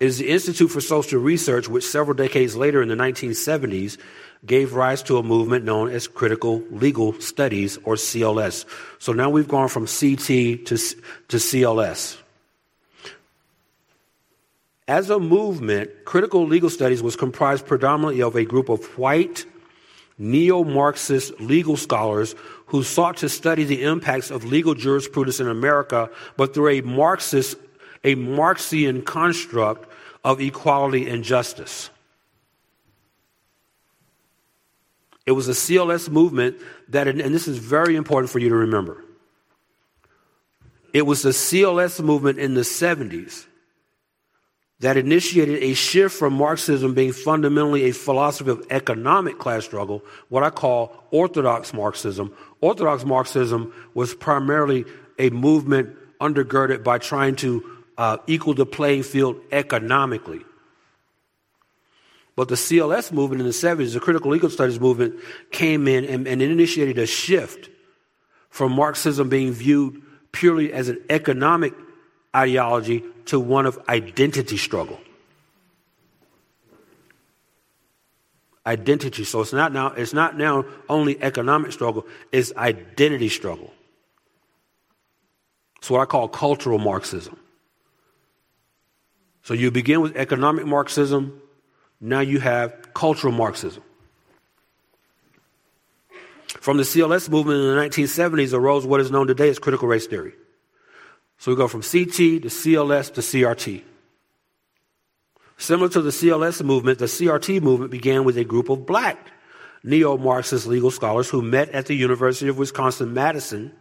It 0.00 0.06
is 0.06 0.16
the 0.16 0.30
Institute 0.30 0.70
for 0.70 0.80
Social 0.80 1.20
Research, 1.20 1.68
which 1.68 1.84
several 1.84 2.16
decades 2.16 2.56
later 2.56 2.80
in 2.80 2.88
the 2.88 2.94
1970s 2.96 3.98
gave 4.46 4.72
rise 4.72 5.02
to 5.02 5.18
a 5.18 5.22
movement 5.22 5.66
known 5.66 5.90
as 5.90 6.08
Critical 6.08 6.62
Legal 6.70 7.20
Studies, 7.20 7.76
or 7.84 7.96
CLS. 7.96 8.64
So 8.98 9.12
now 9.12 9.28
we've 9.28 9.46
gone 9.46 9.68
from 9.68 9.84
CT 9.84 10.64
to, 10.64 10.76
to 11.28 11.36
CLS. 11.36 12.16
As 14.88 15.10
a 15.10 15.20
movement, 15.20 15.90
critical 16.06 16.46
legal 16.46 16.70
studies 16.70 17.02
was 17.02 17.14
comprised 17.14 17.66
predominantly 17.66 18.22
of 18.22 18.34
a 18.34 18.44
group 18.44 18.70
of 18.70 18.82
white 18.98 19.44
neo 20.18 20.64
Marxist 20.64 21.38
legal 21.40 21.76
scholars 21.76 22.34
who 22.70 22.84
sought 22.84 23.16
to 23.18 23.28
study 23.28 23.64
the 23.64 23.82
impacts 23.82 24.30
of 24.30 24.44
legal 24.44 24.74
jurisprudence 24.74 25.40
in 25.40 25.48
America, 25.48 26.08
but 26.36 26.54
through 26.54 26.68
a 26.68 26.80
Marxist, 26.82 27.56
a 28.04 28.14
Marxian 28.14 29.02
construct 29.04 29.90
of 30.24 30.40
equality 30.40 31.08
and 31.08 31.24
justice. 31.24 31.90
It 35.26 35.32
was 35.32 35.48
a 35.48 35.52
CLS 35.52 36.08
movement 36.08 36.58
that, 36.88 37.08
and 37.08 37.34
this 37.34 37.48
is 37.48 37.58
very 37.58 37.96
important 37.96 38.30
for 38.30 38.38
you 38.38 38.48
to 38.48 38.54
remember. 38.54 39.04
It 40.92 41.02
was 41.02 41.22
the 41.22 41.30
CLS 41.30 42.02
movement 42.02 42.38
in 42.38 42.54
the 42.54 42.62
70s 42.62 43.46
that 44.80 44.96
initiated 44.96 45.62
a 45.62 45.74
shift 45.74 46.16
from 46.16 46.34
Marxism 46.34 46.94
being 46.94 47.12
fundamentally 47.12 47.84
a 47.84 47.92
philosophy 47.92 48.50
of 48.50 48.66
economic 48.70 49.38
class 49.38 49.64
struggle, 49.64 50.02
what 50.30 50.42
I 50.42 50.50
call 50.50 51.04
orthodox 51.10 51.74
Marxism. 51.74 52.34
Orthodox 52.62 53.04
Marxism 53.04 53.72
was 53.92 54.14
primarily 54.14 54.86
a 55.18 55.30
movement 55.30 55.94
undergirded 56.20 56.82
by 56.82 56.98
trying 56.98 57.36
to 57.36 57.62
uh, 57.98 58.16
equal 58.26 58.54
the 58.54 58.64
playing 58.64 59.02
field 59.02 59.38
economically. 59.52 60.40
But 62.34 62.48
the 62.48 62.54
CLS 62.54 63.12
movement 63.12 63.42
in 63.42 63.46
the 63.46 63.52
70s, 63.52 63.92
the 63.92 64.00
critical 64.00 64.30
legal 64.30 64.48
studies 64.48 64.80
movement, 64.80 65.16
came 65.50 65.86
in 65.86 66.06
and, 66.06 66.26
and 66.26 66.40
initiated 66.40 66.96
a 66.96 67.04
shift 67.04 67.68
from 68.48 68.72
Marxism 68.72 69.28
being 69.28 69.52
viewed 69.52 70.00
purely 70.32 70.72
as 70.72 70.88
an 70.88 70.98
economic 71.10 71.74
ideology 72.34 73.04
to 73.26 73.40
one 73.40 73.66
of 73.66 73.78
identity 73.88 74.56
struggle. 74.56 75.00
Identity. 78.66 79.24
So 79.24 79.40
it's 79.40 79.52
not 79.52 79.72
now, 79.72 79.88
it's 79.88 80.12
not 80.12 80.36
now 80.36 80.64
only 80.88 81.20
economic 81.22 81.72
struggle, 81.72 82.06
it's 82.30 82.54
identity 82.56 83.28
struggle. 83.28 83.72
It's 85.78 85.90
what 85.90 86.00
I 86.00 86.04
call 86.04 86.28
cultural 86.28 86.78
Marxism. 86.78 87.38
So 89.42 89.54
you 89.54 89.70
begin 89.70 90.02
with 90.02 90.14
economic 90.16 90.66
Marxism, 90.66 91.40
now 92.00 92.20
you 92.20 92.38
have 92.40 92.92
cultural 92.94 93.32
Marxism. 93.32 93.82
From 96.60 96.76
the 96.76 96.82
CLS 96.82 97.30
movement 97.30 97.60
in 97.60 97.74
the 97.74 97.80
1970s 97.80 98.52
arose 98.52 98.84
what 98.84 99.00
is 99.00 99.10
known 99.10 99.26
today 99.26 99.48
as 99.48 99.58
critical 99.58 99.88
race 99.88 100.06
theory. 100.06 100.34
So 101.40 101.50
we 101.50 101.56
go 101.56 101.68
from 101.68 101.80
CT 101.80 102.42
to 102.42 102.48
CLS 102.48 103.14
to 103.14 103.22
CRT. 103.22 103.82
Similar 105.56 105.88
to 105.88 106.02
the 106.02 106.10
CLS 106.10 106.62
movement, 106.62 106.98
the 106.98 107.06
CRT 107.06 107.62
movement 107.62 107.90
began 107.90 108.24
with 108.24 108.36
a 108.36 108.44
group 108.44 108.68
of 108.68 108.84
black 108.84 109.32
neo 109.82 110.18
Marxist 110.18 110.66
legal 110.66 110.90
scholars 110.90 111.30
who 111.30 111.40
met 111.40 111.70
at 111.70 111.86
the 111.86 111.94
University 111.94 112.48
of 112.48 112.58
Wisconsin 112.58 113.14
Madison 113.14 113.72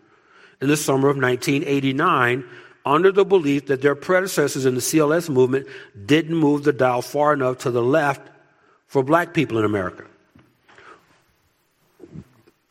in 0.61 0.69
the 0.69 0.77
summer 0.77 1.09
of 1.09 1.17
1989 1.17 2.45
under 2.85 3.11
the 3.11 3.25
belief 3.25 3.67
that 3.67 3.81
their 3.81 3.93
predecessors 3.95 4.65
in 4.65 4.75
the 4.75 4.81
CLS 4.81 5.29
movement 5.29 5.67
didn't 6.05 6.37
move 6.37 6.63
the 6.63 6.71
dial 6.71 7.01
far 7.01 7.33
enough 7.33 7.57
to 7.59 7.71
the 7.71 7.83
left 7.83 8.21
for 8.87 9.03
black 9.03 9.33
people 9.33 9.57
in 9.57 9.65
America. 9.65 10.05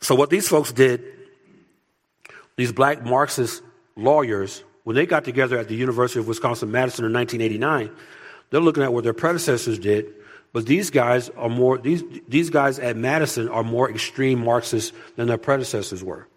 So, 0.01 0.15
what 0.15 0.31
these 0.31 0.47
folks 0.47 0.71
did, 0.71 1.03
these 2.55 2.71
black 2.71 3.03
Marxist 3.03 3.61
lawyers, 3.95 4.63
when 4.89 4.95
they 4.95 5.05
got 5.05 5.23
together 5.23 5.55
at 5.55 5.67
the 5.67 5.75
University 5.75 6.19
of 6.19 6.27
Wisconsin 6.27 6.71
Madison 6.71 7.05
in 7.05 7.13
1989, 7.13 7.95
they're 8.49 8.59
looking 8.59 8.81
at 8.81 8.91
what 8.91 9.03
their 9.03 9.13
predecessors 9.13 9.77
did, 9.77 10.11
but 10.51 10.65
these 10.65 10.89
guys 10.89 11.29
are 11.37 11.47
more 11.47 11.77
these 11.77 12.01
these 12.27 12.49
guys 12.49 12.79
at 12.79 12.97
Madison 12.97 13.49
are 13.49 13.61
more 13.61 13.87
extreme 13.87 14.43
Marxists 14.43 14.91
than 15.15 15.27
their 15.27 15.37
predecessors 15.37 16.03
were. 16.03 16.27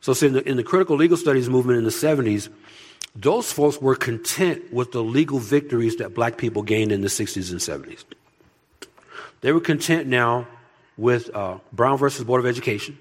So, 0.00 0.14
in 0.26 0.32
the, 0.32 0.48
in 0.48 0.56
the 0.56 0.64
critical 0.64 0.96
legal 0.96 1.16
studies 1.16 1.48
movement 1.48 1.78
in 1.78 1.84
the 1.84 1.90
70s, 1.90 2.48
those 3.14 3.52
folks 3.52 3.80
were 3.80 3.94
content 3.94 4.72
with 4.72 4.90
the 4.90 5.04
legal 5.04 5.38
victories 5.38 5.94
that 5.98 6.12
black 6.12 6.38
people 6.38 6.64
gained 6.64 6.90
in 6.90 7.02
the 7.02 7.06
60s 7.06 7.52
and 7.52 7.60
70s. 7.60 8.02
They 9.42 9.52
were 9.52 9.60
content 9.60 10.08
now 10.08 10.48
with 10.96 11.32
uh, 11.36 11.58
Brown 11.72 11.98
versus 11.98 12.24
Board 12.24 12.40
of 12.40 12.46
Education 12.46 12.98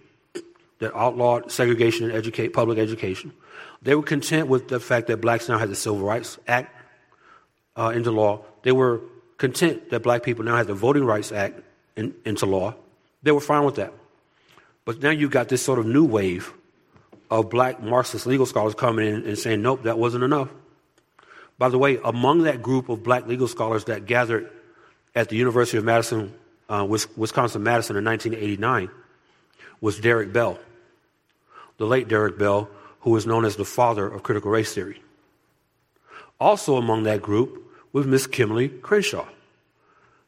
that 0.77 0.95
outlawed 0.95 1.51
segregation 1.51 2.07
in 2.07 2.15
educate, 2.15 2.49
public 2.49 2.77
education. 2.77 3.33
They 3.81 3.95
were 3.95 4.03
content 4.03 4.47
with 4.47 4.67
the 4.67 4.79
fact 4.79 5.07
that 5.07 5.17
blacks 5.17 5.49
now 5.49 5.57
had 5.57 5.69
the 5.69 5.75
Civil 5.75 5.99
Rights 5.99 6.37
Act 6.47 6.75
uh, 7.75 7.91
into 7.95 8.11
law. 8.11 8.45
They 8.63 8.71
were 8.71 9.01
content 9.37 9.89
that 9.89 10.03
black 10.03 10.23
people 10.23 10.45
now 10.45 10.55
had 10.55 10.67
the 10.67 10.75
Voting 10.75 11.03
Rights 11.03 11.31
Act 11.31 11.61
in, 11.95 12.13
into 12.25 12.45
law. 12.45 12.75
They 13.23 13.31
were 13.31 13.41
fine 13.41 13.65
with 13.65 13.75
that. 13.75 13.93
But 14.85 15.01
now 15.01 15.09
you've 15.09 15.31
got 15.31 15.49
this 15.49 15.63
sort 15.63 15.79
of 15.79 15.85
new 15.85 16.05
wave 16.05 16.53
of 17.29 17.49
black 17.49 17.81
Marxist 17.81 18.27
legal 18.27 18.45
scholars 18.45 18.75
coming 18.75 19.07
in 19.07 19.25
and 19.25 19.37
saying, 19.37 19.61
nope, 19.61 19.83
that 19.83 19.97
wasn't 19.97 20.23
enough. 20.23 20.49
By 21.57 21.69
the 21.69 21.77
way, 21.77 21.99
among 22.03 22.43
that 22.43 22.61
group 22.61 22.89
of 22.89 23.03
black 23.03 23.27
legal 23.27 23.47
scholars 23.47 23.85
that 23.85 24.05
gathered 24.05 24.49
at 25.15 25.29
the 25.29 25.37
University 25.37 25.77
of 25.77 25.83
Madison, 25.83 26.33
uh, 26.69 26.85
Wisconsin 26.85 27.63
Madison 27.63 27.95
in 27.95 28.05
1989, 28.05 28.89
was 29.79 29.99
Derek 29.99 30.33
Bell, 30.33 30.59
the 31.77 31.85
late 31.85 32.07
Derek 32.07 32.37
Bell, 32.37 32.69
who 33.01 33.15
is 33.15 33.25
known 33.25 33.45
as 33.45 33.55
the 33.55 33.65
father 33.65 34.07
of 34.07 34.23
critical 34.23 34.51
race 34.51 34.73
theory. 34.73 35.01
Also 36.39 36.77
among 36.77 37.03
that 37.03 37.21
group 37.21 37.67
was 37.93 38.05
Miss 38.05 38.25
Kimberly 38.27 38.69
Crenshaw. 38.69 39.27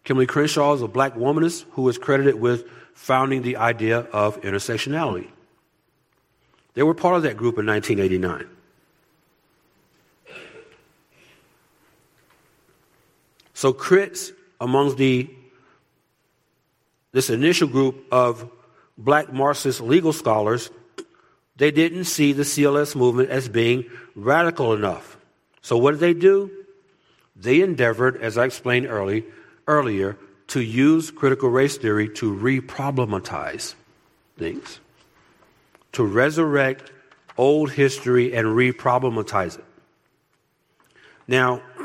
Kimberly 0.03 0.27
Crenshaw 0.27 0.73
is 0.73 0.81
a 0.81 0.87
black 0.87 1.15
womanist 1.15 1.65
who 1.71 1.87
is 1.87 1.97
credited 1.97 2.35
with 2.35 2.65
founding 2.93 3.41
the 3.41 3.57
idea 3.57 3.99
of 3.99 4.39
intersectionality. 4.41 5.29
They 6.73 6.83
were 6.83 6.93
part 6.93 7.15
of 7.15 7.23
that 7.23 7.37
group 7.37 7.57
in 7.57 7.65
1989. 7.65 8.49
So 13.53 13.71
crits 13.71 14.31
amongst 14.59 14.97
the 14.97 15.29
this 17.11 17.29
initial 17.29 17.67
group 17.67 18.03
of 18.11 18.49
black 18.97 19.31
Marxist 19.31 19.79
legal 19.79 20.11
scholars, 20.11 20.69
they 21.55 21.71
didn't 21.71 22.05
see 22.05 22.33
the 22.33 22.43
CLS 22.43 22.95
movement 22.95 23.29
as 23.29 23.47
being 23.47 23.85
radical 24.15 24.73
enough. 24.73 25.17
So 25.61 25.77
what 25.77 25.91
did 25.91 25.99
they 25.99 26.13
do? 26.13 26.51
They 27.35 27.61
endeavored, 27.61 28.21
as 28.21 28.37
I 28.37 28.45
explained 28.45 28.87
early, 28.87 29.25
earlier, 29.67 30.17
to 30.47 30.61
use 30.61 31.11
critical 31.11 31.49
race 31.49 31.77
theory 31.77 32.09
to 32.09 32.31
re-problematize 32.31 33.75
things, 34.37 34.79
to 35.93 36.03
resurrect 36.03 36.91
old 37.37 37.71
history 37.71 38.35
and 38.35 38.55
re-problematize 38.55 39.57
it. 39.57 39.65
Now, 41.27 41.61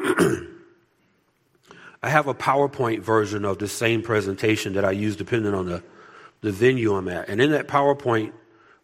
I 2.03 2.09
have 2.11 2.27
a 2.27 2.35
PowerPoint 2.35 3.01
version 3.01 3.45
of 3.45 3.59
the 3.59 3.69
same 3.69 4.03
presentation 4.03 4.75
that 4.75 4.85
I 4.85 4.91
use 4.93 5.17
depending 5.17 5.55
on 5.55 5.67
the, 5.67 5.83
the 6.41 6.53
venue 6.53 6.95
I'm 6.95 7.09
at. 7.09 7.29
And 7.29 7.41
in 7.41 7.53
that 7.53 7.69
PowerPoint 7.69 8.33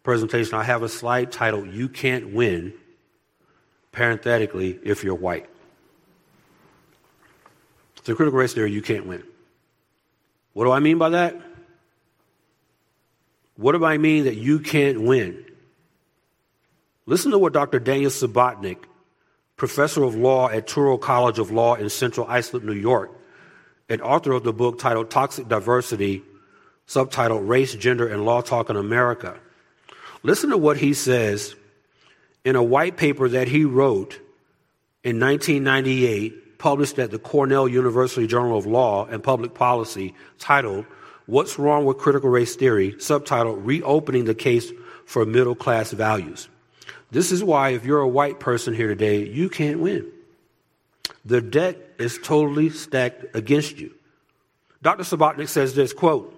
presentation, 0.05 0.55
I 0.55 0.62
have 0.62 0.84
a 0.84 0.88
slide 0.88 1.32
titled, 1.32 1.72
You 1.72 1.88
Can't 1.88 2.32
Win, 2.32 2.72
parenthetically, 3.90 4.78
if 4.84 5.02
you're 5.02 5.16
white. 5.16 5.48
So, 8.05 8.14
critical 8.14 8.38
race 8.38 8.52
theory, 8.52 8.70
you 8.70 8.82
can't 8.82 9.07
win. 9.07 9.24
What 10.52 10.66
do 10.66 10.70
I 10.70 10.78
mean 10.78 10.98
by 10.98 11.09
that? 11.11 11.40
What 13.57 13.72
do 13.72 13.84
I 13.84 13.98
mean 13.98 14.24
that 14.24 14.36
you 14.36 14.61
can't 14.61 15.00
win? 15.00 15.44
Listen 17.07 17.32
to 17.32 17.38
what 17.38 17.52
Dr. 17.52 17.80
Daniel 17.80 18.11
Subotnik 18.11 18.84
professor 19.57 20.02
of 20.02 20.14
law 20.14 20.48
at 20.48 20.66
Touro 20.66 21.00
College 21.00 21.38
of 21.38 21.50
Law 21.50 21.74
in 21.74 21.88
Central 21.88 22.26
Islip, 22.28 22.64
New 22.64 22.74
York, 22.74 23.11
and 23.88 24.02
author 24.02 24.32
of 24.32 24.44
the 24.44 24.52
book 24.52 24.78
titled 24.78 25.11
Toxic 25.11 25.48
Diversity, 25.48 26.22
subtitled 26.88 27.48
Race, 27.48 27.74
Gender, 27.74 28.09
and 28.09 28.24
Law 28.24 28.40
Talk 28.40 28.68
in 28.68 28.76
America. 28.76 29.38
Listen 30.25 30.51
to 30.51 30.57
what 30.57 30.79
he 30.79 30.95
says 30.95 31.55
in 32.45 32.57
a 32.57 32.62
white 32.62 32.97
paper 32.97 33.29
that 33.29 33.47
he 33.47 33.66
wrote 33.66 34.18
in 35.05 35.20
1998, 35.20 36.59
published 36.59 36.99
at 36.99 37.11
the 37.11 37.18
Cornell 37.18 37.68
University 37.68 38.27
Journal 38.27 38.57
of 38.57 38.64
Law 38.64 39.05
and 39.05 39.22
Public 39.22 39.53
Policy, 39.53 40.14
titled 40.39 40.87
What's 41.27 41.59
Wrong 41.59 41.85
with 41.85 41.99
Critical 41.99 42.31
Race 42.31 42.57
Theory, 42.57 42.93
subtitled 42.93 43.61
Reopening 43.66 44.25
the 44.25 44.35
Case 44.35 44.72
for 45.05 45.27
Middle 45.27 45.55
Class 45.55 45.93
Values. 45.93 46.49
This 47.11 47.31
is 47.31 47.45
why, 47.45 47.70
if 47.70 47.85
you're 47.85 48.01
a 48.01 48.09
white 48.09 48.41
person 48.41 48.72
here 48.72 48.89
today, 48.89 49.29
you 49.29 49.51
can't 49.51 49.79
win. 49.79 50.11
The 51.27 51.43
deck 51.43 51.77
is 51.99 52.18
totally 52.22 52.70
stacked 52.70 53.37
against 53.37 53.79
you. 53.79 53.95
Dr. 54.81 55.03
Subotnik 55.03 55.49
says 55.49 55.75
this 55.75 55.93
quote, 55.93 56.31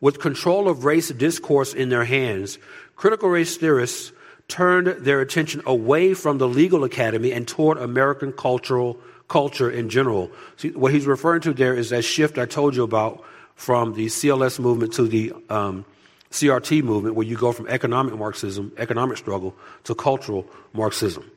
with 0.00 0.20
control 0.20 0.68
of 0.68 0.84
race 0.84 1.08
discourse 1.08 1.72
in 1.72 1.88
their 1.88 2.04
hands, 2.04 2.58
critical 2.96 3.28
race 3.28 3.56
theorists 3.56 4.12
turned 4.48 4.86
their 4.86 5.20
attention 5.20 5.62
away 5.66 6.14
from 6.14 6.38
the 6.38 6.48
legal 6.48 6.84
academy 6.84 7.32
and 7.32 7.48
toward 7.48 7.78
American 7.78 8.32
cultural 8.32 8.98
culture 9.28 9.70
in 9.70 9.88
general. 9.88 10.30
See, 10.56 10.70
what 10.70 10.92
he's 10.92 11.06
referring 11.06 11.40
to 11.42 11.54
there 11.54 11.74
is 11.74 11.90
that 11.90 12.02
shift 12.02 12.38
I 12.38 12.46
told 12.46 12.76
you 12.76 12.82
about 12.82 13.24
from 13.54 13.94
the 13.94 14.06
CLS 14.06 14.58
movement 14.58 14.92
to 14.94 15.06
the 15.06 15.32
um, 15.48 15.84
CRT 16.30 16.82
movement, 16.82 17.14
where 17.14 17.26
you 17.26 17.36
go 17.36 17.52
from 17.52 17.68
economic 17.68 18.16
Marxism, 18.16 18.72
economic 18.76 19.16
struggle, 19.16 19.54
to 19.84 19.94
cultural 19.94 20.46
Marxism. 20.72 21.30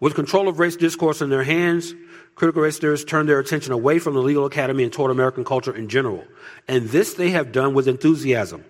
With 0.00 0.14
control 0.14 0.48
of 0.48 0.58
race 0.58 0.76
discourse 0.76 1.22
in 1.22 1.30
their 1.30 1.44
hands, 1.44 1.94
critical 2.34 2.62
race 2.62 2.78
theorists 2.78 3.08
turned 3.08 3.28
their 3.28 3.38
attention 3.38 3.72
away 3.72 3.98
from 3.98 4.14
the 4.14 4.20
legal 4.20 4.44
academy 4.44 4.82
and 4.82 4.92
toward 4.92 5.10
American 5.10 5.44
culture 5.44 5.74
in 5.74 5.88
general. 5.88 6.24
And 6.68 6.88
this 6.88 7.14
they 7.14 7.30
have 7.30 7.52
done 7.52 7.72
with 7.72 7.88
enthusiasm, 7.88 8.64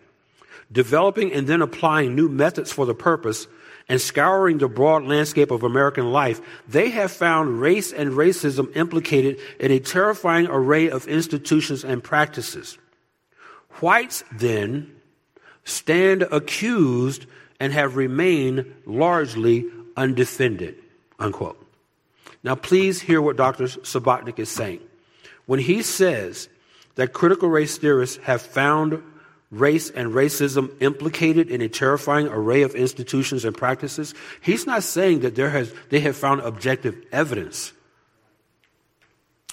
developing 0.70 1.32
and 1.32 1.46
then 1.46 1.62
applying 1.62 2.14
new 2.14 2.28
methods 2.28 2.72
for 2.72 2.86
the 2.86 2.94
purpose 2.94 3.46
and 3.88 4.00
scouring 4.00 4.58
the 4.58 4.68
broad 4.68 5.04
landscape 5.04 5.50
of 5.50 5.62
American 5.62 6.10
life, 6.10 6.40
they 6.68 6.90
have 6.90 7.12
found 7.12 7.60
race 7.60 7.92
and 7.92 8.12
racism 8.12 8.74
implicated 8.76 9.38
in 9.60 9.70
a 9.70 9.78
terrifying 9.78 10.46
array 10.48 10.90
of 10.90 11.06
institutions 11.06 11.84
and 11.84 12.02
practices. 12.02 12.78
Whites, 13.80 14.24
then, 14.32 14.92
stand 15.64 16.22
accused 16.32 17.26
and 17.60 17.72
have 17.72 17.96
remained 17.96 18.74
largely 18.86 19.66
undefended. 19.96 20.76
Unquote. 21.18 21.62
Now, 22.42 22.54
please 22.54 23.00
hear 23.00 23.22
what 23.22 23.36
Dr. 23.36 23.64
Subotnik 23.64 24.38
is 24.38 24.48
saying. 24.48 24.80
When 25.46 25.60
he 25.60 25.82
says 25.82 26.48
that 26.96 27.12
critical 27.12 27.48
race 27.48 27.78
theorists 27.78 28.18
have 28.24 28.42
found 28.42 29.02
race 29.50 29.90
and 29.90 30.12
racism 30.12 30.70
implicated 30.80 31.50
in 31.50 31.60
a 31.60 31.68
terrifying 31.68 32.26
array 32.28 32.62
of 32.62 32.74
institutions 32.74 33.44
and 33.44 33.56
practices, 33.56 34.14
he's 34.40 34.66
not 34.66 34.82
saying 34.82 35.20
that 35.20 35.34
there 35.34 35.50
has, 35.50 35.72
they 35.90 36.00
have 36.00 36.16
found 36.16 36.40
objective 36.40 36.96
evidence 37.12 37.72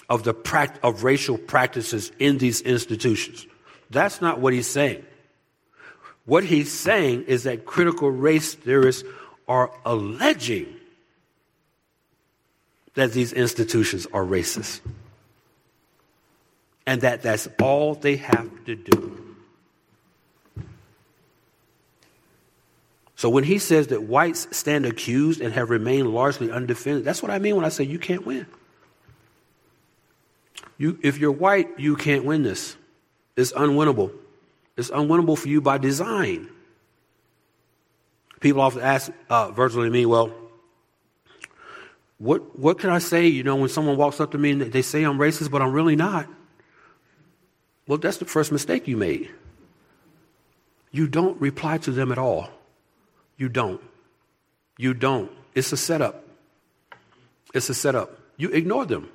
of, 0.08 0.24
the 0.24 0.34
of 0.82 1.04
racial 1.04 1.38
practices 1.38 2.12
in 2.18 2.38
these 2.38 2.60
institutions. 2.60 3.46
That's 3.90 4.20
not 4.20 4.40
what 4.40 4.52
he's 4.52 4.66
saying. 4.66 5.04
What 6.26 6.44
he's 6.44 6.72
saying 6.72 7.24
is 7.24 7.44
that 7.44 7.66
critical 7.66 8.10
race 8.10 8.54
theorists 8.54 9.04
are 9.46 9.70
alleging 9.84 10.74
that 12.94 13.12
these 13.12 13.32
institutions 13.32 14.06
are 14.12 14.24
racist. 14.24 14.80
And 16.86 17.00
that 17.00 17.22
that's 17.22 17.48
all 17.62 17.94
they 17.94 18.16
have 18.16 18.64
to 18.66 18.74
do. 18.74 19.23
So 23.16 23.28
when 23.28 23.44
he 23.44 23.58
says 23.58 23.88
that 23.88 24.02
whites 24.02 24.48
stand 24.56 24.86
accused 24.86 25.40
and 25.40 25.52
have 25.54 25.70
remained 25.70 26.12
largely 26.12 26.50
undefended, 26.50 27.04
that's 27.04 27.22
what 27.22 27.30
I 27.30 27.38
mean 27.38 27.56
when 27.56 27.64
I 27.64 27.68
say 27.68 27.84
you 27.84 27.98
can't 27.98 28.26
win. 28.26 28.46
You, 30.78 30.98
if 31.02 31.18
you're 31.18 31.32
white, 31.32 31.78
you 31.78 31.96
can't 31.96 32.24
win 32.24 32.42
this. 32.42 32.76
It's 33.36 33.52
unwinnable. 33.52 34.12
It's 34.76 34.90
unwinnable 34.90 35.38
for 35.38 35.48
you 35.48 35.60
by 35.60 35.78
design. 35.78 36.48
People 38.40 38.60
often 38.60 38.82
ask 38.82 39.12
uh, 39.30 39.52
and 39.56 39.92
me, 39.92 40.04
well, 40.04 40.32
what, 42.18 42.58
what 42.58 42.78
can 42.78 42.90
I 42.90 42.98
say, 42.98 43.26
you 43.26 43.42
know, 43.42 43.56
when 43.56 43.68
someone 43.68 43.96
walks 43.96 44.20
up 44.20 44.32
to 44.32 44.38
me 44.38 44.50
and 44.50 44.60
they 44.60 44.82
say 44.82 45.02
I'm 45.04 45.18
racist, 45.18 45.50
but 45.50 45.62
I'm 45.62 45.72
really 45.72 45.96
not? 45.96 46.28
Well, 47.86 47.98
that's 47.98 48.18
the 48.18 48.24
first 48.24 48.50
mistake 48.50 48.88
you 48.88 48.96
made. 48.96 49.30
You 50.90 51.06
don't 51.06 51.40
reply 51.40 51.78
to 51.78 51.90
them 51.90 52.12
at 52.12 52.18
all. 52.18 52.50
You 53.36 53.48
don't. 53.48 53.80
You 54.78 54.94
don't. 54.94 55.30
It's 55.54 55.72
a 55.72 55.76
setup. 55.76 56.24
It's 57.52 57.68
a 57.68 57.74
setup. 57.74 58.18
You 58.36 58.50
ignore 58.50 58.84
them. 58.84 59.08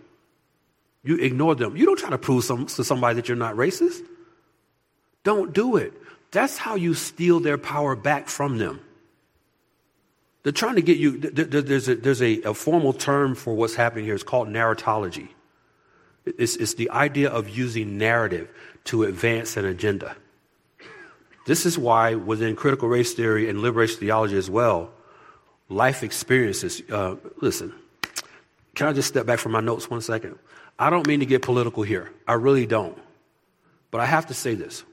You 1.03 1.15
ignore 1.17 1.55
them. 1.55 1.75
You 1.75 1.85
don't 1.85 1.99
try 1.99 2.09
to 2.09 2.17
prove 2.17 2.43
some, 2.43 2.65
to 2.65 2.83
somebody 2.83 3.15
that 3.15 3.27
you're 3.27 3.37
not 3.37 3.55
racist. 3.55 4.01
Don't 5.23 5.53
do 5.53 5.77
it. 5.77 5.93
That's 6.31 6.57
how 6.57 6.75
you 6.75 6.93
steal 6.93 7.39
their 7.39 7.57
power 7.57 7.95
back 7.95 8.27
from 8.27 8.57
them. 8.57 8.81
They're 10.43 10.53
trying 10.53 10.75
to 10.75 10.81
get 10.81 10.97
you, 10.97 11.17
there's 11.17 11.89
a, 11.89 11.95
there's 11.95 12.21
a, 12.21 12.41
a 12.43 12.53
formal 12.53 12.93
term 12.93 13.35
for 13.35 13.53
what's 13.53 13.75
happening 13.75 14.05
here. 14.05 14.13
It's 14.13 14.23
called 14.23 14.47
narratology. 14.47 15.29
It's, 16.25 16.55
it's 16.55 16.75
the 16.75 16.89
idea 16.91 17.29
of 17.29 17.49
using 17.49 17.97
narrative 17.97 18.49
to 18.85 19.03
advance 19.03 19.57
an 19.57 19.65
agenda. 19.65 20.15
This 21.49 21.65
is 21.65 21.79
why, 21.79 22.13
within 22.13 22.55
critical 22.55 22.87
race 22.87 23.15
theory 23.15 23.49
and 23.49 23.59
liberation 23.59 23.99
theology 23.99 24.37
as 24.37 24.51
well, 24.51 24.91
life 25.67 26.03
experiences. 26.03 26.83
Uh, 26.87 27.15
listen, 27.41 27.73
can 28.75 28.87
I 28.87 28.93
just 28.93 29.07
step 29.07 29.25
back 29.25 29.39
from 29.39 29.53
my 29.53 29.59
notes 29.59 29.89
one 29.89 30.01
second? 30.01 30.37
I 30.77 30.91
don't 30.91 31.07
mean 31.07 31.21
to 31.21 31.25
get 31.25 31.41
political 31.41 31.81
here. 31.81 32.11
I 32.27 32.33
really 32.33 32.67
don't. 32.67 32.95
But 33.89 33.99
I 33.99 34.05
have 34.05 34.27
to 34.27 34.35
say 34.35 34.53
this. 34.53 34.83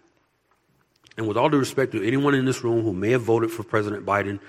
And 1.19 1.29
with 1.29 1.37
all 1.37 1.51
due 1.51 1.59
respect 1.59 1.93
to 1.93 2.03
anyone 2.03 2.35
in 2.35 2.47
this 2.47 2.65
room 2.65 2.83
who 2.83 2.95
may 2.95 3.11
have 3.11 3.21
voted 3.21 3.51
for 3.51 3.63
President 3.63 4.07
Biden, 4.07 4.41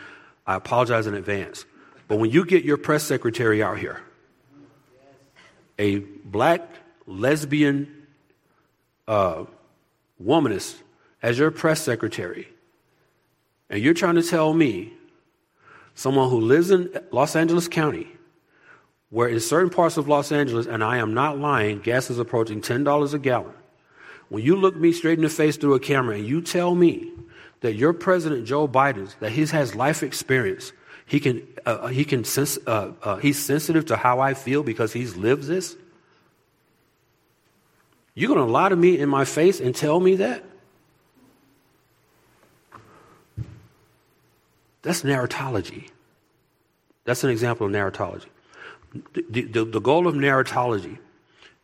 I 0.46 0.56
apologize 0.56 1.08
in 1.08 1.14
advance. 1.14 1.66
But 2.08 2.20
when 2.20 2.30
you 2.30 2.46
get 2.46 2.64
your 2.64 2.78
press 2.78 3.04
secretary 3.04 3.62
out 3.62 3.80
here, 3.80 4.02
a 5.78 5.98
black 5.98 6.70
lesbian 7.06 8.08
uh, 9.10 9.44
womanist 10.24 10.76
as 11.22 11.40
your 11.40 11.52
press 11.52 11.82
secretary, 11.82 12.48
And 13.70 13.82
you're 13.82 13.94
trying 13.94 14.16
to 14.16 14.24
tell 14.24 14.54
me, 14.54 14.94
someone 15.98 16.30
who 16.30 16.40
lives 16.40 16.70
in 16.70 16.90
Los 17.12 17.36
Angeles 17.36 17.68
County, 17.68 18.08
where 19.10 19.28
in 19.28 19.40
certain 19.40 19.72
parts 19.72 19.98
of 19.98 20.08
Los 20.08 20.32
Angeles, 20.32 20.68
and 20.68 20.84
I 20.84 20.98
am 20.98 21.14
not 21.14 21.40
lying, 21.40 21.80
gas 21.80 22.12
is 22.12 22.20
approaching 22.20 22.62
$10 22.62 23.14
a 23.14 23.20
gallon. 23.20 23.54
When 24.30 24.44
you 24.44 24.56
look 24.56 24.76
me 24.76 24.92
straight 24.92 25.18
in 25.18 25.24
the 25.24 25.30
face 25.30 25.58
through 25.58 25.74
a 25.74 25.80
camera 25.80 26.16
and 26.16 26.26
you 26.26 26.42
tell 26.42 26.76
me 26.76 27.12
that 27.62 27.74
your 27.74 27.94
president 27.94 28.46
Joe 28.46 28.68
Biden, 28.68 29.14
that 29.20 29.32
he 29.32 29.46
has 29.48 29.74
life 29.74 30.04
experience, 30.04 30.72
he 31.08 31.20
can, 31.20 31.48
uh, 31.66 31.88
he 31.88 32.06
can 32.06 32.24
sense, 32.26 32.60
uh, 32.68 32.92
uh, 33.02 33.16
he's 33.16 33.44
sensitive 33.44 33.86
to 33.86 33.96
how 33.96 34.20
I 34.20 34.36
feel 34.36 34.62
because 34.62 34.94
he's 34.94 35.16
lived 35.16 35.46
this. 35.46 35.76
You're 38.14 38.34
going 38.34 38.46
to 38.46 38.52
lie 38.52 38.70
to 38.70 38.76
me 38.76 39.00
in 39.00 39.10
my 39.10 39.26
face 39.26 39.60
and 39.60 39.74
tell 39.74 40.00
me 40.00 40.16
that? 40.18 40.44
That's 44.88 45.02
narratology. 45.02 45.90
That's 47.04 47.26
an 47.26 47.30
example 47.30 47.68
of 47.68 47.74
narratology. 47.74 48.30
The, 49.30 49.42
the, 49.42 49.66
the, 49.66 49.82
goal 49.82 50.08
of 50.08 50.16
narratology 50.16 50.98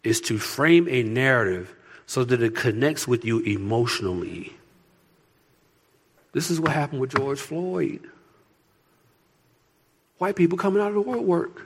is 0.04 0.20
to 0.22 0.38
frame 0.38 0.90
a 0.90 1.04
narrative 1.04 1.74
so 2.06 2.26
that 2.26 2.44
it 2.44 2.54
connects 2.54 3.08
with 3.08 3.24
you 3.24 3.40
emotionally. 3.40 4.52
This 6.34 6.52
is 6.52 6.60
what 6.60 6.74
happened 6.74 7.00
with 7.00 7.16
George 7.16 7.40
Floyd. 7.40 8.02
White 10.18 10.36
people 10.36 10.58
coming 10.58 10.82
out 10.82 10.90
of 10.90 10.96
the 10.96 11.02
woodwork. 11.02 11.66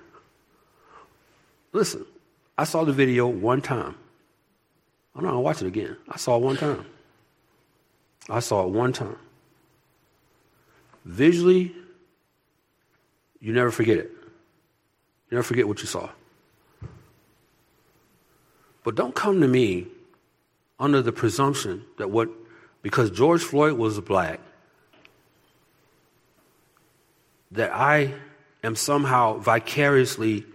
Listen, 1.73 2.05
I 2.55 2.65
saw 2.65 2.83
the 2.83 2.93
video 2.93 3.25
one 3.25 3.63
time. 3.63 3.95
Oh, 5.15 5.19
I'm 5.19 5.23
not 5.23 5.31
going 5.31 5.39
to 5.39 5.43
watch 5.43 5.61
it 5.63 5.67
again. 5.67 5.97
I 6.07 6.17
saw 6.17 6.35
it 6.35 6.43
one 6.43 6.57
time. 6.57 6.85
I 8.29 8.41
saw 8.41 8.63
it 8.63 8.69
one 8.69 8.93
time. 8.93 9.17
Visually, 11.07 11.73
you 13.39 13.53
never 13.53 13.71
forget 13.71 13.97
it. 13.97 14.11
You 15.29 15.37
never 15.37 15.43
forget 15.43 15.65
what 15.65 15.79
you 15.79 15.87
saw. 15.87 16.09
But 18.83 18.95
don't 18.95 19.15
come 19.15 19.39
to 19.39 19.47
me 19.47 19.87
under 20.77 21.01
the 21.01 21.13
presumption 21.13 21.85
that 21.97 22.09
what, 22.09 22.29
because 22.81 23.09
George 23.09 23.41
Floyd 23.41 23.77
was 23.77 23.97
black, 24.01 24.41
that 27.51 27.71
I 27.73 28.13
am 28.61 28.75
somehow 28.75 29.37
vicariously 29.37 30.45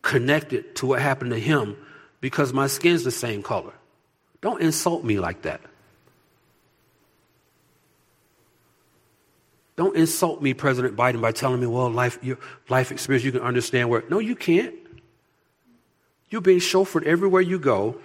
connected 0.00 0.76
to 0.76 0.86
what 0.86 1.02
happened 1.02 1.32
to 1.32 1.38
him 1.38 1.76
because 2.22 2.54
my 2.54 2.68
skin's 2.68 3.04
the 3.04 3.10
same 3.10 3.42
color. 3.42 3.74
Don't 4.40 4.62
insult 4.62 5.04
me 5.04 5.18
like 5.18 5.42
that. 5.42 5.60
Don't 9.76 9.96
insult 9.96 10.40
me, 10.40 10.54
President 10.54 10.96
Biden, 10.96 11.20
by 11.20 11.32
telling 11.32 11.60
me, 11.60 11.66
well, 11.66 11.90
life, 11.90 12.18
your 12.22 12.38
life 12.68 12.92
experience, 12.92 13.24
you 13.24 13.32
can 13.32 13.40
understand 13.40 13.88
where. 13.88 14.04
No, 14.08 14.18
you 14.20 14.36
can't. 14.36 14.74
You're 16.30 16.40
being 16.40 16.60
chauffeured 16.60 17.04
everywhere 17.04 17.40
you 17.40 17.58
go 17.58 18.00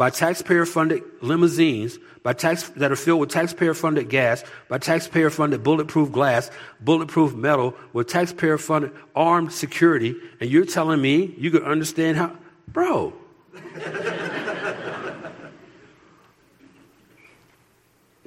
by 0.00 0.08
taxpayer 0.08 0.64
funded 0.64 1.02
limousines, 1.20 1.98
by 2.22 2.32
tax, 2.32 2.70
that 2.70 2.90
are 2.90 2.96
filled 2.96 3.20
with 3.20 3.28
taxpayer 3.28 3.74
funded 3.74 4.08
gas, 4.08 4.42
by 4.66 4.78
taxpayer 4.78 5.28
funded 5.28 5.62
bulletproof 5.62 6.10
glass, 6.10 6.50
bulletproof 6.80 7.34
metal, 7.34 7.74
with 7.92 8.08
taxpayer 8.08 8.56
funded 8.56 8.92
armed 9.14 9.52
security, 9.52 10.16
and 10.40 10.48
you're 10.48 10.64
telling 10.64 11.02
me 11.02 11.34
you 11.36 11.50
can 11.50 11.64
understand 11.64 12.16
how. 12.16 12.34
Bro. 12.66 13.12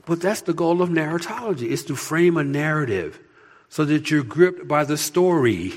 But 0.05 0.21
that's 0.21 0.41
the 0.41 0.53
goal 0.53 0.81
of 0.81 0.89
narratology, 0.89 1.67
is 1.67 1.85
to 1.85 1.95
frame 1.95 2.37
a 2.37 2.43
narrative 2.43 3.19
so 3.69 3.85
that 3.85 4.11
you're 4.11 4.23
gripped 4.23 4.67
by 4.67 4.83
the 4.83 4.97
story. 4.97 5.73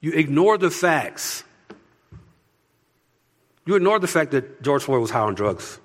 You 0.00 0.12
ignore 0.12 0.56
the 0.56 0.70
facts. 0.70 1.44
You 3.66 3.74
ignore 3.74 3.98
the 3.98 4.08
fact 4.08 4.30
that 4.30 4.62
George 4.62 4.82
Floyd 4.84 5.00
was 5.00 5.10
high 5.10 5.20
on 5.20 5.34
drugs. 5.34 5.78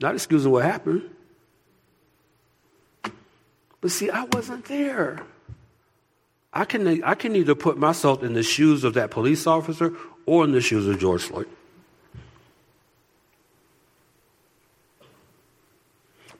Not 0.00 0.14
excusing 0.14 0.52
what 0.52 0.64
happened. 0.64 1.02
But 3.80 3.90
see, 3.90 4.10
I 4.10 4.24
wasn't 4.24 4.66
there. 4.66 5.22
I 6.52 6.64
can, 6.64 7.02
I 7.02 7.14
can 7.14 7.34
either 7.36 7.54
put 7.54 7.76
myself 7.76 8.22
in 8.22 8.34
the 8.34 8.42
shoes 8.42 8.84
of 8.84 8.94
that 8.94 9.10
police 9.10 9.46
officer 9.46 9.92
or 10.26 10.44
in 10.44 10.52
the 10.52 10.60
shoes 10.60 10.86
of 10.86 10.98
George 10.98 11.22
Floyd. 11.22 11.48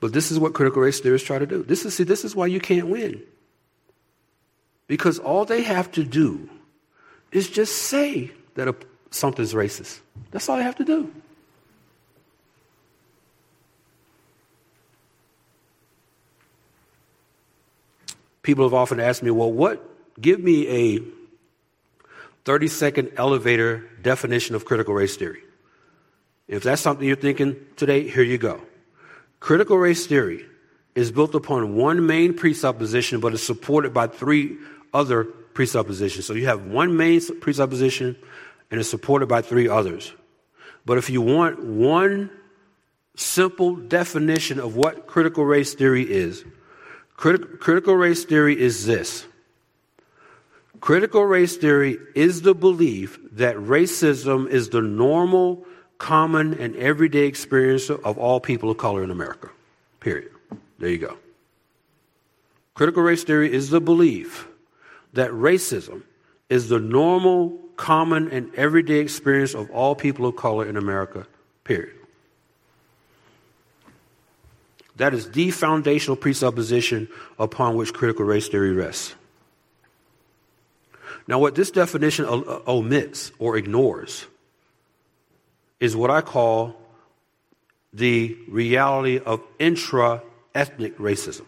But 0.04 0.12
this 0.12 0.30
is 0.30 0.38
what 0.38 0.52
critical 0.52 0.82
race 0.82 1.00
theorists 1.00 1.26
try 1.26 1.38
to 1.38 1.46
do. 1.46 1.62
This 1.62 1.86
is, 1.86 1.94
see, 1.94 2.04
this 2.04 2.26
is 2.26 2.36
why 2.36 2.46
you 2.46 2.60
can't 2.60 2.88
win. 2.88 3.22
Because 4.86 5.18
all 5.18 5.46
they 5.46 5.62
have 5.62 5.90
to 5.92 6.04
do 6.04 6.46
is 7.32 7.48
just 7.48 7.74
say 7.74 8.30
that 8.54 8.68
a, 8.68 8.76
something's 9.10 9.54
racist. 9.54 10.00
That's 10.30 10.46
all 10.46 10.58
they 10.58 10.62
have 10.62 10.76
to 10.76 10.84
do. 10.84 11.10
People 18.42 18.66
have 18.66 18.74
often 18.74 19.00
asked 19.00 19.22
me, 19.22 19.30
well, 19.30 19.50
what, 19.50 19.82
give 20.20 20.38
me 20.38 20.68
a 20.68 21.02
30 22.44 22.68
second 22.68 23.12
elevator 23.16 23.88
definition 24.02 24.54
of 24.54 24.66
critical 24.66 24.92
race 24.92 25.16
theory. 25.16 25.40
If 26.46 26.62
that's 26.62 26.82
something 26.82 27.08
you're 27.08 27.16
thinking 27.16 27.56
today, 27.76 28.06
here 28.06 28.22
you 28.22 28.36
go. 28.36 28.60
Critical 29.44 29.76
race 29.76 30.06
theory 30.06 30.46
is 30.94 31.12
built 31.12 31.34
upon 31.34 31.74
one 31.76 32.06
main 32.06 32.32
presupposition, 32.32 33.20
but 33.20 33.34
is 33.34 33.42
supported 33.42 33.92
by 33.92 34.06
three 34.06 34.56
other 34.94 35.24
presuppositions. 35.24 36.24
So 36.24 36.32
you 36.32 36.46
have 36.46 36.64
one 36.64 36.96
main 36.96 37.20
presupposition, 37.40 38.16
and 38.70 38.80
is 38.80 38.88
supported 38.88 39.26
by 39.26 39.42
three 39.42 39.68
others. 39.68 40.14
But 40.86 40.96
if 40.96 41.10
you 41.10 41.20
want 41.20 41.62
one 41.62 42.30
simple 43.16 43.76
definition 43.76 44.58
of 44.58 44.76
what 44.76 45.06
critical 45.06 45.44
race 45.44 45.74
theory 45.74 46.10
is, 46.10 46.42
crit- 47.14 47.60
critical 47.60 47.96
race 47.96 48.24
theory 48.24 48.58
is 48.58 48.86
this. 48.86 49.26
Critical 50.80 51.22
race 51.22 51.58
theory 51.58 51.98
is 52.14 52.40
the 52.40 52.54
belief 52.54 53.18
that 53.32 53.56
racism 53.56 54.48
is 54.48 54.70
the 54.70 54.80
normal, 54.80 55.66
common, 56.04 56.52
and 56.60 56.76
everyday 56.76 57.24
experience 57.24 57.88
of 57.88 58.18
all 58.18 58.38
people 58.38 58.68
of 58.68 58.76
color 58.76 59.02
in 59.02 59.10
America. 59.10 59.48
Period. 60.00 60.30
There 60.78 60.90
you 60.90 60.98
go. 60.98 61.16
Critical 62.74 63.02
race 63.02 63.24
theory 63.24 63.50
is 63.50 63.70
the 63.70 63.80
belief 63.80 64.46
that 65.14 65.30
racism 65.30 66.02
is 66.50 66.68
the 66.68 66.78
normal, 66.78 67.58
common 67.76 68.30
and 68.30 68.54
everyday 68.54 68.98
experience 68.98 69.54
of 69.54 69.70
all 69.70 69.94
people 69.94 70.26
of 70.26 70.36
color 70.36 70.68
in 70.68 70.76
America, 70.76 71.26
period. 71.64 71.96
That 74.96 75.14
is 75.14 75.30
the 75.30 75.52
foundational 75.52 76.16
presupposition 76.16 77.08
upon 77.38 77.76
which 77.76 77.94
critical 77.94 78.26
race 78.26 78.48
theory 78.48 78.72
rests. 78.72 79.14
Now, 81.26 81.38
what 81.38 81.54
this 81.54 81.70
definition 81.70 82.26
omits 82.28 83.32
or 83.38 83.56
ignores 83.56 84.26
is 85.80 85.96
what 85.96 86.10
I 86.10 86.20
call 86.20 86.76
the 87.92 88.36
reality 88.48 89.18
of 89.18 89.40
intra 89.58 90.22
ethnic 90.54 90.98
racism, 90.98 91.46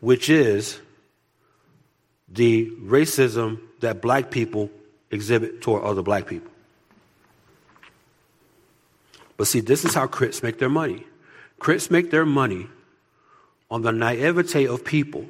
which 0.00 0.28
is 0.28 0.80
the 2.28 2.70
racism 2.82 3.60
that 3.80 4.00
black 4.00 4.30
people 4.30 4.70
exhibit 5.10 5.60
toward 5.62 5.82
other 5.82 6.02
black 6.02 6.26
people. 6.26 6.50
But 9.36 9.46
see, 9.46 9.60
this 9.60 9.84
is 9.84 9.94
how 9.94 10.06
crits 10.06 10.42
make 10.42 10.58
their 10.58 10.68
money. 10.68 11.06
Crits 11.60 11.90
make 11.90 12.10
their 12.10 12.26
money 12.26 12.66
on 13.70 13.82
the 13.82 13.92
naivete 13.92 14.66
of 14.66 14.84
people 14.84 15.26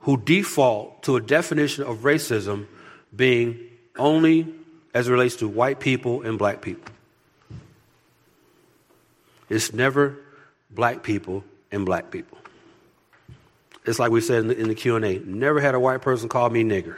who 0.00 0.16
default 0.16 1.02
to 1.04 1.16
a 1.16 1.20
definition 1.20 1.84
of 1.84 1.98
racism 1.98 2.66
being 3.14 3.58
only 3.98 4.52
as 4.94 5.08
it 5.08 5.12
relates 5.12 5.36
to 5.36 5.48
white 5.48 5.80
people 5.80 6.22
and 6.22 6.38
black 6.38 6.60
people. 6.60 6.92
It's 9.48 9.72
never 9.72 10.18
black 10.70 11.02
people 11.02 11.44
and 11.70 11.84
black 11.84 12.10
people. 12.10 12.38
It's 13.84 13.98
like 13.98 14.10
we 14.10 14.20
said 14.20 14.40
in 14.40 14.48
the, 14.48 14.56
in 14.56 14.68
the 14.68 14.74
Q&A. 14.74 15.18
Never 15.18 15.60
had 15.60 15.74
a 15.74 15.80
white 15.80 16.02
person 16.02 16.28
call 16.28 16.48
me 16.50 16.62
nigger. 16.62 16.96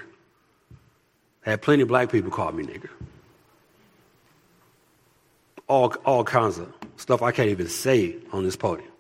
Had 1.41 1.63
plenty 1.63 1.83
of 1.83 1.89
black 1.89 2.11
people 2.11 2.31
call 2.31 2.53
me 2.53 2.65
nigger. 2.65 2.91
All, 5.67 5.95
all 6.05 6.25
kinds 6.25 6.59
of 6.59 6.73
stuff 6.97 7.23
I 7.23 7.33
can't 7.33 7.49
even 7.49 7.69
say 7.69 8.17
on 8.33 8.45
this 8.45 8.57
podium 8.57 8.91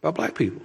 about 0.00 0.14
black 0.14 0.34
people. 0.34 0.62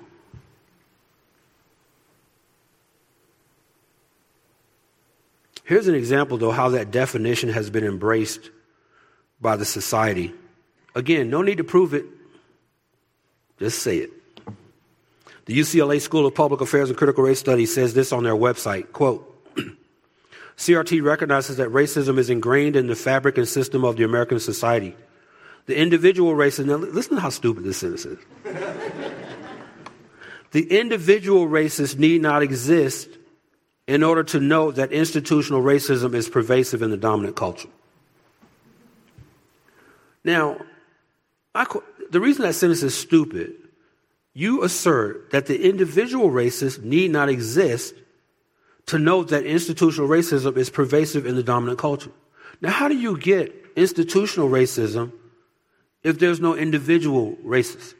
Here's 5.71 5.87
an 5.87 5.95
example, 5.95 6.37
though, 6.37 6.51
how 6.51 6.67
that 6.71 6.91
definition 6.91 7.47
has 7.47 7.69
been 7.69 7.85
embraced 7.85 8.49
by 9.39 9.55
the 9.55 9.63
society 9.63 10.33
Again, 10.93 11.29
no 11.29 11.41
need 11.41 11.59
to 11.59 11.63
prove 11.63 11.93
it. 11.93 12.03
Just 13.57 13.81
say 13.81 13.99
it. 13.99 14.11
The 15.45 15.57
UCLA 15.57 16.01
School 16.01 16.25
of 16.25 16.35
Public 16.35 16.59
Affairs 16.59 16.89
and 16.89 16.97
Critical 16.97 17.23
Race 17.23 17.39
Studies 17.39 17.73
says 17.73 17.93
this 17.93 18.11
on 18.11 18.25
their 18.25 18.35
website, 18.35 18.91
quote, 18.91 19.25
CRT 20.57 21.01
recognizes 21.01 21.55
that 21.55 21.69
racism 21.69 22.17
is 22.17 22.29
ingrained 22.29 22.75
in 22.75 22.87
the 22.87 22.95
fabric 22.97 23.37
and 23.37 23.47
system 23.47 23.85
of 23.85 23.95
the 23.95 24.03
American 24.03 24.41
society. 24.41 24.93
The 25.67 25.77
individual 25.77 26.33
racism, 26.33 26.65
now 26.65 26.75
listen 26.75 27.15
to 27.15 27.21
how 27.21 27.29
stupid 27.29 27.63
this 27.63 27.77
sentence 27.77 28.03
is. 28.03 28.19
the 30.51 30.77
individual 30.77 31.47
racist 31.47 31.97
need 31.97 32.21
not 32.21 32.43
exist 32.43 33.07
in 33.91 34.03
order 34.03 34.23
to 34.23 34.39
note 34.39 34.75
that 34.75 34.93
institutional 34.93 35.61
racism 35.61 36.13
is 36.13 36.29
pervasive 36.29 36.81
in 36.81 36.91
the 36.91 36.97
dominant 36.97 37.35
culture. 37.35 37.67
Now, 40.23 40.61
I, 41.53 41.65
the 42.09 42.21
reason 42.21 42.43
that 42.43 42.53
sentence 42.53 42.83
is 42.83 42.97
stupid, 42.97 43.51
you 44.33 44.63
assert 44.63 45.31
that 45.31 45.47
the 45.47 45.69
individual 45.69 46.29
racist 46.29 46.81
need 46.83 47.11
not 47.11 47.27
exist 47.27 47.93
to 48.85 48.97
note 48.97 49.27
that 49.27 49.45
institutional 49.45 50.07
racism 50.07 50.55
is 50.55 50.69
pervasive 50.69 51.25
in 51.25 51.35
the 51.35 51.43
dominant 51.43 51.77
culture. 51.77 52.11
Now, 52.61 52.69
how 52.71 52.87
do 52.87 52.95
you 52.95 53.17
get 53.17 53.53
institutional 53.75 54.47
racism 54.47 55.11
if 56.01 56.17
there's 56.17 56.39
no 56.39 56.55
individual 56.55 57.35
racist? 57.43 57.95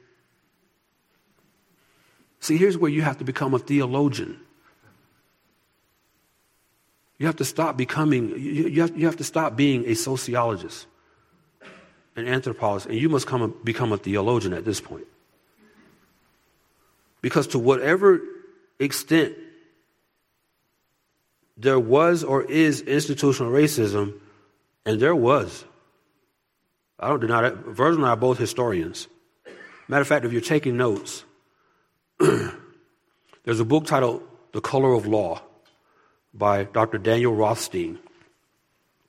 See, 2.40 2.56
here's 2.56 2.78
where 2.78 2.90
you 2.90 3.02
have 3.02 3.18
to 3.18 3.26
become 3.26 3.54
a 3.54 3.60
theologian. 3.60 4.40
You 7.22 7.28
have 7.28 7.36
to 7.36 7.46
stop 7.46 7.78
becoming, 7.78 8.34
you 8.36 8.82
have, 8.82 8.98
you 8.98 9.06
have 9.06 9.18
to 9.18 9.24
stop 9.24 9.56
being 9.56 9.86
a 9.86 9.94
sociologist, 9.94 10.88
an 12.16 12.28
anthropologist, 12.28 12.90
and 12.90 12.98
you 12.98 13.10
must 13.10 13.28
come 13.28 13.44
a, 13.44 13.48
become 13.48 13.92
a 13.92 13.98
theologian 13.98 14.54
at 14.54 14.66
this 14.66 14.82
point. 14.82 15.06
Because 17.22 17.46
to 17.50 17.60
whatever 17.60 18.22
extent 18.80 19.36
there 21.58 21.80
was 21.80 22.24
or 22.24 22.42
is 22.42 22.82
institutional 22.82 23.52
racism, 23.52 24.20
and 24.84 25.00
there 25.00 25.14
was. 25.14 25.64
I 27.00 27.10
don't 27.10 27.20
deny 27.20 27.42
that. 27.44 27.56
Virgil 27.58 27.98
and 27.98 28.06
I 28.08 28.14
are 28.14 28.16
both 28.16 28.40
historians. 28.40 29.08
Matter 29.88 30.02
of 30.02 30.08
fact, 30.08 30.26
if 30.26 30.32
you're 30.32 30.42
taking 30.42 30.76
notes, 30.76 31.24
there's 32.20 33.60
a 33.60 33.64
book 33.64 33.86
titled 33.86 34.24
The 34.54 34.62
Color 34.62 34.94
of 34.94 35.06
Law 35.06 35.44
by 36.34 36.64
Dr. 36.64 36.98
Daniel 36.98 37.36
Rothstein. 37.36 38.00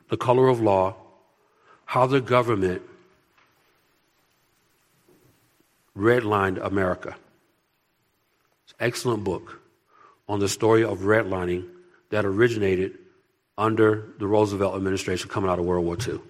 The 0.09 0.17
Color 0.17 0.49
of 0.49 0.61
Law 0.61 0.97
How 1.87 2.07
the 2.07 2.21
Government 2.21 2.83
Redlined 5.97 6.65
America. 6.65 7.17
It's 8.65 8.75
an 8.79 8.87
excellent 8.87 9.25
book 9.25 9.61
on 10.29 10.41
the 10.41 10.49
story 10.49 10.85
of 10.85 11.01
redlining 11.01 11.69
that 12.11 12.25
originated 12.25 12.99
under 13.59 14.09
the 14.19 14.27
Roosevelt 14.27 14.75
administration 14.75 15.29
coming 15.29 15.51
out 15.51 15.59
of 15.59 15.65
World 15.65 15.85
War 15.85 15.97
II. 15.97 16.21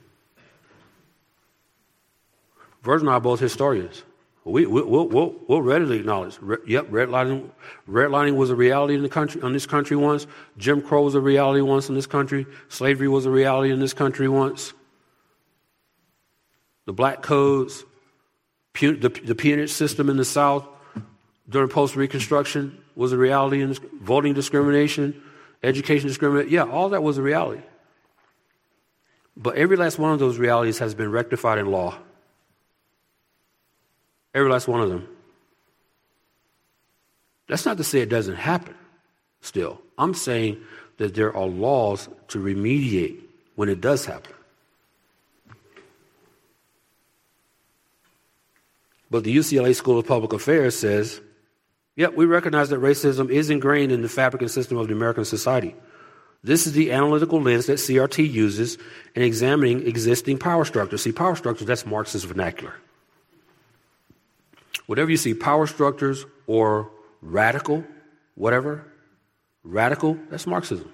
Virgil 2.82 3.09
and 3.09 3.11
I 3.11 3.16
are 3.16 3.20
both 3.20 3.40
historians. 3.40 4.03
We, 4.45 4.66
we, 4.66 4.82
will 4.82 5.09
we'll, 5.09 5.34
we'll 5.47 5.62
readily 5.62 5.99
acknowledge, 5.99 6.36
re, 6.40 6.57
yep, 6.66 6.88
redlining, 6.88 7.49
redlining 7.88 8.34
was 8.34 8.51
a 8.51 8.57
reality 8.57 8.95
in 8.95 9.03
the 9.03 9.09
country, 9.09 9.40
on 9.40 9.53
this 9.53 9.66
country 9.66 9.97
once. 9.97 10.26
Jim 10.59 10.82
Crow 10.82 11.03
was 11.03 11.14
a 11.14 11.20
reality 11.20 11.61
once 11.61 11.88
in 11.88 11.95
this 11.95 12.07
country. 12.07 12.47
Slavery 12.68 13.07
was 13.07 13.24
a 13.24 13.30
reality 13.30 13.72
in 13.72 13.78
this 13.78 13.95
country 13.95 14.28
once. 14.28 14.72
The 16.86 16.93
black 16.93 17.22
codes, 17.22 17.84
the, 18.74 19.20
the 19.24 19.36
peonage 19.36 19.70
system 19.70 20.11
in 20.11 20.16
the 20.16 20.24
South 20.24 20.66
during 21.49 21.68
post 21.68 21.95
Reconstruction 21.95 22.78
was 22.97 23.12
a 23.12 23.16
reality 23.16 23.62
in 23.62 23.68
this, 23.68 23.80
voting 24.01 24.34
discrimination, 24.34 25.22
education 25.62 26.09
discrimination. 26.09 26.53
Yeah, 26.53 26.64
all 26.64 26.88
that 26.88 27.03
was 27.05 27.16
a 27.16 27.22
reality. 27.22 27.62
But 29.36 29.57
every 29.57 29.76
last 29.76 30.01
one 30.01 30.12
of 30.12 30.18
those 30.18 30.38
realities 30.38 30.78
has 30.80 30.95
been 30.95 31.12
rectified 31.12 31.59
in 31.59 31.70
law. 31.70 31.97
Every 34.35 34.51
last 34.51 34.68
one 34.68 34.80
of 34.80 34.89
them. 34.89 35.09
That's 37.49 37.66
not 37.66 37.76
to 37.76 37.85
say 37.85 38.01
it 38.01 38.09
doesn't 38.09 38.37
happen 38.37 38.74
still. 39.41 39.80
I'm 39.99 40.14
saying 40.14 40.61
that 40.97 41.14
there 41.14 41.37
are 41.37 41.47
laws 41.47 42.09
to 42.28 42.39
remediate 42.39 43.20
when 43.57 43.68
it 43.68 43.80
does 43.80 44.07
happen. 44.07 44.33
But 49.11 49.24
the 49.24 49.37
UCLA 49.37 49.74
School 49.74 49.99
of 49.99 50.07
Public 50.07 50.33
Affairs 50.33 50.78
says 50.78 51.20
Yep, 51.97 52.14
we 52.14 52.24
recognize 52.24 52.70
that 52.70 52.80
racism 52.80 53.28
is 53.28 53.51
ingrained 53.51 53.93
in 53.93 54.01
the 54.01 54.09
fabric 54.09 54.41
and 54.41 54.51
system 54.51 54.78
of 54.78 54.89
the 54.89 54.95
American 54.95 55.26
society. 55.26 55.74
This 56.43 56.66
is 56.66 56.72
the 56.72 56.91
analytical 56.91 57.41
lens 57.41 57.66
that 57.66 57.74
CRT 57.74 58.33
uses 58.33 58.78
in 59.14 59.22
examining 59.22 59.87
existing 59.87 60.39
power 60.39 60.64
structures. 60.64 61.03
See, 61.03 61.12
power 61.12 61.37
structures, 61.37 61.66
that's 61.66 61.85
Marxist 61.85 62.26
vernacular. 62.26 62.74
Whatever 64.87 65.11
you 65.11 65.16
see, 65.16 65.35
power 65.35 65.66
structures 65.66 66.26
or 66.47 66.91
radical, 67.20 67.85
whatever, 68.35 68.85
radical, 69.62 70.18
that's 70.30 70.47
Marxism. 70.47 70.93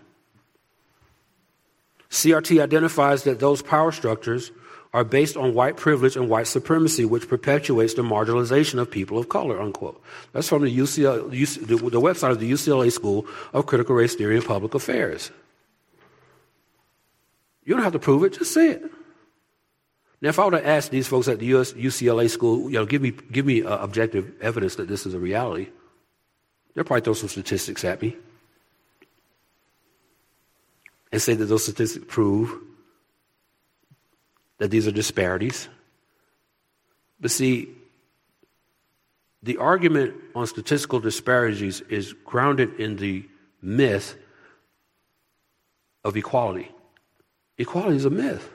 CRT 2.10 2.62
identifies 2.62 3.24
that 3.24 3.38
those 3.38 3.62
power 3.62 3.92
structures 3.92 4.50
are 4.94 5.04
based 5.04 5.36
on 5.36 5.52
white 5.52 5.76
privilege 5.76 6.16
and 6.16 6.28
white 6.28 6.46
supremacy, 6.46 7.04
which 7.04 7.28
perpetuates 7.28 7.94
the 7.94 8.02
marginalization 8.02 8.78
of 8.78 8.90
people 8.90 9.18
of 9.18 9.28
color, 9.28 9.60
unquote. 9.60 10.02
That's 10.32 10.48
from 10.48 10.62
the, 10.62 10.76
UCLA, 10.76 11.30
the, 11.30 12.00
website 12.00 12.30
of 12.30 12.40
the 12.40 12.50
UCLA 12.50 12.90
School 12.90 13.26
of 13.52 13.66
Critical 13.66 13.94
Race 13.94 14.14
Theory 14.14 14.36
and 14.36 14.44
Public 14.44 14.74
Affairs. 14.74 15.30
You 17.64 17.74
don't 17.74 17.82
have 17.82 17.92
to 17.92 17.98
prove 17.98 18.24
it, 18.24 18.38
just 18.38 18.54
say 18.54 18.70
it. 18.70 18.90
Now, 20.20 20.30
if 20.30 20.38
I 20.38 20.44
were 20.44 20.50
to 20.52 20.66
ask 20.66 20.90
these 20.90 21.06
folks 21.06 21.28
at 21.28 21.38
the 21.38 21.46
US, 21.56 21.72
UCLA 21.74 22.28
school, 22.28 22.70
you 22.70 22.78
know, 22.78 22.86
give 22.86 23.02
me, 23.02 23.12
give 23.12 23.46
me 23.46 23.62
uh, 23.62 23.78
objective 23.78 24.32
evidence 24.40 24.76
that 24.76 24.88
this 24.88 25.06
is 25.06 25.14
a 25.14 25.18
reality, 25.18 25.68
they'll 26.74 26.84
probably 26.84 27.02
throw 27.02 27.14
some 27.14 27.28
statistics 27.28 27.84
at 27.84 28.02
me 28.02 28.16
and 31.12 31.22
say 31.22 31.34
that 31.34 31.44
those 31.46 31.62
statistics 31.62 32.04
prove 32.08 32.52
that 34.58 34.70
these 34.70 34.88
are 34.88 34.92
disparities. 34.92 35.68
But 37.20 37.30
see, 37.30 37.68
the 39.42 39.56
argument 39.58 40.14
on 40.34 40.46
statistical 40.46 40.98
disparities 40.98 41.80
is 41.82 42.12
grounded 42.24 42.80
in 42.80 42.96
the 42.96 43.24
myth 43.62 44.16
of 46.04 46.16
equality. 46.16 46.70
Equality 47.56 47.96
is 47.96 48.04
a 48.04 48.10
myth. 48.10 48.48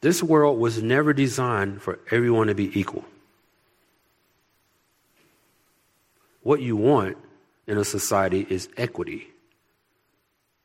This 0.00 0.22
world 0.22 0.58
was 0.58 0.82
never 0.82 1.12
designed 1.12 1.82
for 1.82 1.98
everyone 2.10 2.46
to 2.46 2.54
be 2.54 2.78
equal. 2.78 3.04
What 6.42 6.60
you 6.60 6.76
want 6.76 7.18
in 7.66 7.78
a 7.78 7.84
society 7.84 8.46
is 8.48 8.68
equity. 8.76 9.28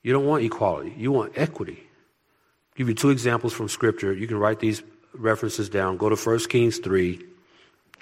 You 0.03 0.13
don't 0.13 0.25
want 0.25 0.43
equality, 0.43 0.93
you 0.97 1.11
want 1.11 1.33
equity 1.35 1.87
give 2.75 2.89
you 2.89 2.95
two 2.95 3.09
examples 3.09 3.53
from 3.53 3.69
Scripture. 3.69 4.13
You 4.13 4.27
can 4.27 4.37
write 4.37 4.59
these 4.59 4.83
references 5.13 5.69
down. 5.69 5.97
Go 5.97 6.09
to 6.09 6.15
1 6.15 6.39
Kings 6.49 6.79
3. 6.79 7.11
You 7.11 7.25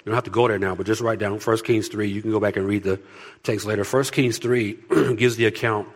don't 0.06 0.14
have 0.14 0.24
to 0.24 0.30
go 0.30 0.48
there 0.48 0.58
now, 0.58 0.74
but 0.74 0.86
just 0.86 1.00
write 1.00 1.18
down 1.18 1.38
1 1.38 1.58
Kings 1.58 1.88
3. 1.88 2.08
You 2.08 2.22
can 2.22 2.30
go 2.30 2.40
back 2.40 2.56
and 2.56 2.66
read 2.66 2.82
the 2.82 3.00
text 3.42 3.66
later. 3.66 3.84
1 3.84 4.04
Kings 4.04 4.38
3 4.38 4.72
gives 5.16 5.36
the 5.36 5.46
account 5.46 5.88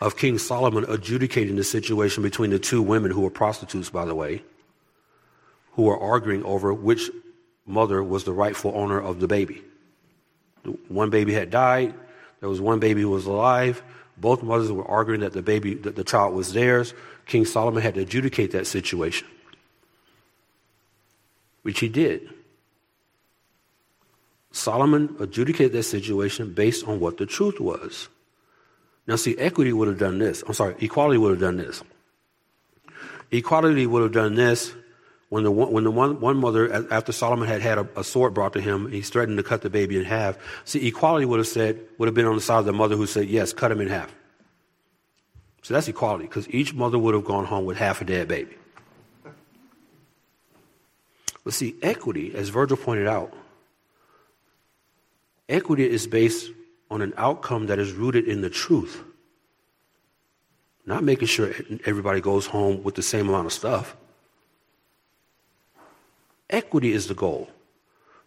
of 0.00 0.16
King 0.16 0.38
Solomon 0.38 0.84
adjudicating 0.88 1.56
the 1.56 1.64
situation 1.64 2.22
between 2.22 2.50
the 2.50 2.58
two 2.58 2.82
women 2.82 3.10
who 3.10 3.20
were 3.20 3.30
prostitutes, 3.30 3.90
by 3.90 4.04
the 4.04 4.14
way, 4.14 4.42
who 5.72 5.82
were 5.82 5.98
arguing 5.98 6.44
over 6.44 6.72
which 6.72 7.10
mother 7.66 8.02
was 8.02 8.24
the 8.24 8.32
rightful 8.32 8.72
owner 8.74 9.00
of 9.00 9.20
the 9.20 9.28
baby. 9.28 9.62
One 10.88 11.10
baby 11.10 11.32
had 11.32 11.50
died. 11.50 11.94
There 12.40 12.48
was 12.48 12.60
one 12.60 12.78
baby 12.78 13.02
who 13.02 13.10
was 13.10 13.26
alive. 13.26 13.82
Both 14.16 14.42
mothers 14.42 14.70
were 14.70 14.86
arguing 14.86 15.20
that 15.20 15.32
the 15.32 15.42
baby, 15.42 15.74
that 15.74 15.96
the 15.96 16.04
child 16.04 16.34
was 16.34 16.52
theirs. 16.52 16.94
King 17.26 17.44
Solomon 17.44 17.82
had 17.82 17.94
to 17.94 18.02
adjudicate 18.02 18.52
that 18.52 18.66
situation, 18.66 19.26
which 21.62 21.80
he 21.80 21.88
did. 21.88 22.28
Solomon 24.52 25.16
adjudicated 25.18 25.72
that 25.72 25.82
situation 25.82 26.52
based 26.52 26.86
on 26.86 27.00
what 27.00 27.16
the 27.16 27.26
truth 27.26 27.58
was. 27.58 28.08
Now, 29.06 29.16
see, 29.16 29.36
equity 29.36 29.72
would 29.72 29.88
have 29.88 29.98
done 29.98 30.18
this. 30.18 30.42
I'm 30.46 30.54
sorry, 30.54 30.76
equality 30.78 31.18
would 31.18 31.30
have 31.30 31.40
done 31.40 31.56
this. 31.56 31.82
Equality 33.30 33.86
would 33.86 34.02
have 34.02 34.12
done 34.12 34.34
this 34.34 34.72
when 35.28 35.42
the 35.42 35.50
one, 35.50 35.72
when 35.72 35.84
the 35.84 35.90
one, 35.90 36.20
one 36.20 36.36
mother, 36.36 36.86
after 36.92 37.12
Solomon 37.12 37.48
had 37.48 37.60
had 37.60 37.78
a, 37.78 37.88
a, 37.96 38.04
sword 38.04 38.34
brought 38.34 38.52
to 38.52 38.60
him, 38.60 38.90
he 38.90 39.00
threatened 39.02 39.36
to 39.36 39.42
cut 39.42 39.62
the 39.62 39.70
baby 39.70 39.98
in 39.98 40.04
half. 40.04 40.38
See, 40.64 40.86
equality 40.86 41.26
would 41.26 41.40
have 41.40 41.48
said, 41.48 41.80
would 41.98 42.06
have 42.06 42.14
been 42.14 42.26
on 42.26 42.36
the 42.36 42.40
side 42.40 42.60
of 42.60 42.66
the 42.66 42.72
mother 42.72 42.96
who 42.96 43.06
said, 43.06 43.28
yes, 43.28 43.52
cut 43.52 43.72
him 43.72 43.80
in 43.80 43.88
half. 43.88 44.14
So 45.62 45.74
that's 45.74 45.88
equality, 45.88 46.26
because 46.26 46.48
each 46.50 46.74
mother 46.74 46.98
would 46.98 47.14
have 47.14 47.24
gone 47.24 47.46
home 47.46 47.64
with 47.64 47.76
half 47.76 48.00
a 48.00 48.04
dead 48.04 48.28
baby. 48.28 48.56
But 51.42 51.52
see, 51.52 51.74
equity, 51.82 52.34
as 52.34 52.50
Virgil 52.50 52.76
pointed 52.76 53.06
out, 53.06 53.34
equity 55.48 55.88
is 55.88 56.06
based 56.06 56.50
on 56.94 57.02
an 57.02 57.12
outcome 57.16 57.66
that 57.66 57.80
is 57.80 57.92
rooted 57.92 58.28
in 58.28 58.40
the 58.40 58.48
truth. 58.48 59.02
Not 60.86 61.02
making 61.02 61.26
sure 61.26 61.52
everybody 61.84 62.20
goes 62.20 62.46
home 62.46 62.84
with 62.84 62.94
the 62.94 63.02
same 63.02 63.28
amount 63.28 63.46
of 63.46 63.52
stuff. 63.52 63.96
Equity 66.48 66.92
is 66.92 67.08
the 67.08 67.14
goal. 67.14 67.50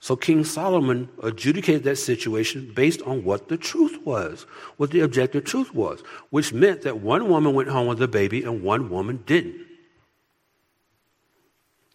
So 0.01 0.17
King 0.17 0.43
Solomon 0.43 1.07
adjudicated 1.23 1.85
that 1.85 1.95
situation 1.95 2.73
based 2.75 3.01
on 3.03 3.23
what 3.23 3.47
the 3.47 3.55
truth 3.55 4.05
was, 4.05 4.45
what 4.75 4.91
the 4.91 4.99
objective 4.99 5.45
truth 5.45 5.73
was, 5.73 6.01
which 6.29 6.51
meant 6.51 6.81
that 6.81 6.99
one 6.99 7.29
woman 7.29 7.53
went 7.53 7.69
home 7.69 7.87
with 7.87 8.01
a 8.01 8.07
baby 8.07 8.43
and 8.43 8.63
one 8.63 8.89
woman 8.89 9.23
didn't. 9.25 9.65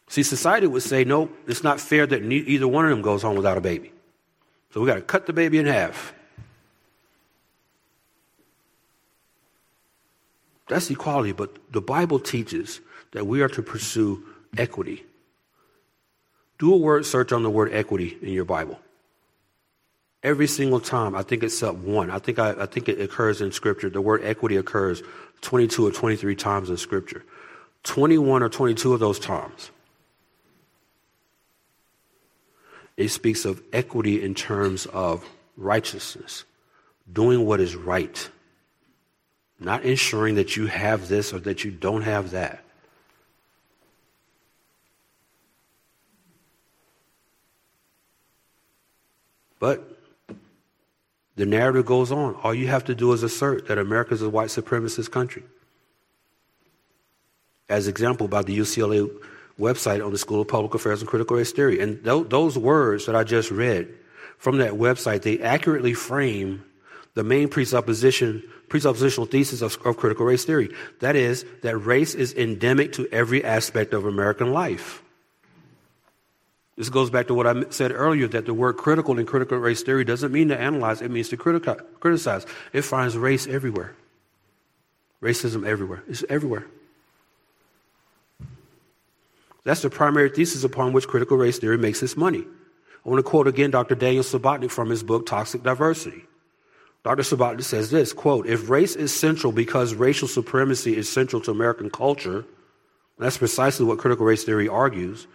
See, 0.08 0.22
society 0.22 0.66
would 0.66 0.82
say, 0.82 1.04
no, 1.04 1.28
it's 1.46 1.62
not 1.62 1.80
fair 1.80 2.06
that 2.06 2.22
either 2.22 2.66
one 2.66 2.86
of 2.86 2.90
them 2.90 3.02
goes 3.02 3.20
home 3.20 3.36
without 3.36 3.58
a 3.58 3.62
baby. 3.62 3.92
So 4.72 4.80
we 4.80 4.86
got 4.86 4.94
to 4.94 5.02
cut 5.02 5.26
the 5.26 5.34
baby 5.34 5.58
in 5.58 5.66
half. 5.66 6.14
That's 10.68 10.90
equality, 10.90 11.32
but 11.32 11.56
the 11.72 11.80
Bible 11.80 12.18
teaches 12.18 12.80
that 13.12 13.26
we 13.26 13.42
are 13.42 13.48
to 13.48 13.62
pursue 13.62 14.24
equity. 14.56 15.04
Do 16.58 16.72
a 16.74 16.76
word 16.76 17.04
search 17.04 17.32
on 17.32 17.42
the 17.42 17.50
word 17.50 17.72
equity 17.72 18.16
in 18.22 18.32
your 18.32 18.44
Bible. 18.44 18.78
Every 20.22 20.46
single 20.46 20.78
time, 20.78 21.16
I 21.16 21.22
think 21.22 21.42
it's 21.42 21.62
up 21.62 21.74
one. 21.74 22.10
I 22.10 22.18
think 22.18 22.38
I, 22.38 22.50
I 22.62 22.66
think 22.66 22.88
it 22.88 23.00
occurs 23.00 23.40
in 23.40 23.50
Scripture. 23.50 23.90
The 23.90 24.00
word 24.00 24.22
equity 24.22 24.56
occurs 24.56 25.02
22 25.40 25.88
or 25.88 25.90
23 25.90 26.36
times 26.36 26.70
in 26.70 26.76
Scripture. 26.76 27.24
21 27.82 28.42
or 28.42 28.48
22 28.48 28.94
of 28.94 29.00
those 29.00 29.18
times, 29.18 29.70
it 32.96 33.08
speaks 33.08 33.44
of 33.44 33.60
equity 33.72 34.22
in 34.22 34.34
terms 34.34 34.86
of 34.86 35.28
righteousness, 35.56 36.44
doing 37.12 37.44
what 37.44 37.60
is 37.60 37.74
right, 37.74 38.30
not 39.62 39.84
ensuring 39.84 40.34
that 40.36 40.56
you 40.56 40.66
have 40.66 41.08
this 41.08 41.32
or 41.32 41.40
that 41.40 41.64
you 41.64 41.70
don't 41.70 42.02
have 42.02 42.30
that. 42.32 42.64
But 49.58 49.96
the 51.36 51.46
narrative 51.46 51.86
goes 51.86 52.10
on. 52.10 52.34
All 52.42 52.52
you 52.52 52.66
have 52.66 52.84
to 52.86 52.94
do 52.94 53.12
is 53.12 53.22
assert 53.22 53.68
that 53.68 53.78
America 53.78 54.14
is 54.14 54.22
a 54.22 54.28
white 54.28 54.48
supremacist 54.48 55.10
country. 55.10 55.44
As 57.68 57.86
example, 57.88 58.28
by 58.28 58.42
the 58.42 58.58
UCLA 58.58 59.08
website 59.58 60.04
on 60.04 60.12
the 60.12 60.18
School 60.18 60.40
of 60.40 60.48
Public 60.48 60.74
Affairs 60.74 61.00
and 61.00 61.08
Critical 61.08 61.36
Race 61.36 61.52
Theory. 61.52 61.80
And 61.80 62.02
th- 62.04 62.28
those 62.28 62.58
words 62.58 63.06
that 63.06 63.14
I 63.14 63.24
just 63.24 63.50
read 63.50 63.88
from 64.38 64.58
that 64.58 64.72
website, 64.72 65.22
they 65.22 65.38
accurately 65.40 65.94
frame 65.94 66.64
the 67.14 67.22
main 67.22 67.48
presupposition, 67.48 68.42
presuppositional 68.72 69.30
thesis 69.30 69.60
of, 69.60 69.76
of 69.84 69.98
critical 69.98 70.24
race 70.24 70.44
theory. 70.44 70.70
That 71.00 71.14
is, 71.14 71.44
that 71.62 71.76
race 71.76 72.14
is 72.14 72.32
endemic 72.32 72.92
to 72.94 73.06
every 73.12 73.44
aspect 73.44 73.92
of 73.92 74.06
American 74.06 74.52
life. 74.52 75.02
This 76.76 76.88
goes 76.88 77.10
back 77.10 77.26
to 77.26 77.34
what 77.34 77.46
I 77.46 77.68
said 77.68 77.92
earlier 77.92 78.26
that 78.28 78.46
the 78.46 78.54
word 78.54 78.78
critical 78.78 79.18
in 79.18 79.26
critical 79.26 79.58
race 79.58 79.82
theory 79.82 80.04
doesn't 80.04 80.32
mean 80.32 80.48
to 80.48 80.58
analyze, 80.58 81.02
it 81.02 81.10
means 81.10 81.28
to 81.28 81.36
criticize. 81.36 82.46
It 82.72 82.82
finds 82.82 83.16
race 83.16 83.46
everywhere. 83.46 83.94
Racism 85.20 85.66
everywhere. 85.66 86.02
It's 86.08 86.24
everywhere. 86.30 86.64
That's 89.64 89.82
the 89.82 89.90
primary 89.90 90.30
thesis 90.30 90.64
upon 90.64 90.92
which 90.92 91.06
critical 91.06 91.36
race 91.36 91.58
theory 91.58 91.76
makes 91.78 92.02
its 92.02 92.16
money. 92.16 92.44
I 93.04 93.08
want 93.08 93.18
to 93.18 93.30
quote 93.30 93.46
again 93.46 93.70
Dr. 93.70 93.94
Daniel 93.94 94.24
Subotnik 94.24 94.70
from 94.70 94.88
his 94.88 95.02
book, 95.02 95.26
Toxic 95.26 95.62
Diversity. 95.62 96.24
Dr. 97.04 97.22
Subotnik 97.22 97.64
says 97.64 97.90
this, 97.90 98.12
quote, 98.12 98.46
if 98.46 98.70
race 98.70 98.94
is 98.94 99.12
central 99.12 99.52
because 99.52 99.94
racial 99.94 100.28
supremacy 100.28 100.96
is 100.96 101.08
central 101.08 101.42
to 101.42 101.50
American 101.50 101.90
culture, 101.90 102.44
that's 103.18 103.38
precisely 103.38 103.84
what 103.84 103.98
critical 103.98 104.24
race 104.24 104.44
theory 104.44 104.68
argues, 104.68 105.26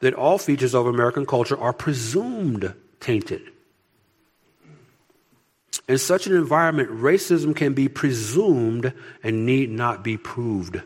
that 0.00 0.14
all 0.14 0.38
features 0.38 0.74
of 0.74 0.86
American 0.86 1.26
culture 1.26 1.58
are 1.58 1.72
presumed 1.72 2.74
tainted. 3.00 3.42
In 5.88 5.98
such 5.98 6.26
an 6.26 6.34
environment, 6.34 6.90
racism 6.90 7.54
can 7.54 7.74
be 7.74 7.88
presumed 7.88 8.94
and 9.22 9.44
need 9.44 9.70
not 9.70 10.02
be 10.02 10.16
proved. 10.16 10.80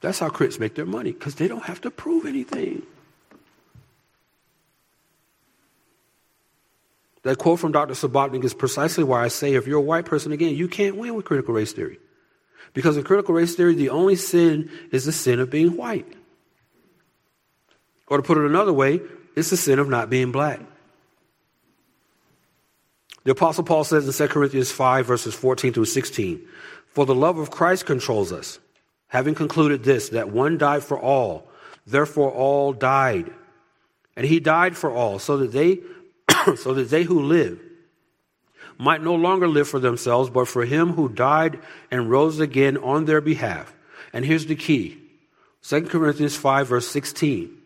That's 0.00 0.18
how 0.18 0.30
critics 0.30 0.58
make 0.58 0.74
their 0.74 0.86
money, 0.86 1.12
because 1.12 1.34
they 1.34 1.46
don't 1.46 1.64
have 1.64 1.80
to 1.82 1.90
prove 1.90 2.24
anything. 2.24 2.82
That 7.22 7.38
quote 7.38 7.60
from 7.60 7.72
Dr. 7.72 7.94
Subotnik 7.94 8.44
is 8.44 8.54
precisely 8.54 9.04
why 9.04 9.24
I 9.24 9.28
say 9.28 9.54
if 9.54 9.66
you're 9.66 9.78
a 9.78 9.82
white 9.82 10.04
person, 10.04 10.32
again, 10.32 10.54
you 10.56 10.68
can't 10.68 10.96
win 10.96 11.14
with 11.14 11.24
critical 11.24 11.54
race 11.54 11.72
theory. 11.72 11.98
Because 12.74 12.96
in 12.96 13.04
critical 13.04 13.34
race 13.34 13.54
theory, 13.54 13.74
the 13.74 13.90
only 13.90 14.16
sin 14.16 14.70
is 14.90 15.04
the 15.04 15.12
sin 15.12 15.38
of 15.38 15.50
being 15.50 15.76
white. 15.76 16.06
Or 18.08 18.16
to 18.16 18.22
put 18.22 18.38
it 18.38 18.44
another 18.44 18.72
way, 18.72 19.00
it's 19.36 19.50
the 19.50 19.56
sin 19.56 19.78
of 19.78 19.88
not 19.88 20.10
being 20.10 20.32
black. 20.32 20.60
The 23.24 23.32
Apostle 23.32 23.64
Paul 23.64 23.84
says 23.84 24.06
in 24.06 24.28
2 24.28 24.32
Corinthians 24.32 24.72
5, 24.72 25.06
verses 25.06 25.34
14 25.34 25.72
through 25.72 25.84
16, 25.84 26.42
For 26.88 27.06
the 27.06 27.14
love 27.14 27.38
of 27.38 27.50
Christ 27.50 27.86
controls 27.86 28.32
us, 28.32 28.58
having 29.08 29.34
concluded 29.34 29.84
this, 29.84 30.08
that 30.08 30.30
one 30.30 30.58
died 30.58 30.82
for 30.82 30.98
all, 30.98 31.48
therefore 31.86 32.30
all 32.30 32.72
died. 32.72 33.32
And 34.16 34.26
he 34.26 34.40
died 34.40 34.76
for 34.76 34.90
all, 34.90 35.18
so 35.18 35.36
that 35.38 35.52
they, 35.52 35.80
so 36.56 36.74
that 36.74 36.90
they 36.90 37.04
who 37.04 37.22
live 37.22 37.60
might 38.78 39.02
no 39.02 39.14
longer 39.14 39.46
live 39.46 39.68
for 39.68 39.78
themselves, 39.78 40.30
but 40.30 40.48
for 40.48 40.64
him 40.64 40.92
who 40.92 41.08
died 41.08 41.58
and 41.90 42.10
rose 42.10 42.40
again 42.40 42.76
on 42.78 43.04
their 43.04 43.20
behalf. 43.20 43.74
And 44.12 44.24
here's 44.24 44.46
the 44.46 44.56
key 44.56 44.98
2 45.62 45.82
Corinthians 45.82 46.36
5, 46.36 46.68
verse 46.68 46.88
16. 46.88 47.56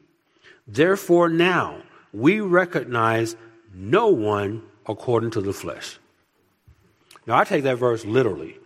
Therefore, 0.67 1.29
now 1.29 1.83
we 2.13 2.41
recognize 2.41 3.37
no 3.73 4.09
one 4.09 4.63
according 4.87 5.31
to 5.33 5.41
the 5.41 5.53
flesh. 5.53 5.99
Now, 7.27 7.37
I 7.39 7.45
take 7.45 7.65
that 7.65 7.77
verse 7.77 8.05
literally. 8.05 8.59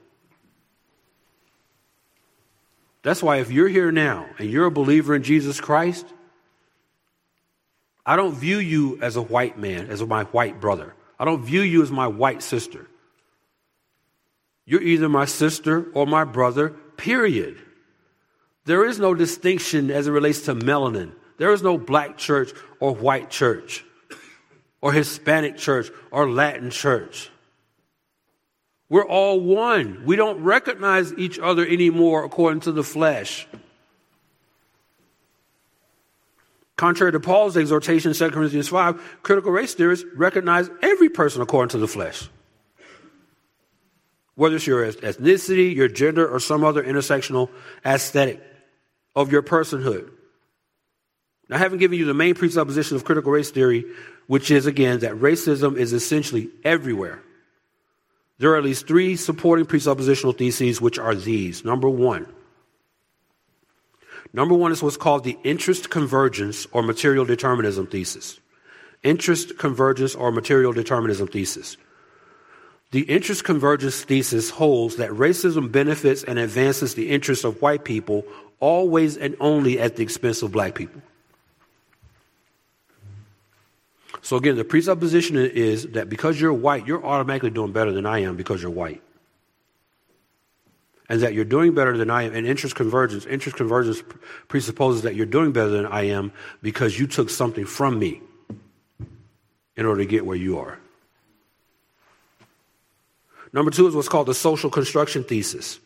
That's 3.03 3.23
why 3.23 3.39
if 3.39 3.51
you're 3.51 3.69
here 3.69 3.91
now 3.91 4.27
and 4.39 4.51
you're 4.51 4.67
a 4.67 4.71
believer 4.71 5.15
in 5.15 5.23
Jesus 5.23 5.61
Christ, 5.61 6.07
I 8.05 8.17
don't 8.17 8.35
view 8.35 8.59
you 8.59 8.99
as 9.03 9.17
a 9.17 9.23
white 9.23 9.59
man, 9.59 9.89
as 9.89 10.03
my 10.03 10.25
white 10.25 10.61
brother. 10.61 10.95
I 11.19 11.25
don't 11.25 11.43
view 11.43 11.61
you 11.61 11.83
as 11.83 11.91
my 11.91 12.07
white 12.07 12.43
sister. 12.43 12.87
You're 14.65 14.83
either 14.83 15.09
my 15.09 15.25
sister 15.25 15.87
or 15.95 16.07
my 16.07 16.25
brother, 16.25 16.71
period. 16.97 17.59
There 18.65 18.85
is 18.85 18.99
no 18.99 19.15
distinction 19.15 19.91
as 19.91 20.07
it 20.07 20.13
relates 20.13 20.43
to 20.43 20.55
melanin. 20.55 21.13
There 21.39 21.53
is 21.53 21.63
no 21.63 21.79
black 21.79 22.19
church 22.19 22.53
or 22.79 22.95
white 22.95 23.31
church 23.31 23.85
or 24.81 24.93
Hispanic 24.93 25.57
church 25.57 25.91
or 26.11 26.31
Latin 26.31 26.71
church. 26.71 27.31
We're 28.89 29.07
all 29.07 29.41
one. 29.41 30.05
We 30.05 30.17
don't 30.17 30.43
recognize 30.43 31.13
each 31.15 31.39
other 31.39 31.67
anymore 31.67 32.25
according 32.25 32.61
to 32.61 32.73
the 32.73 32.83
flesh. 32.83 33.47
Contrary 36.81 37.12
to 37.12 37.20
Paul's 37.20 37.59
exhortation 37.59 38.12
in 38.12 38.16
2 38.16 38.31
Corinthians 38.31 38.68
5, 38.68 39.18
critical 39.22 39.53
race 39.53 39.74
theorists 39.74 40.07
recognize 40.16 40.70
every 40.81 41.11
person 41.11 41.43
according 41.43 41.68
to 41.68 41.76
the 41.76 41.87
flesh. 41.87 42.31
Whether 44.35 44.57
it's 44.57 44.66
your 44.66 44.91
ethnicity, 44.91 45.76
your 45.76 45.89
gender, 45.89 46.26
or 46.26 46.41
some 46.41 46.64
other 46.64 46.83
intersectional 46.83 47.51
aesthetic 47.85 48.43
of 49.14 49.31
your 49.31 49.43
personhood. 49.43 50.11
Now, 51.51 51.57
I 51.57 51.59
haven't 51.59 51.81
given 51.81 51.99
you 51.99 52.07
the 52.07 52.14
main 52.14 52.35
presupposition 52.35 52.97
of 52.97 53.05
critical 53.05 53.31
race 53.31 53.51
theory, 53.51 53.85
which 54.26 54.51
is, 54.51 54.64
again, 54.64 55.01
that 55.01 55.12
racism 55.16 55.76
is 55.76 55.93
essentially 55.93 56.49
everywhere. 56.64 57.20
There 58.39 58.53
are 58.53 58.57
at 58.57 58.64
least 58.64 58.89
three 58.89 59.16
supporting 59.16 59.66
presuppositional 59.66 60.39
theses, 60.39 60.81
which 60.81 60.99
are 60.99 61.14
these. 61.14 61.62
Number 61.62 61.91
one, 61.91 62.26
number 64.33 64.55
one 64.55 64.72
is 64.72 64.83
what's 64.83 64.97
called 64.97 65.24
the 65.24 65.39
interest 65.45 65.91
convergence 65.91 66.66
or 66.72 66.83
material 66.83 67.24
determinism 67.24 67.87
thesis. 67.87 68.41
Interest 69.03 69.57
convergence 69.59 70.14
or 70.14 70.31
material 70.31 70.72
determinism 70.72 71.28
thesis. 71.28 71.76
The 72.91 73.03
interest 73.03 73.45
convergence 73.45 74.03
thesis 74.03 74.51
holds 74.51 74.97
that 74.97 75.11
racism 75.11 75.70
benefits 75.70 76.24
and 76.24 76.39
advances 76.39 76.95
the 76.95 77.11
interests 77.11 77.45
of 77.45 77.62
white 77.62 77.85
people 77.85 78.24
always 78.59 79.16
and 79.16 79.37
only 79.41 79.78
at 79.78 79.97
the 79.97 80.03
expense 80.03 80.43
of 80.43 80.53
black 80.53 80.74
people. 80.74 81.01
So 84.22 84.37
again, 84.37 84.57
the 84.57 84.64
presupposition 84.64 85.37
is 85.37 85.89
that 85.89 86.09
because 86.09 86.41
you're 86.41 86.53
white, 86.53 86.87
you're 86.87 87.05
automatically 87.05 87.51
doing 87.51 87.72
better 87.72 87.93
than 87.93 88.07
I 88.07 88.20
am 88.20 88.37
because 88.37 88.61
you're 88.61 88.70
white. 88.70 89.03
And 91.11 91.21
that 91.23 91.35
you're 91.35 91.45
doing 91.45 91.75
better 91.75 91.99
than 91.99 92.09
I 92.09 92.23
am, 92.23 92.35
and 92.35 92.47
interest 92.47 92.77
convergence, 92.77 93.27
interest 93.27 93.57
convergence 93.57 94.01
presupposes 94.47 95.03
that 95.03 95.17
you're 95.17 95.27
doing 95.27 95.51
better 95.51 95.69
than 95.69 95.85
I 95.85 96.03
am 96.05 96.31
because 96.63 96.99
you 97.01 97.09
took 97.09 97.29
something 97.29 97.67
from 97.67 97.99
me 97.99 98.23
in 99.77 99.87
order 99.87 100.03
to 100.03 100.07
get 100.07 100.25
where 100.25 100.37
you 100.37 100.61
are. 100.61 100.79
Number 103.53 103.73
two 103.73 103.89
is 103.89 103.95
what's 103.97 104.09
called 104.09 104.29
the 104.29 104.35
social 104.35 104.71
construction 104.71 105.25
thesis. 105.25 105.81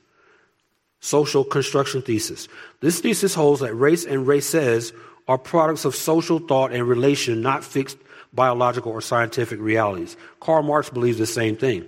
Social 1.01 1.43
construction 1.43 2.03
thesis. 2.03 2.47
This 2.81 3.01
thesis 3.01 3.35
holds 3.35 3.62
that 3.62 3.72
race 3.75 4.05
and 4.05 4.27
races 4.27 4.93
are 5.27 5.39
products 5.39 5.87
of 5.87 5.95
social 5.95 6.39
thought 6.39 6.70
and 6.70 6.87
relation, 6.87 7.41
not 7.41 7.64
fixed 7.64 7.97
biological 8.35 8.93
or 8.93 9.01
scientific 9.01 9.59
realities. 9.59 10.18
Karl 10.41 10.62
Marx 10.62 10.91
believes 10.91 11.16
the 11.16 11.25
same 11.25 11.57
thing. 11.57 11.87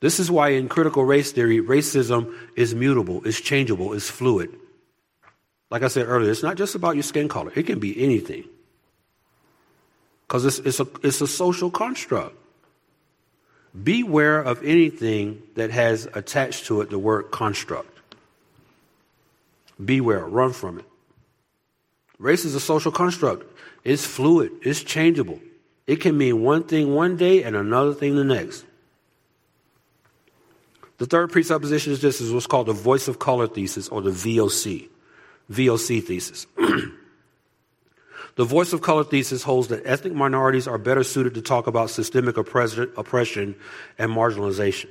This 0.00 0.18
is 0.18 0.30
why 0.30 0.50
in 0.50 0.68
critical 0.68 1.04
race 1.04 1.30
theory, 1.32 1.60
racism 1.60 2.34
is 2.56 2.74
mutable, 2.74 3.22
is 3.24 3.40
changeable, 3.40 3.92
is 3.92 4.08
fluid. 4.08 4.50
Like 5.70 5.82
I 5.82 5.88
said 5.88 6.06
earlier, 6.06 6.30
it's 6.30 6.42
not 6.42 6.56
just 6.56 6.74
about 6.74 6.96
your 6.96 7.02
skin 7.02 7.28
color, 7.28 7.52
it 7.54 7.64
can 7.64 7.78
be 7.78 8.02
anything. 8.02 8.44
Because 10.26 10.44
it's, 10.44 10.58
it's, 10.60 10.80
a, 10.80 10.86
it's 11.02 11.20
a 11.20 11.26
social 11.26 11.70
construct. 11.70 12.36
Beware 13.80 14.40
of 14.40 14.64
anything 14.64 15.42
that 15.54 15.70
has 15.70 16.08
attached 16.14 16.66
to 16.66 16.80
it 16.80 16.90
the 16.90 16.98
word 16.98 17.30
construct. 17.30 17.98
Beware, 19.84 20.26
run 20.26 20.52
from 20.52 20.78
it. 20.78 20.84
Race 22.18 22.44
is 22.44 22.54
a 22.54 22.60
social 22.60 22.90
construct. 22.90 23.44
It's 23.84 24.04
fluid, 24.04 24.52
it's 24.62 24.82
changeable. 24.82 25.40
It 25.86 25.96
can 25.96 26.16
mean 26.16 26.42
one 26.42 26.64
thing 26.64 26.94
one 26.94 27.16
day 27.16 27.42
and 27.42 27.54
another 27.54 27.94
thing 27.94 28.16
the 28.16 28.24
next. 28.24 28.64
The 31.00 31.06
third 31.06 31.32
presupposition 31.32 31.94
is 31.94 32.02
this 32.02 32.20
is 32.20 32.30
what's 32.30 32.46
called 32.46 32.66
the 32.66 32.74
voice 32.74 33.08
of 33.08 33.18
color 33.18 33.46
thesis 33.46 33.88
or 33.88 34.02
the 34.02 34.10
VOC. 34.10 34.86
VOC 35.50 36.04
thesis. 36.04 36.46
the 38.36 38.44
voice 38.44 38.74
of 38.74 38.82
color 38.82 39.02
thesis 39.02 39.42
holds 39.42 39.68
that 39.68 39.80
ethnic 39.86 40.12
minorities 40.12 40.68
are 40.68 40.76
better 40.76 41.02
suited 41.02 41.32
to 41.36 41.40
talk 41.40 41.66
about 41.66 41.88
systemic 41.88 42.36
oppression 42.36 43.56
and 43.98 44.12
marginalization. 44.12 44.90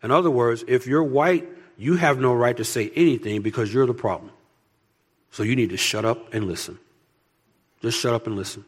In 0.00 0.12
other 0.12 0.30
words, 0.30 0.62
if 0.68 0.86
you're 0.86 1.02
white, 1.02 1.48
you 1.76 1.96
have 1.96 2.20
no 2.20 2.32
right 2.32 2.56
to 2.56 2.64
say 2.64 2.92
anything 2.94 3.42
because 3.42 3.74
you're 3.74 3.86
the 3.86 3.94
problem. 3.94 4.30
So 5.32 5.42
you 5.42 5.56
need 5.56 5.70
to 5.70 5.76
shut 5.76 6.04
up 6.04 6.32
and 6.34 6.46
listen. 6.46 6.78
Just 7.82 7.98
shut 7.98 8.14
up 8.14 8.28
and 8.28 8.36
listen. 8.36 8.64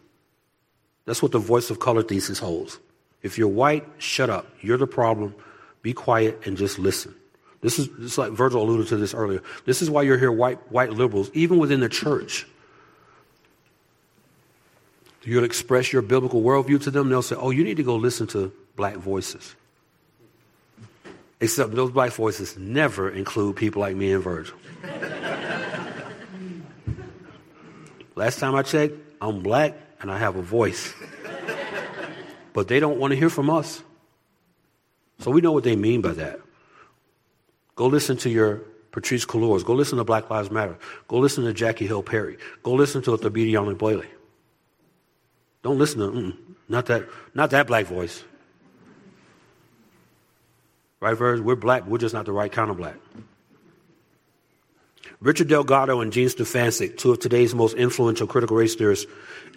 That's 1.04 1.22
what 1.22 1.30
the 1.30 1.38
voice 1.38 1.70
of 1.70 1.78
color 1.78 2.02
thesis 2.02 2.40
holds. 2.40 2.80
If 3.22 3.38
you're 3.38 3.46
white, 3.46 3.86
shut 3.98 4.28
up. 4.28 4.48
You're 4.61 4.76
the 4.76 4.88
problem. 4.88 5.36
Be 5.89 5.95
quiet 5.95 6.43
and 6.45 6.55
just 6.55 6.78
listen. 6.78 7.14
This 7.62 7.78
is 7.78 7.89
just 7.99 8.18
like 8.18 8.32
Virgil 8.32 8.62
alluded 8.62 8.89
to 8.89 8.99
this 8.99 9.14
earlier. 9.14 9.43
This 9.64 9.80
is 9.80 9.89
why 9.89 10.03
you're 10.03 10.18
here, 10.18 10.30
white, 10.30 10.59
white 10.70 10.91
liberals, 10.91 11.30
even 11.32 11.57
within 11.57 11.80
the 11.80 11.89
church. 11.89 12.47
You'll 15.24 15.45
express 15.45 15.91
your 15.91 16.03
biblical 16.03 16.43
worldview 16.43 16.82
to 16.82 16.91
them, 16.91 17.09
they'll 17.09 17.22
say, 17.22 17.36
Oh, 17.36 17.49
you 17.49 17.64
need 17.64 17.78
to 17.78 17.82
go 17.82 17.97
listen 17.97 18.26
to 18.26 18.53
black 18.76 18.97
voices. 18.97 19.57
Except 21.41 21.74
those 21.74 21.91
black 21.91 22.12
voices 22.12 22.59
never 22.59 23.09
include 23.09 23.57
people 23.57 23.80
like 23.80 23.97
me 23.97 24.12
and 24.12 24.22
Virgil. 24.22 24.59
Last 28.14 28.41
time 28.41 28.55
I 28.55 28.62
checked, 28.62 28.93
I'm 29.22 29.41
black 29.41 29.72
and 30.03 30.11
I 30.11 30.18
have 30.18 30.36
a 30.36 30.43
voice. 30.43 30.93
but 32.53 32.68
they 32.68 32.78
don't 32.78 32.99
want 32.99 33.12
to 33.12 33.16
hear 33.16 33.30
from 33.30 33.49
us. 33.49 33.82
So 35.18 35.30
we 35.30 35.40
know 35.40 35.52
what 35.52 35.64
they 35.64 35.76
mean 35.76 36.00
by 36.00 36.12
that. 36.12 36.40
Go 37.74 37.86
listen 37.86 38.16
to 38.18 38.30
your 38.30 38.62
Patrisse 38.92 39.26
Cullors. 39.26 39.64
Go 39.64 39.74
listen 39.74 39.98
to 39.98 40.04
Black 40.04 40.30
Lives 40.30 40.50
Matter. 40.50 40.78
Go 41.06 41.18
listen 41.18 41.44
to 41.44 41.52
Jackie 41.52 41.86
Hill 41.86 42.02
Perry. 42.02 42.38
Go 42.62 42.74
listen 42.74 43.02
to 43.02 43.16
Thabiti 43.16 43.52
Anyabwile. 43.52 44.06
Don't 45.62 45.78
listen 45.78 46.00
to 46.00 46.36
not 46.68 46.86
that 46.86 47.08
not 47.34 47.50
that 47.50 47.66
black 47.66 47.86
voice. 47.86 48.24
Right, 51.00 51.14
Verge? 51.14 51.40
We're 51.40 51.54
black, 51.56 51.86
we're 51.86 51.98
just 51.98 52.14
not 52.14 52.26
the 52.26 52.32
right 52.32 52.50
kind 52.50 52.70
of 52.70 52.76
black. 52.76 52.96
Richard 55.20 55.48
Delgado 55.48 56.00
and 56.00 56.12
Jean 56.12 56.28
Stefancic, 56.28 56.96
two 56.96 57.12
of 57.12 57.18
today's 57.20 57.54
most 57.54 57.76
influential 57.76 58.26
critical 58.26 58.56
race 58.56 58.74
theorists, 58.74 59.06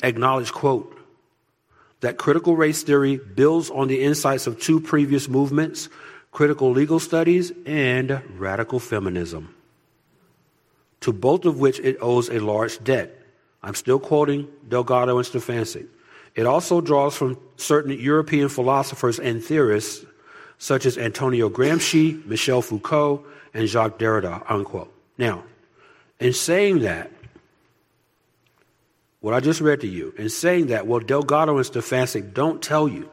acknowledge, 0.01 0.51
quote, 0.51 0.97
that 2.01 2.17
critical 2.17 2.55
race 2.55 2.83
theory 2.83 3.17
builds 3.17 3.69
on 3.69 3.87
the 3.87 4.03
insights 4.03 4.47
of 4.47 4.59
two 4.59 4.81
previous 4.81 5.29
movements, 5.29 5.89
critical 6.31 6.71
legal 6.71 6.99
studies 6.99 7.51
and 7.65 8.21
radical 8.37 8.79
feminism, 8.79 9.55
to 10.99 11.13
both 11.13 11.45
of 11.45 11.59
which 11.59 11.79
it 11.79 11.97
owes 12.01 12.29
a 12.29 12.39
large 12.39 12.83
debt. 12.83 13.17
I'm 13.63 13.75
still 13.75 13.99
quoting 13.99 14.47
Delgado 14.67 15.17
and 15.17 15.27
Stefancic. 15.27 15.87
It 16.33 16.45
also 16.45 16.81
draws 16.81 17.15
from 17.15 17.37
certain 17.57 17.91
European 17.99 18.49
philosophers 18.49 19.19
and 19.19 19.43
theorists 19.43 20.05
such 20.57 20.85
as 20.85 20.97
Antonio 20.97 21.49
Gramsci, 21.49 22.23
Michel 22.25 22.61
Foucault, 22.61 23.25
and 23.53 23.67
Jacques 23.67 23.97
Derrida, 23.97 24.43
unquote. 24.49 24.93
Now, 25.17 25.43
in 26.19 26.33
saying 26.33 26.79
that, 26.79 27.11
what 29.21 29.33
I 29.33 29.39
just 29.39 29.61
read 29.61 29.81
to 29.81 29.87
you, 29.87 30.13
in 30.17 30.29
saying 30.29 30.67
that, 30.67 30.87
well, 30.87 30.99
Delgado 30.99 31.55
and 31.55 31.65
Stefancic 31.65 32.33
don't 32.33 32.61
tell 32.61 32.87
you, 32.87 33.09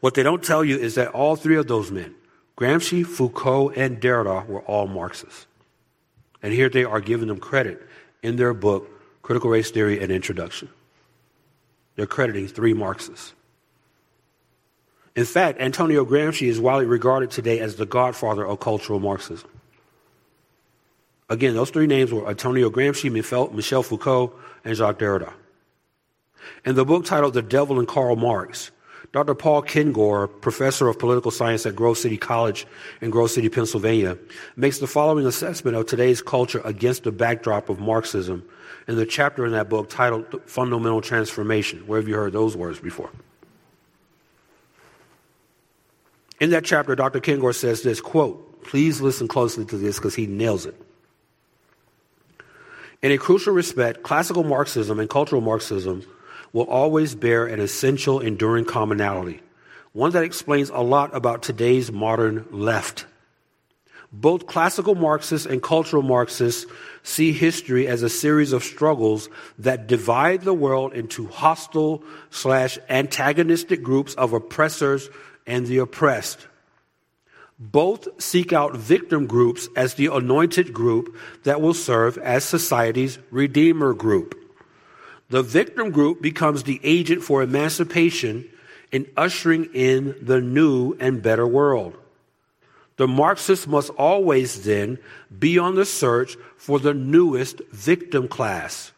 what 0.00 0.14
they 0.14 0.22
don't 0.22 0.42
tell 0.42 0.64
you 0.64 0.78
is 0.78 0.94
that 0.94 1.08
all 1.08 1.36
three 1.36 1.56
of 1.56 1.66
those 1.66 1.90
men, 1.90 2.14
Gramsci, 2.56 3.04
Foucault, 3.04 3.70
and 3.70 4.00
Derrida, 4.00 4.46
were 4.46 4.60
all 4.60 4.86
Marxists. 4.86 5.46
And 6.42 6.52
here 6.52 6.68
they 6.68 6.84
are 6.84 7.00
giving 7.00 7.28
them 7.28 7.38
credit 7.38 7.82
in 8.22 8.36
their 8.36 8.54
book, 8.54 8.88
Critical 9.22 9.50
Race 9.50 9.70
Theory 9.70 10.00
and 10.00 10.12
Introduction. 10.12 10.68
They're 11.96 12.06
crediting 12.06 12.46
three 12.48 12.72
Marxists. 12.72 13.32
In 15.14 15.24
fact, 15.24 15.60
Antonio 15.60 16.04
Gramsci 16.04 16.48
is 16.48 16.60
widely 16.60 16.86
regarded 16.86 17.30
today 17.30 17.60
as 17.60 17.76
the 17.76 17.86
godfather 17.86 18.46
of 18.46 18.60
cultural 18.60 18.98
Marxism. 18.98 19.48
Again, 21.32 21.54
those 21.54 21.70
three 21.70 21.86
names 21.86 22.12
were 22.12 22.28
Antonio 22.28 22.68
Gramsci, 22.68 23.10
Michel 23.10 23.82
Foucault, 23.82 24.34
and 24.66 24.76
Jacques 24.76 24.98
Derrida. 24.98 25.32
In 26.66 26.74
the 26.74 26.84
book 26.84 27.06
titled 27.06 27.32
The 27.32 27.40
Devil 27.40 27.78
and 27.78 27.88
Karl 27.88 28.16
Marx, 28.16 28.70
Dr. 29.12 29.34
Paul 29.34 29.62
Kengor, 29.62 30.28
professor 30.42 30.88
of 30.88 30.98
political 30.98 31.30
science 31.30 31.64
at 31.64 31.74
Grove 31.74 31.96
City 31.96 32.18
College 32.18 32.66
in 33.00 33.08
Grove 33.08 33.30
City, 33.30 33.48
Pennsylvania, 33.48 34.18
makes 34.56 34.78
the 34.78 34.86
following 34.86 35.24
assessment 35.24 35.74
of 35.74 35.86
today's 35.86 36.20
culture 36.20 36.60
against 36.66 37.04
the 37.04 37.12
backdrop 37.12 37.70
of 37.70 37.80
Marxism 37.80 38.46
in 38.86 38.96
the 38.96 39.06
chapter 39.06 39.46
in 39.46 39.52
that 39.52 39.70
book 39.70 39.88
titled 39.88 40.42
Fundamental 40.44 41.00
Transformation. 41.00 41.86
Where 41.86 41.98
have 41.98 42.08
you 42.08 42.14
heard 42.14 42.34
those 42.34 42.58
words 42.58 42.78
before? 42.78 43.08
In 46.40 46.50
that 46.50 46.66
chapter, 46.66 46.94
Dr. 46.94 47.20
Kengor 47.20 47.54
says 47.54 47.80
this 47.80 48.02
quote, 48.02 48.64
please 48.64 49.00
listen 49.00 49.28
closely 49.28 49.64
to 49.64 49.78
this 49.78 49.96
because 49.96 50.14
he 50.14 50.26
nails 50.26 50.66
it. 50.66 50.78
In 53.02 53.10
a 53.10 53.18
crucial 53.18 53.52
respect, 53.52 54.04
classical 54.04 54.44
Marxism 54.44 55.00
and 55.00 55.10
cultural 55.10 55.42
Marxism 55.42 56.06
will 56.52 56.66
always 56.66 57.16
bear 57.16 57.46
an 57.46 57.58
essential, 57.58 58.20
enduring 58.20 58.64
commonality, 58.64 59.40
one 59.92 60.12
that 60.12 60.22
explains 60.22 60.70
a 60.70 60.78
lot 60.78 61.12
about 61.12 61.42
today's 61.42 61.90
modern 61.90 62.46
left. 62.52 63.06
Both 64.12 64.46
classical 64.46 64.94
Marxists 64.94 65.48
and 65.48 65.60
cultural 65.60 66.02
Marxists 66.02 66.70
see 67.02 67.32
history 67.32 67.88
as 67.88 68.04
a 68.04 68.08
series 68.08 68.52
of 68.52 68.62
struggles 68.62 69.28
that 69.58 69.88
divide 69.88 70.42
the 70.42 70.54
world 70.54 70.92
into 70.92 71.26
hostile 71.26 72.04
slash 72.30 72.78
antagonistic 72.88 73.82
groups 73.82 74.14
of 74.14 74.32
oppressors 74.32 75.10
and 75.44 75.66
the 75.66 75.78
oppressed. 75.78 76.46
Both 77.70 78.20
seek 78.20 78.52
out 78.52 78.76
victim 78.76 79.28
groups 79.28 79.68
as 79.76 79.94
the 79.94 80.06
anointed 80.06 80.72
group 80.72 81.16
that 81.44 81.60
will 81.60 81.74
serve 81.74 82.18
as 82.18 82.44
society's 82.44 83.20
redeemer 83.30 83.94
group. 83.94 84.34
The 85.30 85.44
victim 85.44 85.92
group 85.92 86.20
becomes 86.20 86.64
the 86.64 86.80
agent 86.82 87.22
for 87.22 87.40
emancipation 87.40 88.48
in 88.90 89.06
ushering 89.16 89.66
in 89.74 90.16
the 90.20 90.40
new 90.40 90.94
and 90.98 91.22
better 91.22 91.46
world. 91.46 91.96
The 92.96 93.06
Marxists 93.06 93.68
must 93.68 93.90
always 93.90 94.64
then 94.64 94.98
be 95.38 95.56
on 95.56 95.76
the 95.76 95.86
search 95.86 96.36
for 96.56 96.80
the 96.80 96.92
newest 96.92 97.62
victim 97.70 98.26
class 98.26 98.90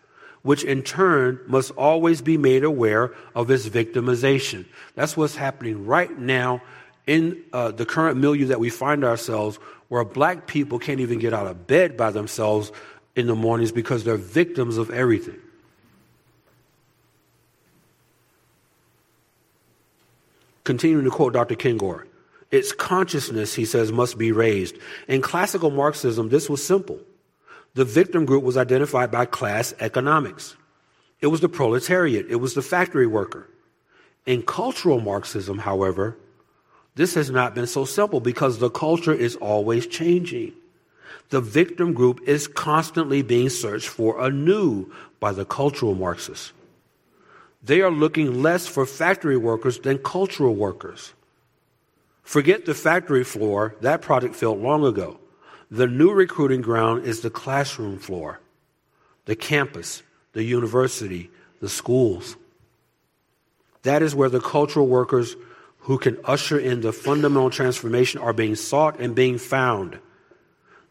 which 0.45 0.63
in 0.63 0.83
turn 0.83 1.41
must 1.47 1.71
always 1.71 2.21
be 2.21 2.37
made 2.37 2.63
aware 2.63 3.11
of 3.35 3.51
its 3.51 3.67
victimization. 3.67 4.67
That's 4.95 5.17
what's 5.17 5.37
happening 5.37 5.87
right 5.87 6.17
now 6.19 6.61
in 7.07 7.43
uh, 7.53 7.71
the 7.71 7.85
current 7.85 8.19
milieu 8.19 8.47
that 8.47 8.61
we 8.61 8.71
find 8.71 9.05
ourselves, 9.05 9.59
where 9.89 10.05
black 10.05 10.47
people 10.47 10.79
can't 10.79 11.01
even 11.01 11.19
get 11.19 11.33
out 11.33 11.47
of 11.47 11.67
bed 11.67 11.97
by 11.97 12.11
themselves 12.11 12.73
in 13.15 13.27
the 13.27 13.35
mornings 13.35 13.73
because 13.73 14.05
they're 14.05 14.17
victims 14.17 14.77
of 14.79 14.91
everything. 14.91 15.39
Continuing 20.65 21.05
to 21.05 21.11
quote 21.11 21.35
Dr. 21.35 21.55
Kengor, 21.55 22.07
Its 22.51 22.73
consciousness, 22.73 23.55
he 23.55 23.67
says, 23.67 23.93
must 23.93 24.17
be 24.17 24.33
raised. 24.33 24.77
In 25.09 25.21
classical 25.21 25.71
Marxism, 25.71 26.31
this 26.31 26.49
was 26.49 26.65
simple. 26.65 26.99
The 27.75 27.85
victim 27.85 28.25
group 28.25 28.43
was 28.43 28.57
identified 28.57 29.11
by 29.11 29.27
class 29.27 29.75
economics. 29.79 30.57
It 31.21 31.27
was 31.27 31.41
the 31.41 31.49
proletariat. 31.49 32.27
It 32.31 32.37
was 32.37 32.55
the 32.55 32.63
factory 32.63 33.07
worker. 33.07 33.49
In 34.27 34.43
cultural 34.43 35.01
Marxism, 35.01 35.59
however, 35.59 36.17
this 36.95 37.15
has 37.15 37.31
not 37.31 37.55
been 37.55 37.67
so 37.67 37.85
simple 37.85 38.21
because 38.21 38.59
the 38.59 38.71
culture 38.71 39.13
is 39.13 39.37
always 39.37 39.87
changing. 39.87 40.53
The 41.31 41.41
victim 41.41 41.93
group 41.93 42.21
is 42.27 42.47
constantly 42.47 43.23
being 43.23 43.49
searched 43.49 43.89
for 43.89 44.25
anew 44.25 44.93
by 45.19 45.33
the 45.33 45.45
cultural 45.45 45.95
Marxists. 45.95 46.53
They 47.63 47.81
are 47.81 47.91
looking 47.91 48.43
less 48.43 48.67
for 48.67 48.85
factory 48.85 49.37
workers 49.37 49.79
than 49.79 49.99
cultural 49.99 50.55
workers. 50.55 51.15
Forget 52.23 52.67
the 52.67 52.75
factory 52.75 53.25
floor, 53.25 53.75
that 53.81 54.03
project 54.03 54.35
failed 54.35 54.61
long 54.61 54.85
ago. 54.85 55.19
The 55.71 55.87
new 55.87 56.13
recruiting 56.13 56.61
ground 56.61 57.05
is 57.05 57.21
the 57.21 57.31
classroom 57.31 57.99
floor, 57.99 58.39
the 59.25 59.35
campus, 59.35 60.03
the 60.33 60.43
university, 60.43 61.31
the 61.61 61.69
schools. 61.69 62.37
That 63.83 64.03
is 64.03 64.15
where 64.15 64.29
the 64.29 64.41
cultural 64.41 64.87
workers 64.87 65.37
who 65.85 65.99
can 65.99 66.19
usher 66.25 66.59
in 66.59 66.81
the 66.81 66.93
fundamental 66.93 67.51
transformation 67.51 68.21
are 68.21 68.33
being 68.33 68.57
sought 68.57 68.99
and 69.01 69.15
being 69.15 69.37
found. 69.37 69.99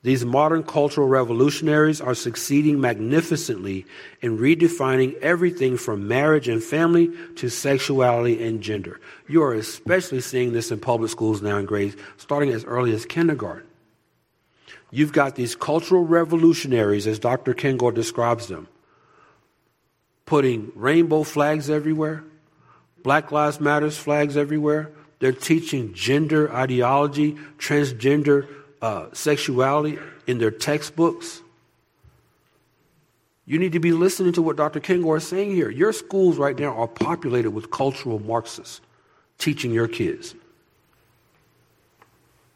These 0.03 0.23
modern 0.23 0.63
cultural 0.63 1.07
revolutionaries 1.07 1.99
are 1.99 2.13
succeeding 2.13 2.79
magnificently 2.79 3.87
in 4.21 4.37
redefining 4.37 5.17
everything 5.19 5.77
from 5.77 6.07
marriage 6.07 6.47
and 6.47 6.61
family 6.61 7.09
to 7.37 7.49
sexuality 7.49 8.45
and 8.45 8.61
gender. 8.61 8.99
You 9.27 9.41
are 9.43 9.55
especially 9.55 10.21
seeing 10.21 10.53
this 10.53 10.71
in 10.71 10.79
public 10.79 11.09
schools 11.09 11.41
now 11.41 11.57
in 11.57 11.65
grades, 11.65 11.95
starting 12.17 12.51
as 12.51 12.63
early 12.63 12.93
as 12.93 13.05
kindergarten. 13.05 13.65
You've 14.91 15.13
got 15.13 15.35
these 15.35 15.55
cultural 15.55 16.05
revolutionaries, 16.05 17.07
as 17.07 17.17
Dr. 17.17 17.55
Kengor 17.55 17.95
describes 17.95 18.47
them, 18.47 18.67
putting 20.27 20.71
rainbow 20.75 21.23
flags 21.23 21.67
everywhere, 21.67 22.23
Black 23.03 23.31
Lives 23.31 23.59
Matters 23.59 23.97
flags 23.97 24.37
everywhere. 24.37 24.91
They're 25.19 25.31
teaching 25.31 25.93
gender 25.93 26.53
ideology, 26.53 27.37
transgender 27.57 28.47
uh, 28.81 29.07
sexuality 29.13 29.99
in 30.27 30.37
their 30.39 30.51
textbooks. 30.51 31.41
You 33.45 33.59
need 33.59 33.73
to 33.73 33.79
be 33.79 33.91
listening 33.91 34.33
to 34.33 34.41
what 34.41 34.55
Dr. 34.55 34.79
Kengor 34.79 35.17
is 35.17 35.27
saying 35.27 35.51
here. 35.51 35.69
Your 35.69 35.91
schools 35.91 36.37
right 36.37 36.57
now 36.57 36.75
are 36.75 36.87
populated 36.87 37.51
with 37.51 37.71
cultural 37.71 38.19
Marxists 38.19 38.79
teaching 39.37 39.71
your 39.71 39.87
kids. 39.87 40.33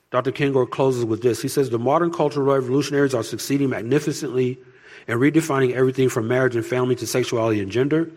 Dr. 0.09 0.31
Kengor 0.31 0.69
closes 0.69 1.03
with 1.03 1.21
this. 1.21 1.41
He 1.41 1.49
says 1.49 1.69
the 1.69 1.77
modern 1.77 2.11
cultural 2.11 2.45
revolutionaries 2.45 3.13
are 3.13 3.23
succeeding 3.23 3.69
magnificently 3.69 4.57
in 5.07 5.19
redefining 5.19 5.73
everything 5.73 6.07
from 6.07 6.29
marriage 6.29 6.55
and 6.55 6.65
family 6.65 6.95
to 6.95 7.07
sexuality 7.07 7.61
and 7.61 7.69
gender. 7.69 8.09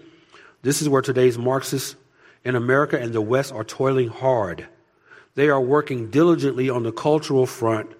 This 0.63 0.81
is 0.81 0.89
where 0.89 1.03
today's 1.03 1.37
Marxists 1.37 1.97
in 2.45 2.57
America 2.57 2.99
and 2.99 3.13
the 3.13 3.21
West 3.21 3.53
are 3.53 3.65
toiling 3.65 4.09
hard. 4.09 4.67
They 5.35 5.49
are 5.49 5.61
working 5.61 6.11
diligently 6.11 6.69
on 6.69 6.83
the 6.83 6.93
cultural 6.93 7.47
front 7.47 7.91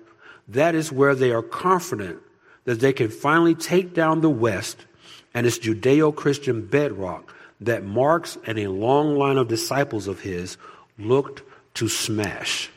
that 0.51 0.75
is 0.75 0.91
where 0.91 1.15
they 1.15 1.31
are 1.31 1.43
confident 1.43 2.19
that 2.65 2.81
they 2.81 2.93
can 2.93 3.09
finally 3.09 3.55
take 3.55 3.95
down 3.95 4.21
the 4.21 4.31
West 4.31 4.85
and 5.33 5.47
its 5.47 5.59
Judeo 5.59 6.15
Christian 6.15 6.67
bedrock 6.67 7.33
that 7.61 7.85
Marx 7.85 8.37
and 8.47 8.59
a 8.59 8.67
long 8.67 9.17
line 9.17 9.39
of 9.39 9.47
disciples 9.47 10.09
of 10.09 10.21
his 10.21 10.57
looked 10.99 11.43
to 11.75 11.89
smash. 11.89 12.69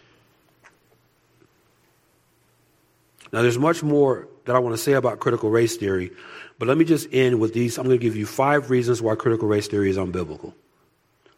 Now, 3.31 3.41
there's 3.41 3.57
much 3.57 3.81
more 3.81 4.27
that 4.45 4.55
I 4.55 4.59
want 4.59 4.75
to 4.75 4.81
say 4.81 4.93
about 4.93 5.19
critical 5.19 5.49
race 5.49 5.75
theory, 5.75 6.11
but 6.59 6.67
let 6.67 6.77
me 6.77 6.85
just 6.85 7.07
end 7.11 7.39
with 7.39 7.53
these. 7.53 7.79
I'm 7.79 7.85
going 7.85 7.97
to 7.97 8.01
give 8.01 8.15
you 8.15 8.27
five 8.27 8.69
reasons 8.69 9.01
why 9.01 9.15
critical 9.15 9.47
race 9.47 9.67
theory 9.67 9.89
is 9.89 9.97
unbiblical. 9.97 10.53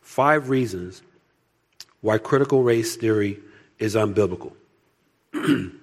Five 0.05 0.49
reasons 0.49 1.01
why 1.99 2.19
critical 2.19 2.61
race 2.61 2.95
theory 2.95 3.39
is 3.79 3.95
unbiblical. 3.95 4.53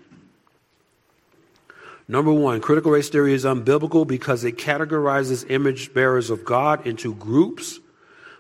Number 2.09 2.32
one, 2.32 2.61
critical 2.61 2.93
race 2.93 3.09
theory 3.11 3.35
is 3.35 3.44
unbiblical 3.44 4.07
because 4.07 4.44
it 4.44 4.57
categorizes 4.57 5.51
image 5.51 5.93
bearers 5.93 6.31
of 6.31 6.44
God 6.44 6.86
into 6.86 7.15
groups 7.16 7.81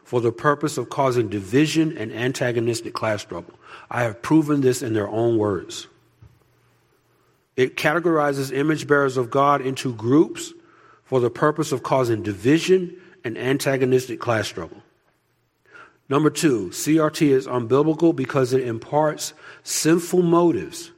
for 0.04 0.20
the 0.20 0.30
purpose 0.30 0.78
of 0.78 0.88
causing 0.88 1.28
division 1.28 1.98
and 1.98 2.12
antagonistic 2.12 2.94
class 2.94 3.20
struggle. 3.20 3.54
I 3.90 4.04
have 4.04 4.22
proven 4.22 4.60
this 4.60 4.82
in 4.82 4.94
their 4.94 5.08
own 5.08 5.36
words. 5.36 5.88
It 7.56 7.76
categorizes 7.76 8.56
image 8.56 8.86
bearers 8.86 9.16
of 9.16 9.30
God 9.30 9.60
into 9.60 9.92
groups 9.92 10.52
for 11.02 11.18
the 11.18 11.28
purpose 11.28 11.72
of 11.72 11.82
causing 11.82 12.22
division 12.22 12.96
and 13.24 13.36
antagonistic 13.36 14.20
class 14.20 14.46
struggle. 14.46 14.80
Number 16.08 16.30
two, 16.30 16.68
CRT 16.70 17.28
is 17.28 17.46
unbiblical 17.46 18.14
because 18.14 18.52
it 18.52 18.66
imparts 18.66 19.32
sinful 19.62 20.22
motives 20.22 20.90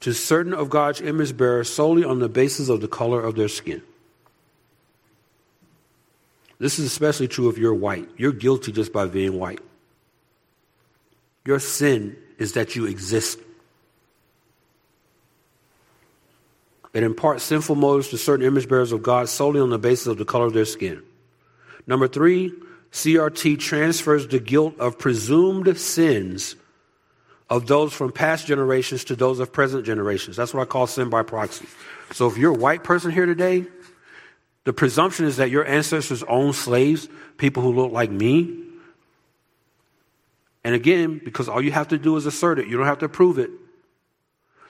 to 0.00 0.12
certain 0.12 0.52
of 0.52 0.70
God's 0.70 1.00
image 1.00 1.36
bearers 1.36 1.68
solely 1.68 2.04
on 2.04 2.18
the 2.18 2.28
basis 2.28 2.68
of 2.68 2.80
the 2.80 2.88
color 2.88 3.22
of 3.22 3.36
their 3.36 3.48
skin. 3.48 3.82
This 6.58 6.78
is 6.78 6.86
especially 6.86 7.28
true 7.28 7.48
if 7.48 7.58
you're 7.58 7.74
white. 7.74 8.08
You're 8.16 8.32
guilty 8.32 8.72
just 8.72 8.92
by 8.92 9.06
being 9.06 9.38
white. 9.38 9.60
Your 11.44 11.58
sin 11.58 12.16
is 12.38 12.54
that 12.54 12.74
you 12.74 12.86
exist. 12.86 13.38
It 16.92 17.02
imparts 17.02 17.44
sinful 17.44 17.76
motives 17.76 18.08
to 18.08 18.18
certain 18.18 18.46
image 18.46 18.68
bearers 18.68 18.90
of 18.90 19.02
God 19.02 19.28
solely 19.28 19.60
on 19.60 19.68
the 19.68 19.78
basis 19.78 20.06
of 20.06 20.16
the 20.16 20.24
color 20.24 20.46
of 20.46 20.54
their 20.54 20.64
skin. 20.64 21.02
Number 21.86 22.08
three, 22.08 22.52
CRT 22.92 23.58
transfers 23.58 24.26
the 24.28 24.40
guilt 24.40 24.78
of 24.78 24.98
presumed 24.98 25.76
sins 25.78 26.56
of 27.48 27.66
those 27.66 27.92
from 27.92 28.12
past 28.12 28.46
generations 28.46 29.04
to 29.04 29.16
those 29.16 29.38
of 29.38 29.52
present 29.52 29.84
generations. 29.84 30.36
That's 30.36 30.52
what 30.52 30.62
I 30.62 30.64
call 30.64 30.86
sin 30.86 31.10
by 31.10 31.22
proxy. 31.22 31.66
So 32.12 32.26
if 32.26 32.36
you're 32.36 32.54
a 32.54 32.58
white 32.58 32.84
person 32.84 33.10
here 33.10 33.26
today, 33.26 33.66
the 34.64 34.72
presumption 34.72 35.26
is 35.26 35.36
that 35.36 35.50
your 35.50 35.64
ancestors 35.64 36.22
owned 36.24 36.54
slaves, 36.54 37.08
people 37.36 37.62
who 37.62 37.72
look 37.72 37.92
like 37.92 38.10
me. 38.10 38.64
And 40.64 40.74
again, 40.74 41.20
because 41.24 41.48
all 41.48 41.62
you 41.62 41.70
have 41.70 41.88
to 41.88 41.98
do 41.98 42.16
is 42.16 42.26
assert 42.26 42.58
it, 42.58 42.66
you 42.66 42.76
don't 42.76 42.86
have 42.86 42.98
to 42.98 43.08
prove 43.08 43.38
it. 43.38 43.50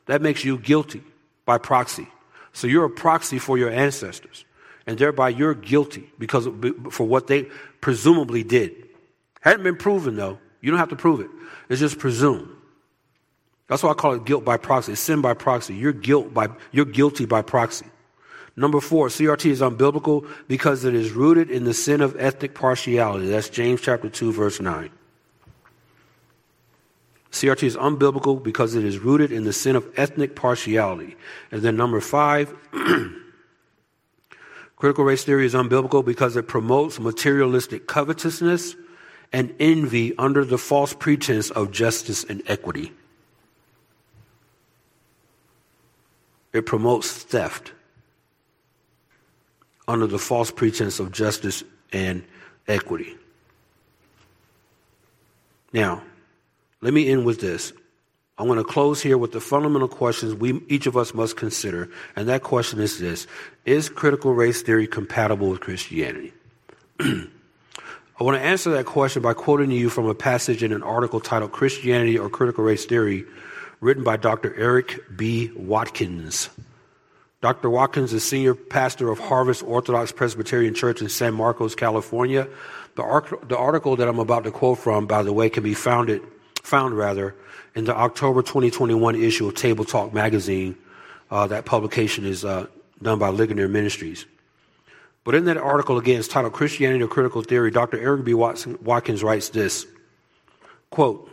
That 0.07 0.21
makes 0.21 0.45
you 0.45 0.59
guilty 0.59 1.03
by 1.47 1.59
proxy. 1.59 2.09
So 2.53 2.67
you're 2.67 2.87
a 2.87 2.91
proxy 2.91 3.39
for 3.39 3.59
your 3.59 3.71
ancestors. 3.71 4.46
And 4.87 4.99
thereby 4.99 5.31
you're 5.31 5.55
guilty 5.55 6.11
because 6.19 6.49
for 6.91 7.05
what 7.05 7.27
they 7.27 7.45
presumably 7.81 8.43
did. 8.45 8.89
Hadn't 9.41 9.65
been 9.65 9.77
proven 9.77 10.17
though. 10.17 10.39
You 10.61 10.71
don't 10.71 10.79
have 10.79 10.91
to 10.91 10.97
prove 10.97 11.21
it. 11.21 11.31
It's 11.69 11.81
just 11.81 11.99
presumed. 11.99 12.49
That's 13.69 13.83
why 13.83 13.91
I 13.91 13.95
call 13.95 14.15
it 14.15 14.25
guilt 14.25 14.45
by 14.45 14.57
proxy. 14.57 14.93
It's 14.93 15.01
sin 15.01 15.21
by 15.21 15.35
proxy. 15.35 15.75
You're 15.75 15.93
guilt 15.93 16.33
by 16.33 16.49
you're 16.71 16.85
guilty 16.85 17.27
by 17.27 17.43
proxy. 17.43 17.87
Number 18.57 18.81
four, 18.81 19.09
CRT 19.09 19.51
is 19.51 19.61
unbiblical 19.61 20.27
because 20.49 20.85
it 20.85 20.95
is 20.95 21.13
rooted 21.13 21.51
in 21.51 21.65
the 21.65 21.75
sin 21.75 22.01
of 22.01 22.17
ethnic 22.19 22.55
partiality. 22.55 23.29
That's 23.29 23.51
James 23.51 23.83
chapter 23.83 24.09
2, 24.09 24.33
verse 24.33 24.61
9. 24.61 24.89
CRT 27.33 27.65
is 27.65 27.77
unbiblical 27.77 28.43
because 28.43 28.75
it 28.75 28.83
is 28.83 28.99
rooted 28.99 29.31
in 29.31 29.45
the 29.45 29.53
sin 29.53 29.77
of 29.77 29.87
ethnic 29.99 30.35
partiality. 30.35 31.17
And 31.51 31.61
then 31.61 31.77
number 31.77 32.01
five, 32.01 32.55
critical 34.77 35.05
race 35.05 35.25
theory 35.25 35.47
is 35.47 35.55
unbiblical 35.55 36.05
because 36.05 36.37
it 36.37 36.47
promotes 36.47 37.01
materialistic 37.01 37.87
covetousness 37.87 38.77
and 39.33 39.55
envy 39.59 40.17
under 40.19 40.45
the 40.45 40.59
false 40.59 40.95
pretense 40.95 41.51
of 41.51 41.73
justice 41.73 42.25
and 42.25 42.43
equity. 42.47 42.93
It 46.53 46.65
promotes 46.65 47.13
theft 47.13 47.73
under 49.89 50.07
the 50.07 50.19
false 50.19 50.51
pretense 50.51 51.01
of 51.01 51.13
justice 51.13 51.63
and 51.93 52.25
equity. 52.67 53.17
Now, 55.73 56.03
let 56.81 56.95
me 56.95 57.09
end 57.09 57.25
with 57.25 57.41
this. 57.41 57.73
I'm 58.39 58.47
going 58.47 58.59
to 58.59 58.65
close 58.65 59.01
here 59.01 59.17
with 59.17 59.33
the 59.33 59.41
fundamental 59.41 59.89
questions 59.89 60.35
we 60.35 60.61
each 60.69 60.87
of 60.87 60.97
us 60.97 61.15
must 61.15 61.37
consider, 61.37 61.89
and 62.15 62.29
that 62.29 62.43
question 62.43 62.81
is 62.81 62.99
this: 62.99 63.27
Is 63.65 63.89
critical 63.89 64.35
race 64.35 64.61
theory 64.61 64.87
compatible 64.87 65.49
with 65.49 65.61
Christianity? 65.61 66.35
I 67.01 68.25
want 68.25 68.37
to 68.37 68.43
answer 68.43 68.71
that 68.71 68.87
question 68.87 69.23
by 69.23 69.33
quoting 69.35 69.71
you 69.71 69.89
from 69.89 70.07
a 70.07 70.15
passage 70.15 70.63
in 70.63 70.73
an 70.73 70.83
article 70.83 71.19
titled 71.19 71.53
"Christianity 71.53 72.19
or 72.19 72.29
Critical 72.29 72.63
Race 72.63 72.85
Theory," 72.85 73.25
written 73.81 74.05
by 74.05 74.19
Dr. 74.19 74.55
Eric 74.55 75.17
B. 75.17 75.51
Watkins. 75.57 76.51
Dr. 77.41 77.71
Watkins 77.71 78.13
is 78.13 78.25
senior 78.25 78.55
pastor 78.55 79.11
of 79.11 79.19
Harvest 79.19 79.63
Orthodox 79.63 80.11
Presbyterian 80.11 80.75
Church 80.75 81.01
in 81.01 81.09
San 81.09 81.33
Marcos, 81.35 81.75
California. 81.75 82.49
The, 82.97 83.03
article 83.03 83.97
that 83.97 84.09
I'm 84.09 84.19
about 84.19 84.45
to 84.45 84.51
quote 84.51 84.79
from, 84.79 85.07
by 85.07 85.23
the 85.23 85.33
way, 85.33 85.51
can 85.51 85.63
be 85.63 85.75
found, 85.75 86.09
it, 86.09 86.23
found 86.67 86.97
rather, 86.97 87.35
in 87.75 87.85
the 87.85 87.97
October 87.97 88.43
2021 88.43 89.15
issue 89.15 89.49
of 89.49 89.55
Table 89.55 89.85
Talk 89.85 90.13
magazine. 90.13 90.77
Uh, 91.31 91.47
that 91.49 91.65
publication 91.65 92.25
is 92.25 92.45
uh, 92.45 92.67
done 93.03 93.19
by 93.19 93.29
Ligonier 93.29 93.69
Ministries. 93.69 94.27
But 95.25 95.35
in 95.35 95.45
that 95.47 95.57
article, 95.57 95.99
again, 95.99 96.21
it's 96.21 96.29
titled 96.29 96.53
Christianity 96.53 97.03
or 97.03 97.09
Critical 97.09 97.43
Theory, 97.43 97.73
Dr. 97.73 97.99
Eric 97.99 98.25
B. 98.25 98.33
Watson, 98.33 98.79
Watkins 98.83 99.25
writes 99.25 99.49
this 99.49 99.87
quote, 100.91 101.29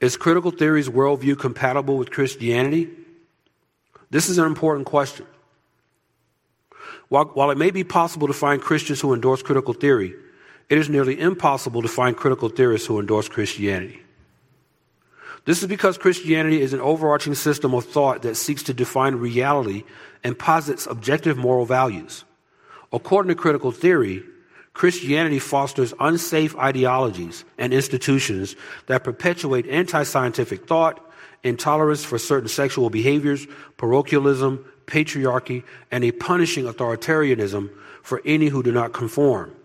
Is 0.00 0.16
critical 0.16 0.52
theory's 0.52 0.88
worldview 0.88 1.38
compatible 1.38 1.96
with 1.96 2.10
Christianity? 2.10 2.88
This 4.10 4.28
is 4.28 4.38
an 4.38 4.46
important 4.46 4.86
question. 4.86 5.26
While, 7.08 7.26
while 7.26 7.50
it 7.50 7.58
may 7.58 7.72
be 7.72 7.82
possible 7.82 8.28
to 8.28 8.32
find 8.32 8.62
Christians 8.62 9.00
who 9.00 9.14
endorse 9.14 9.42
critical 9.42 9.74
theory, 9.74 10.14
it 10.68 10.78
is 10.78 10.88
nearly 10.88 11.18
impossible 11.18 11.82
to 11.82 11.88
find 11.88 12.16
critical 12.16 12.48
theorists 12.48 12.86
who 12.86 13.00
endorse 13.00 13.28
Christianity. 13.28 14.02
This 15.46 15.62
is 15.62 15.68
because 15.68 15.96
Christianity 15.96 16.60
is 16.60 16.72
an 16.72 16.80
overarching 16.80 17.34
system 17.34 17.72
of 17.72 17.84
thought 17.84 18.22
that 18.22 18.34
seeks 18.34 18.64
to 18.64 18.74
define 18.74 19.14
reality 19.14 19.84
and 20.22 20.38
posits 20.38 20.86
objective 20.86 21.38
moral 21.38 21.64
values. 21.64 22.24
According 22.92 23.28
to 23.28 23.40
critical 23.40 23.70
theory, 23.70 24.24
Christianity 24.74 25.38
fosters 25.38 25.94
unsafe 26.00 26.54
ideologies 26.56 27.44
and 27.56 27.72
institutions 27.72 28.56
that 28.86 29.04
perpetuate 29.04 29.66
anti 29.68 30.02
scientific 30.02 30.66
thought, 30.66 31.00
intolerance 31.42 32.04
for 32.04 32.18
certain 32.18 32.48
sexual 32.48 32.90
behaviors, 32.90 33.46
parochialism, 33.76 34.64
patriarchy, 34.86 35.62
and 35.90 36.04
a 36.04 36.10
punishing 36.10 36.64
authoritarianism 36.66 37.70
for 38.02 38.20
any 38.26 38.48
who 38.48 38.62
do 38.62 38.72
not 38.72 38.92
conform. 38.92 39.55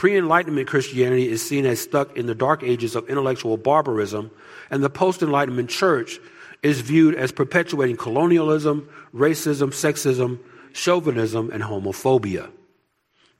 Pre 0.00 0.16
Enlightenment 0.16 0.66
Christianity 0.66 1.28
is 1.28 1.46
seen 1.46 1.66
as 1.66 1.78
stuck 1.78 2.16
in 2.16 2.24
the 2.24 2.34
dark 2.34 2.62
ages 2.62 2.96
of 2.96 3.06
intellectual 3.10 3.58
barbarism, 3.58 4.30
and 4.70 4.82
the 4.82 4.88
post 4.88 5.22
Enlightenment 5.22 5.68
church 5.68 6.18
is 6.62 6.80
viewed 6.80 7.14
as 7.14 7.32
perpetuating 7.32 7.98
colonialism, 7.98 8.88
racism, 9.14 9.68
sexism, 9.68 10.38
chauvinism, 10.72 11.50
and 11.50 11.62
homophobia. 11.62 12.50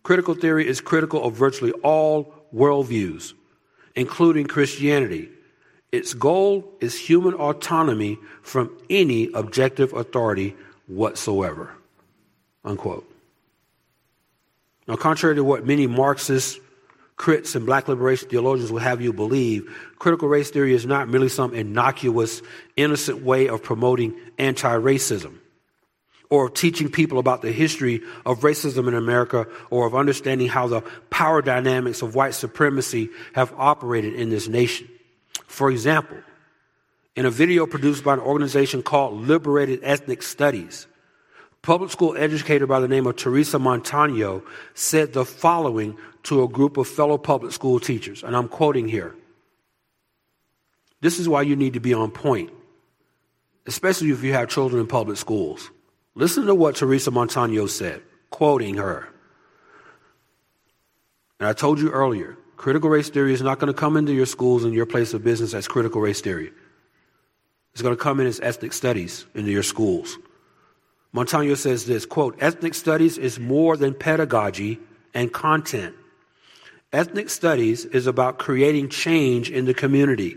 Critical 0.03 0.35
theory 0.35 0.69
is 0.69 0.83
critical 0.83 1.25
of 1.25 1.33
virtually 1.33 1.73
all 1.83 2.31
worldviews, 2.55 3.33
including 3.95 4.45
Christianity. 4.45 5.31
Its 5.93 6.13
goal 6.13 6.71
is 6.83 6.95
human 6.95 7.33
autonomy 7.33 8.19
from 8.43 8.71
any 8.91 9.31
objective 9.33 9.95
authority 9.95 10.55
whatsoever. 10.89 11.73
Unquote. 12.67 13.10
Now, 14.91 14.97
contrary 14.97 15.37
to 15.37 15.45
what 15.45 15.65
many 15.65 15.87
Marxists, 15.87 16.59
crits, 17.17 17.55
and 17.55 17.65
black 17.65 17.87
liberation 17.87 18.29
theologians 18.29 18.73
will 18.73 18.81
have 18.81 19.01
you 19.01 19.13
believe, 19.13 19.73
critical 20.01 20.27
race 20.27 20.51
theory 20.51 20.75
is 20.75 20.85
not 20.85 21.09
merely 21.09 21.29
some 21.29 21.55
innocuous, 21.55 22.43
innocent 22.75 23.23
way 23.23 23.49
of 23.49 23.63
promoting 23.63 24.19
anti 24.37 24.69
racism 24.69 25.39
or 26.29 26.47
of 26.47 26.55
teaching 26.55 26.91
people 26.91 27.21
about 27.21 27.41
the 27.41 27.53
history 27.53 28.03
of 28.27 28.41
racism 28.41 28.89
in 28.89 28.95
America 28.95 29.47
or 29.71 29.87
of 29.87 29.95
understanding 29.95 30.49
how 30.49 30.67
the 30.67 30.81
power 31.09 31.41
dynamics 31.41 32.03
of 32.03 32.17
white 32.17 32.35
supremacy 32.35 33.11
have 33.33 33.55
operated 33.57 34.15
in 34.15 34.29
this 34.29 34.49
nation. 34.49 34.89
For 35.47 35.71
example, 35.71 36.19
in 37.15 37.27
a 37.27 37.31
video 37.31 37.65
produced 37.65 38.03
by 38.03 38.15
an 38.15 38.21
organization 38.21 38.83
called 38.83 39.21
Liberated 39.21 39.79
Ethnic 39.85 40.21
Studies, 40.25 40.89
public 41.63 41.91
school 41.91 42.17
educator 42.17 42.67
by 42.67 42.81
the 42.81 42.89
name 42.89 43.07
of 43.07 43.17
Teresa 43.17 43.59
Montano 43.59 44.43
said 44.75 45.13
the 45.13 45.25
following 45.25 45.97
to 46.25 46.43
a 46.43 46.49
group 46.49 46.77
of 46.77 46.89
fellow 46.89 47.19
public 47.19 47.53
school 47.53 47.81
teachers, 47.81 48.23
and 48.23 48.37
I'm 48.37 48.49
quoting 48.49 48.89
here. 48.89 49.15
This 51.01 51.19
is 51.19 51.29
why 51.29 51.43
you 51.43 51.57
need 51.57 51.75
to 51.75 51.81
be 51.81 51.95
on 51.95 52.11
point, 52.11 52.51
especially 53.67 54.11
if 54.11 54.23
you 54.23 54.33
have 54.33 54.49
children 54.49 54.81
in 54.81 54.87
public 54.87 55.17
schools. 55.17 55.71
Listen 56.15 56.47
to 56.47 56.55
what 56.55 56.77
Teresa 56.77 57.11
Montano 57.11 57.67
said, 57.67 58.03
quoting 58.31 58.77
her. 58.77 59.09
And 61.39 61.49
I 61.49 61.55
told 61.55 61.79
you 61.81 61.91
earlier, 61.91 62.37
critical 62.57 62.91
race 62.91 63.09
theory 63.09 63.33
is 63.33 63.41
not 63.41 63.59
going 63.59 63.73
to 63.73 63.79
come 63.79 63.97
into 63.97 64.13
your 64.13 64.27
schools 64.27 64.65
and 64.65 64.75
your 64.75 64.85
place 64.85 65.15
of 65.15 65.25
business 65.25 65.55
as 65.55 65.67
critical 65.67 66.03
race 66.03 66.21
theory. 66.21 66.53
It's 67.73 67.81
going 67.81 67.97
to 67.97 68.03
come 68.03 68.21
in 68.21 68.27
as 68.27 68.41
ethnic 68.41 68.75
studies 68.75 69.25
into 69.35 69.51
your 69.51 69.63
schools. 69.63 70.19
Montano 71.13 71.55
says 71.55 71.87
this 71.87 72.07
quote, 72.07 72.37
ethnic 72.41 72.75
studies 72.75 73.19
is 73.19 73.39
more 73.39 73.77
than 73.77 73.95
pedagogy 73.95 74.79
and 75.13 75.33
content. 75.33 75.95
Ethnic 76.93 77.31
studies 77.31 77.85
is 77.85 78.07
about 78.07 78.39
creating 78.39 78.89
change 78.89 79.51
in 79.51 79.65
the 79.65 79.75
community. 79.75 80.37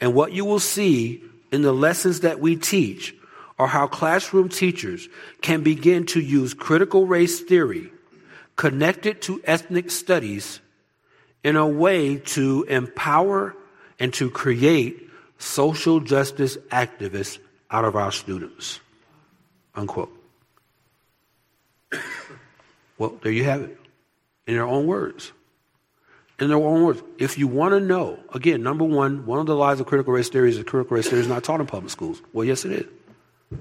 And 0.00 0.14
what 0.14 0.32
you 0.32 0.44
will 0.44 0.60
see 0.60 1.22
in 1.52 1.62
the 1.62 1.72
lessons 1.72 2.20
that 2.20 2.40
we 2.40 2.56
teach 2.56 3.14
are 3.58 3.66
how 3.66 3.86
classroom 3.86 4.48
teachers 4.48 5.08
can 5.40 5.62
begin 5.62 6.06
to 6.06 6.20
use 6.20 6.54
critical 6.54 7.06
race 7.06 7.40
theory 7.40 7.90
connected 8.56 9.22
to 9.22 9.40
ethnic 9.44 9.90
studies 9.90 10.60
in 11.42 11.56
a 11.56 11.66
way 11.66 12.16
to 12.16 12.64
empower 12.64 13.54
and 13.98 14.12
to 14.14 14.30
create 14.30 15.08
social 15.38 16.00
justice 16.00 16.56
activists 16.70 17.38
out 17.70 17.84
of 17.84 17.96
our 17.96 18.12
students. 18.12 18.80
Unquote. 19.74 20.12
Well, 22.96 23.18
there 23.22 23.32
you 23.32 23.42
have 23.42 23.62
it. 23.62 23.76
In 24.46 24.54
their 24.54 24.64
own 24.64 24.86
words. 24.86 25.32
In 26.38 26.46
their 26.46 26.58
own 26.58 26.84
words. 26.84 27.02
If 27.18 27.38
you 27.38 27.48
want 27.48 27.72
to 27.72 27.80
know, 27.80 28.20
again, 28.32 28.62
number 28.62 28.84
one, 28.84 29.26
one 29.26 29.40
of 29.40 29.46
the 29.46 29.56
lies 29.56 29.80
of 29.80 29.86
critical 29.86 30.12
race 30.12 30.28
theory 30.28 30.50
is 30.50 30.58
that 30.58 30.68
critical 30.68 30.96
race 30.96 31.08
theory 31.08 31.20
is 31.20 31.26
not 31.26 31.42
taught 31.42 31.60
in 31.60 31.66
public 31.66 31.90
schools. 31.90 32.22
Well, 32.32 32.44
yes, 32.44 32.64
it 32.64 32.70
is. 32.70 33.58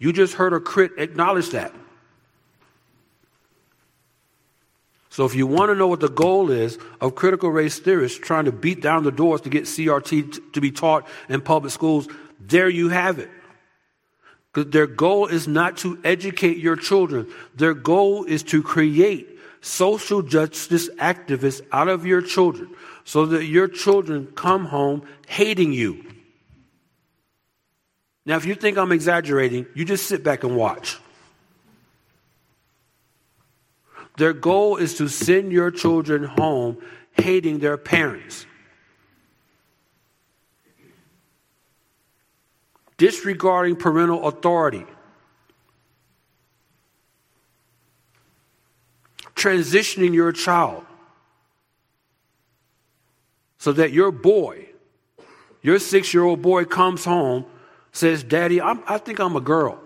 You 0.00 0.12
just 0.12 0.34
heard 0.34 0.52
a 0.52 0.58
crit 0.58 0.92
acknowledge 0.98 1.50
that. 1.50 1.72
So 5.10 5.24
if 5.26 5.34
you 5.34 5.46
want 5.46 5.70
to 5.70 5.74
know 5.74 5.88
what 5.88 6.00
the 6.00 6.08
goal 6.08 6.50
is 6.50 6.78
of 7.00 7.14
critical 7.14 7.50
race 7.50 7.78
theorists 7.78 8.18
trying 8.18 8.46
to 8.46 8.52
beat 8.52 8.80
down 8.80 9.04
the 9.04 9.12
doors 9.12 9.42
to 9.42 9.50
get 9.50 9.64
CRT 9.64 10.32
t- 10.32 10.40
to 10.54 10.60
be 10.60 10.70
taught 10.70 11.06
in 11.28 11.40
public 11.40 11.72
schools, 11.72 12.08
there 12.38 12.68
you 12.68 12.88
have 12.88 13.18
it. 13.18 13.28
Because 14.52 14.72
their 14.72 14.86
goal 14.86 15.26
is 15.26 15.46
not 15.46 15.76
to 15.78 15.98
educate 16.02 16.56
your 16.56 16.76
children. 16.76 17.28
Their 17.54 17.74
goal 17.74 18.24
is 18.24 18.42
to 18.44 18.62
create 18.62 19.38
social 19.60 20.22
justice 20.22 20.88
activists 20.96 21.60
out 21.70 21.88
of 21.88 22.06
your 22.06 22.22
children 22.22 22.70
so 23.04 23.26
that 23.26 23.44
your 23.44 23.68
children 23.68 24.26
come 24.34 24.66
home 24.66 25.02
hating 25.28 25.72
you. 25.72 26.04
Now, 28.26 28.36
if 28.36 28.44
you 28.44 28.54
think 28.54 28.76
I'm 28.76 28.92
exaggerating, 28.92 29.66
you 29.74 29.84
just 29.84 30.06
sit 30.06 30.22
back 30.22 30.44
and 30.44 30.56
watch. 30.56 30.98
Their 34.18 34.32
goal 34.32 34.76
is 34.76 34.96
to 34.96 35.08
send 35.08 35.52
your 35.52 35.70
children 35.70 36.24
home 36.24 36.78
hating 37.12 37.60
their 37.60 37.76
parents. 37.76 38.46
Disregarding 43.00 43.76
parental 43.76 44.28
authority, 44.28 44.84
transitioning 49.34 50.12
your 50.12 50.32
child 50.32 50.84
so 53.56 53.72
that 53.72 53.92
your 53.92 54.12
boy, 54.12 54.66
your 55.62 55.78
six 55.78 56.12
year 56.12 56.22
old 56.22 56.42
boy, 56.42 56.66
comes 56.66 57.02
home, 57.02 57.46
says, 57.90 58.22
Daddy, 58.22 58.60
I'm, 58.60 58.82
I 58.86 58.98
think 58.98 59.18
I'm 59.18 59.34
a 59.34 59.40
girl. 59.40 59.80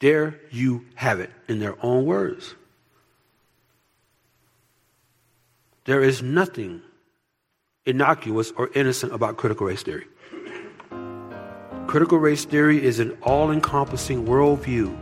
There 0.00 0.38
you 0.50 0.84
have 0.94 1.20
it 1.20 1.30
in 1.48 1.58
their 1.58 1.82
own 1.82 2.04
words. 2.04 2.54
There 5.86 6.02
is 6.02 6.22
nothing 6.22 6.82
innocuous 7.86 8.52
or 8.54 8.68
innocent 8.74 9.14
about 9.14 9.38
critical 9.38 9.68
race 9.68 9.82
theory. 9.82 10.04
Critical 11.88 12.18
race 12.18 12.44
theory 12.44 12.84
is 12.84 12.98
an 12.98 13.16
all 13.22 13.50
encompassing 13.50 14.26
worldview, 14.26 14.94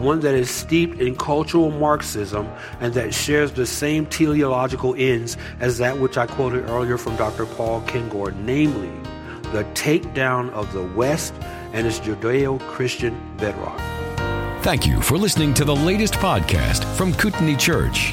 one 0.00 0.20
that 0.20 0.34
is 0.34 0.50
steeped 0.50 1.00
in 1.00 1.16
cultural 1.16 1.70
Marxism 1.70 2.46
and 2.80 2.92
that 2.92 3.14
shares 3.14 3.52
the 3.52 3.64
same 3.64 4.04
teleological 4.04 4.94
ends 4.98 5.38
as 5.60 5.78
that 5.78 5.98
which 5.98 6.18
I 6.18 6.26
quoted 6.26 6.68
earlier 6.68 6.98
from 6.98 7.16
Dr. 7.16 7.46
Paul 7.46 7.80
Kengor, 7.86 8.36
namely 8.36 8.90
the 9.52 9.64
takedown 9.72 10.50
of 10.50 10.70
the 10.74 10.82
West 10.82 11.32
and 11.72 11.86
its 11.86 11.98
Judeo 12.00 12.60
Christian 12.68 13.18
bedrock. 13.38 13.80
Thank 14.62 14.86
you 14.86 15.00
for 15.00 15.16
listening 15.16 15.54
to 15.54 15.64
the 15.64 15.74
latest 15.74 16.12
podcast 16.14 16.84
from 16.96 17.14
Kootenai 17.14 17.56
Church. 17.56 18.12